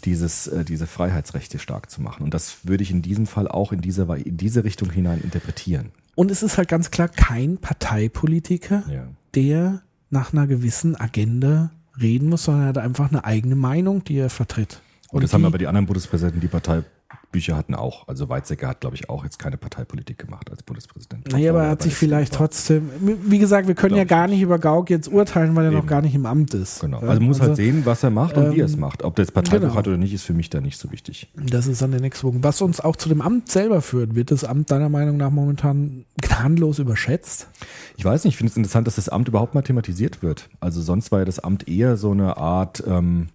dieses, 0.05 0.46
äh, 0.46 0.64
diese 0.64 0.86
Freiheitsrechte 0.86 1.59
stark 1.59 1.90
zu 1.90 2.03
machen. 2.03 2.22
Und 2.22 2.34
das 2.34 2.59
würde 2.64 2.82
ich 2.82 2.90
in 2.90 3.03
diesem 3.03 3.26
Fall 3.26 3.48
auch 3.48 3.72
in 3.72 3.80
diese, 3.80 4.03
in 4.24 4.36
diese 4.36 4.64
Richtung 4.64 4.90
hinein 4.90 5.20
interpretieren. 5.22 5.90
Und 6.14 6.30
es 6.30 6.42
ist 6.42 6.59
halt 6.59 6.68
ganz 6.68 6.90
klar 6.90 7.09
kein 7.09 7.59
Parteipolitiker, 7.59 8.84
ja. 8.90 9.09
der 9.34 9.82
nach 10.11 10.32
einer 10.32 10.46
gewissen 10.46 10.94
Agenda 10.94 11.70
reden 12.00 12.28
muss, 12.28 12.44
sondern 12.44 12.64
er 12.64 12.68
hat 12.68 12.78
einfach 12.78 13.11
eine 13.11 13.24
eigene 13.24 13.57
Meinung, 13.57 14.05
die 14.05 14.18
er 14.18 14.30
vertritt. 14.30 14.80
Und, 15.09 15.16
Und 15.16 15.22
das 15.24 15.32
haben 15.32 15.44
aber 15.44 15.59
die 15.59 15.66
anderen 15.66 15.86
Bundespräsidenten, 15.86 16.40
die 16.40 16.48
Partei 16.48 16.84
Bücher 17.32 17.56
hatten 17.56 17.74
auch. 17.74 18.06
Also 18.06 18.28
Weizsäcker 18.28 18.68
hat, 18.68 18.80
glaube 18.80 18.94
ich, 18.94 19.10
auch 19.10 19.24
jetzt 19.24 19.38
keine 19.38 19.56
Parteipolitik 19.56 20.18
gemacht 20.18 20.50
als 20.50 20.62
Bundespräsident. 20.62 21.32
Naja, 21.32 21.50
aber 21.50 21.64
er 21.64 21.70
hat 21.70 21.82
sich 21.82 21.94
vielleicht 21.94 22.34
trotzdem, 22.34 22.90
wie 23.00 23.38
gesagt, 23.38 23.66
wir 23.66 23.74
können 23.74 23.96
ja 23.96 24.04
gar 24.04 24.28
nicht 24.28 24.40
über 24.40 24.58
Gauck 24.58 24.90
jetzt 24.90 25.08
urteilen, 25.08 25.56
weil 25.56 25.64
er 25.64 25.72
Eben. 25.72 25.80
noch 25.80 25.86
gar 25.86 26.02
nicht 26.02 26.14
im 26.14 26.26
Amt 26.26 26.54
ist. 26.54 26.80
Genau. 26.80 26.98
Also 26.98 27.14
man 27.14 27.22
muss 27.22 27.40
halt 27.40 27.50
also, 27.50 27.62
halt 27.62 27.74
sehen, 27.74 27.86
was 27.86 28.02
er 28.02 28.10
macht 28.10 28.36
und 28.36 28.44
ähm, 28.44 28.52
wie 28.52 28.60
er 28.60 28.66
es 28.66 28.76
macht. 28.76 29.02
Ob 29.02 29.16
der 29.16 29.24
jetzt 29.24 29.32
Parteibuch 29.32 29.60
genau. 29.62 29.74
hat 29.74 29.88
oder 29.88 29.96
nicht, 29.96 30.12
ist 30.12 30.22
für 30.22 30.34
mich 30.34 30.50
da 30.50 30.60
nicht 30.60 30.78
so 30.78 30.92
wichtig. 30.92 31.28
Das 31.34 31.66
ist 31.66 31.82
dann 31.82 31.90
der 31.90 32.00
nächste 32.00 32.26
Punkt. 32.26 32.44
Was 32.44 32.60
uns 32.60 32.80
auch 32.80 32.96
zu 32.96 33.08
dem 33.08 33.22
Amt 33.22 33.50
selber 33.50 33.80
führt, 33.80 34.14
wird 34.14 34.30
das 34.30 34.44
Amt 34.44 34.70
deiner 34.70 34.90
Meinung 34.90 35.16
nach 35.16 35.30
momentan 35.30 36.04
gnadenlos 36.20 36.78
überschätzt? 36.78 37.48
Ich 37.96 38.04
weiß 38.04 38.24
nicht, 38.24 38.34
ich 38.34 38.38
finde 38.38 38.50
es 38.50 38.56
interessant, 38.56 38.86
dass 38.86 38.96
das 38.96 39.08
Amt 39.08 39.28
überhaupt 39.28 39.54
mal 39.54 39.62
thematisiert 39.62 40.22
wird. 40.22 40.48
Also 40.60 40.82
sonst 40.82 41.10
war 41.10 41.20
ja 41.20 41.24
das 41.24 41.38
Amt 41.38 41.68
eher 41.68 41.96
so 41.96 42.10
eine 42.10 42.36
Art, 42.36 42.82
ähm, 42.86 43.28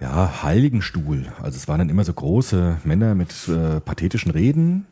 ja, 0.00 0.42
Heiligenstuhl. 0.42 1.32
Also 1.40 1.56
es 1.56 1.68
waren 1.68 1.78
dann 1.78 1.88
immer 1.88 2.04
so 2.04 2.12
große 2.12 2.78
Männer 2.84 3.14
mit 3.14 3.32
äh, 3.48 3.80
pathetischen 3.80 4.30
Reden, 4.30 4.86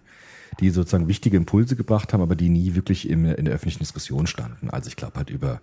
die 0.61 0.71
sozusagen 0.71 1.09
wichtige 1.09 1.37
Impulse 1.37 1.77
gebracht 1.77 2.13
haben, 2.13 2.23
aber 2.23 2.37
die 2.37 2.49
nie 2.49 2.75
wirklich 2.75 3.09
im, 3.09 3.27
in 3.27 3.45
der 3.45 3.55
öffentlichen 3.55 3.81
Diskussion 3.81 4.27
standen. 4.27 4.71
Also 4.71 4.89
ich 4.89 4.97
glaube 4.97 5.17
halt 5.17 5.31
über 5.31 5.61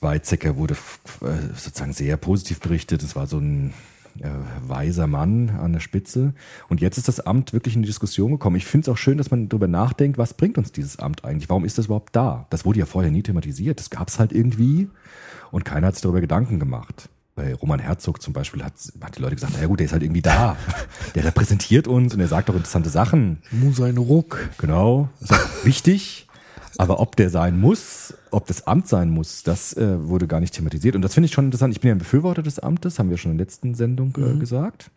Weizsäcker 0.00 0.56
wurde 0.56 0.74
äh, 1.22 1.54
sozusagen 1.56 1.92
sehr 1.92 2.16
positiv 2.16 2.60
berichtet. 2.60 3.02
Es 3.02 3.16
war 3.16 3.26
so 3.26 3.38
ein 3.38 3.72
äh, 4.20 4.28
weiser 4.60 5.08
Mann 5.08 5.50
an 5.50 5.72
der 5.72 5.80
Spitze. 5.80 6.34
Und 6.68 6.80
jetzt 6.80 6.98
ist 6.98 7.08
das 7.08 7.20
Amt 7.20 7.52
wirklich 7.52 7.74
in 7.74 7.82
die 7.82 7.88
Diskussion 7.88 8.32
gekommen. 8.32 8.56
Ich 8.56 8.66
finde 8.66 8.84
es 8.84 8.88
auch 8.88 8.98
schön, 8.98 9.18
dass 9.18 9.30
man 9.32 9.48
darüber 9.48 9.68
nachdenkt, 9.68 10.18
was 10.18 10.34
bringt 10.34 10.58
uns 10.58 10.70
dieses 10.70 10.98
Amt 10.98 11.24
eigentlich? 11.24 11.48
Warum 11.48 11.64
ist 11.64 11.78
das 11.78 11.86
überhaupt 11.86 12.14
da? 12.14 12.46
Das 12.50 12.64
wurde 12.64 12.78
ja 12.78 12.86
vorher 12.86 13.10
nie 13.10 13.22
thematisiert. 13.22 13.80
Das 13.80 13.90
gab 13.90 14.08
es 14.08 14.20
halt 14.20 14.32
irgendwie 14.32 14.88
und 15.50 15.64
keiner 15.64 15.88
hat 15.88 15.94
sich 15.94 16.02
darüber 16.02 16.20
Gedanken 16.20 16.60
gemacht 16.60 17.08
bei 17.34 17.54
Roman 17.54 17.78
Herzog 17.78 18.20
zum 18.20 18.32
Beispiel 18.32 18.62
hat, 18.62 18.74
hat 19.00 19.16
die 19.16 19.22
Leute 19.22 19.36
gesagt, 19.36 19.54
na 19.54 19.62
ja 19.62 19.66
gut, 19.66 19.80
der 19.80 19.86
ist 19.86 19.92
halt 19.92 20.02
irgendwie 20.02 20.22
da. 20.22 20.56
Der 21.14 21.24
repräsentiert 21.24 21.88
uns 21.88 22.14
und 22.14 22.20
er 22.20 22.28
sagt 22.28 22.50
auch 22.50 22.54
interessante 22.54 22.90
Sachen. 22.90 23.38
Muss 23.50 23.80
ein 23.80 23.96
Ruck. 23.96 24.50
Genau. 24.58 25.08
Das 25.20 25.30
ist 25.30 25.36
auch 25.36 25.64
wichtig. 25.64 26.26
Aber 26.78 27.00
ob 27.00 27.16
der 27.16 27.30
sein 27.30 27.60
muss, 27.60 28.14
ob 28.30 28.46
das 28.46 28.66
Amt 28.66 28.88
sein 28.88 29.10
muss, 29.10 29.42
das 29.42 29.76
äh, 29.76 30.08
wurde 30.08 30.26
gar 30.26 30.40
nicht 30.40 30.54
thematisiert. 30.54 30.96
Und 30.96 31.02
das 31.02 31.14
finde 31.14 31.26
ich 31.26 31.32
schon 31.32 31.46
interessant. 31.46 31.74
Ich 31.74 31.80
bin 31.80 31.88
ja 31.88 31.94
ein 31.94 31.98
Befürworter 31.98 32.42
des 32.42 32.58
Amtes, 32.58 32.98
haben 32.98 33.10
wir 33.10 33.18
schon 33.18 33.32
in 33.32 33.38
der 33.38 33.46
letzten 33.46 33.74
Sendung 33.74 34.14
äh, 34.16 34.20
mhm. 34.20 34.40
gesagt. 34.40 34.90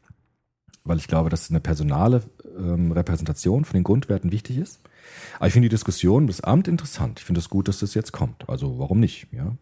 Weil 0.84 0.98
ich 0.98 1.08
glaube, 1.08 1.30
dass 1.30 1.50
eine 1.50 1.60
personale 1.60 2.22
ähm, 2.58 2.92
Repräsentation 2.92 3.66
von 3.66 3.74
den 3.74 3.84
Grundwerten 3.84 4.32
wichtig 4.32 4.58
ist. 4.58 4.80
Aber 5.38 5.48
ich 5.48 5.54
finde 5.54 5.68
die 5.68 5.74
Diskussion 5.74 6.24
um 6.24 6.28
das 6.28 6.42
Amt 6.42 6.68
interessant. 6.68 7.20
Ich 7.20 7.26
finde 7.26 7.40
es 7.40 7.46
das 7.46 7.50
gut, 7.50 7.68
dass 7.68 7.80
das 7.80 7.94
jetzt 7.94 8.12
kommt. 8.12 8.48
Also 8.48 8.80
warum 8.80 9.00
nicht? 9.00 9.28
Ja. 9.32 9.56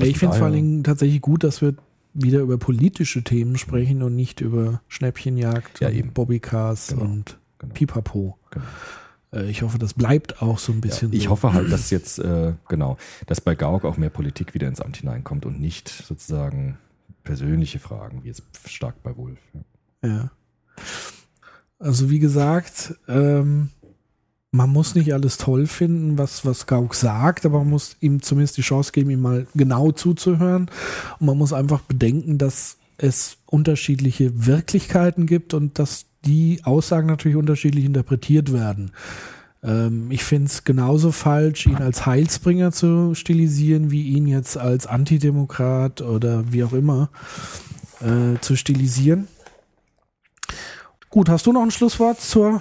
Ich 0.00 0.18
finde 0.18 0.34
es 0.34 0.38
vor 0.38 0.46
allen 0.46 0.54
Dingen 0.54 0.84
tatsächlich 0.84 1.20
gut, 1.20 1.42
dass 1.42 1.60
wir 1.60 1.74
wieder 2.22 2.40
über 2.40 2.58
politische 2.58 3.22
Themen 3.22 3.56
sprechen 3.56 4.02
und 4.02 4.14
nicht 4.14 4.40
über 4.40 4.82
Schnäppchenjagd 4.88 5.80
ja, 5.80 5.88
und 5.88 6.14
Bobbycars 6.14 6.88
genau, 6.88 7.02
und 7.02 7.38
genau. 7.58 7.74
Pipapo. 7.74 8.38
Genau. 8.50 8.64
Äh, 9.32 9.50
ich 9.50 9.62
hoffe, 9.62 9.78
das 9.78 9.94
bleibt 9.94 10.42
auch 10.42 10.58
so 10.58 10.72
ein 10.72 10.80
bisschen. 10.80 11.12
Ja, 11.12 11.18
ich 11.18 11.24
so. 11.24 11.30
hoffe 11.30 11.52
halt, 11.52 11.70
dass 11.70 11.90
jetzt, 11.90 12.18
äh, 12.18 12.54
genau, 12.68 12.96
dass 13.26 13.40
bei 13.40 13.54
Gauck 13.54 13.84
auch 13.84 13.96
mehr 13.96 14.10
Politik 14.10 14.54
wieder 14.54 14.68
ins 14.68 14.80
Amt 14.80 14.98
hineinkommt 14.98 15.46
und 15.46 15.60
nicht 15.60 15.88
sozusagen 15.88 16.78
persönliche 17.24 17.78
Fragen, 17.78 18.24
wie 18.24 18.30
es 18.30 18.42
stark 18.66 19.02
bei 19.02 19.16
Wolf. 19.16 19.38
Ja. 20.02 20.08
ja. 20.08 20.30
Also 21.78 22.10
wie 22.10 22.18
gesagt, 22.18 22.94
ähm, 23.06 23.70
man 24.58 24.70
muss 24.70 24.96
nicht 24.96 25.14
alles 25.14 25.36
toll 25.36 25.68
finden, 25.68 26.18
was, 26.18 26.44
was 26.44 26.66
Gauck 26.66 26.96
sagt, 26.96 27.46
aber 27.46 27.60
man 27.60 27.70
muss 27.70 27.96
ihm 28.00 28.20
zumindest 28.22 28.56
die 28.56 28.62
Chance 28.62 28.90
geben, 28.90 29.10
ihm 29.10 29.20
mal 29.20 29.46
genau 29.54 29.92
zuzuhören. 29.92 30.68
Und 31.20 31.26
man 31.26 31.38
muss 31.38 31.52
einfach 31.52 31.82
bedenken, 31.82 32.38
dass 32.38 32.76
es 32.96 33.36
unterschiedliche 33.46 34.46
Wirklichkeiten 34.46 35.26
gibt 35.26 35.54
und 35.54 35.78
dass 35.78 36.06
die 36.24 36.60
Aussagen 36.64 37.06
natürlich 37.06 37.36
unterschiedlich 37.36 37.84
interpretiert 37.84 38.52
werden. 38.52 38.90
Ähm, 39.62 40.10
ich 40.10 40.24
finde 40.24 40.46
es 40.46 40.64
genauso 40.64 41.12
falsch, 41.12 41.66
ihn 41.66 41.76
als 41.76 42.04
Heilsbringer 42.04 42.72
zu 42.72 43.14
stilisieren, 43.14 43.92
wie 43.92 44.08
ihn 44.08 44.26
jetzt 44.26 44.58
als 44.58 44.88
Antidemokrat 44.88 46.00
oder 46.00 46.50
wie 46.52 46.64
auch 46.64 46.72
immer 46.72 47.10
äh, 48.00 48.40
zu 48.40 48.56
stilisieren. 48.56 49.28
Gut, 51.10 51.28
hast 51.28 51.46
du 51.46 51.52
noch 51.52 51.62
ein 51.62 51.70
Schlusswort 51.70 52.20
zur 52.20 52.60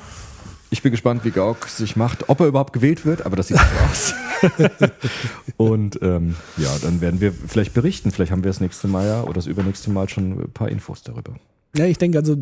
ich 0.69 0.81
bin 0.81 0.91
gespannt, 0.91 1.23
wie 1.23 1.31
Gauck 1.31 1.67
sich 1.67 1.95
macht, 1.95 2.29
ob 2.29 2.39
er 2.39 2.47
überhaupt 2.47 2.73
gewählt 2.73 3.05
wird, 3.05 3.25
aber 3.25 3.35
das 3.35 3.47
sieht 3.47 3.57
so 3.57 3.63
aus. 3.89 4.13
und 5.57 5.99
ähm, 6.01 6.35
ja, 6.57 6.69
dann 6.81 7.01
werden 7.01 7.21
wir 7.21 7.31
vielleicht 7.31 7.73
berichten. 7.73 8.11
Vielleicht 8.11 8.31
haben 8.31 8.43
wir 8.43 8.49
das 8.49 8.59
nächste 8.59 8.87
Mal 8.87 9.05
ja 9.05 9.23
oder 9.23 9.33
das 9.33 9.47
übernächste 9.47 9.89
Mal 9.89 10.09
schon 10.09 10.39
ein 10.39 10.51
paar 10.51 10.69
Infos 10.69 11.03
darüber. 11.03 11.35
Ja, 11.75 11.85
ich 11.85 11.97
denke 11.97 12.17
also 12.17 12.35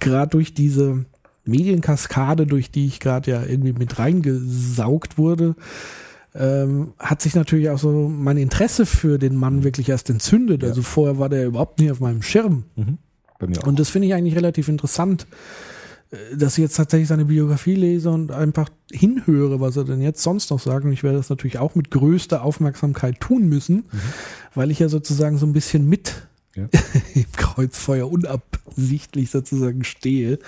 gerade 0.00 0.30
durch 0.30 0.54
diese 0.54 1.04
Medienkaskade, 1.44 2.46
durch 2.46 2.70
die 2.70 2.86
ich 2.86 3.00
gerade 3.00 3.30
ja 3.30 3.42
irgendwie 3.44 3.72
mit 3.72 3.98
reingesaugt 3.98 5.18
wurde, 5.18 5.54
ähm, 6.34 6.92
hat 6.98 7.22
sich 7.22 7.34
natürlich 7.34 7.70
auch 7.70 7.78
so 7.78 8.08
mein 8.08 8.36
Interesse 8.36 8.86
für 8.86 9.18
den 9.18 9.36
Mann 9.36 9.64
wirklich 9.64 9.88
erst 9.88 10.10
entzündet. 10.10 10.62
Ja. 10.62 10.68
Also 10.68 10.82
vorher 10.82 11.18
war 11.18 11.28
der 11.28 11.46
überhaupt 11.46 11.80
nicht 11.80 11.90
auf 11.90 12.00
meinem 12.00 12.22
Schirm. 12.22 12.64
Mhm. 12.76 12.98
Bei 13.38 13.46
mir 13.46 13.58
auch. 13.58 13.66
Und 13.66 13.78
das 13.78 13.88
finde 13.88 14.08
ich 14.08 14.14
eigentlich 14.14 14.36
relativ 14.36 14.68
interessant 14.68 15.26
dass 16.34 16.56
ich 16.56 16.62
jetzt 16.62 16.76
tatsächlich 16.76 17.08
seine 17.08 17.26
Biografie 17.26 17.74
lese 17.74 18.10
und 18.10 18.32
einfach 18.32 18.70
hinhöre, 18.90 19.60
was 19.60 19.76
er 19.76 19.84
denn 19.84 20.00
jetzt 20.00 20.22
sonst 20.22 20.50
noch 20.50 20.60
sagt. 20.60 20.84
Und 20.84 20.92
ich 20.92 21.02
werde 21.02 21.18
das 21.18 21.28
natürlich 21.28 21.58
auch 21.58 21.74
mit 21.74 21.90
größter 21.90 22.42
Aufmerksamkeit 22.42 23.20
tun 23.20 23.48
müssen, 23.48 23.76
mhm. 23.76 24.00
weil 24.54 24.70
ich 24.70 24.78
ja 24.78 24.88
sozusagen 24.88 25.36
so 25.36 25.46
ein 25.46 25.52
bisschen 25.52 25.88
mit 25.88 26.26
ja. 26.54 26.68
im 27.14 27.30
Kreuzfeuer 27.32 28.10
unabsichtlich 28.10 29.30
sozusagen 29.30 29.84
stehe, 29.84 30.38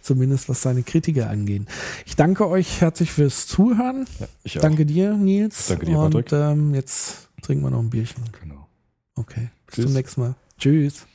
zumindest 0.00 0.48
was 0.48 0.62
seine 0.62 0.84
Kritiker 0.84 1.28
angehen. 1.28 1.66
Ich 2.06 2.14
danke 2.14 2.48
euch 2.48 2.80
herzlich 2.80 3.10
fürs 3.10 3.46
Zuhören. 3.48 4.06
Ja, 4.20 4.26
ich 4.44 4.58
auch. 4.58 4.62
Danke 4.62 4.86
dir, 4.86 5.14
Nils. 5.14 5.66
Danke 5.66 5.86
dir, 5.86 5.94
Patrick. 5.94 6.32
Und 6.32 6.38
ähm, 6.40 6.74
jetzt 6.74 7.28
trinken 7.42 7.64
wir 7.64 7.70
noch 7.70 7.80
ein 7.80 7.90
Bierchen. 7.90 8.22
Genau. 8.40 8.68
Okay, 9.16 9.50
bis 9.66 9.74
Tschüss. 9.74 9.84
zum 9.86 9.94
nächsten 9.94 10.20
Mal. 10.20 10.34
Tschüss. 10.58 11.06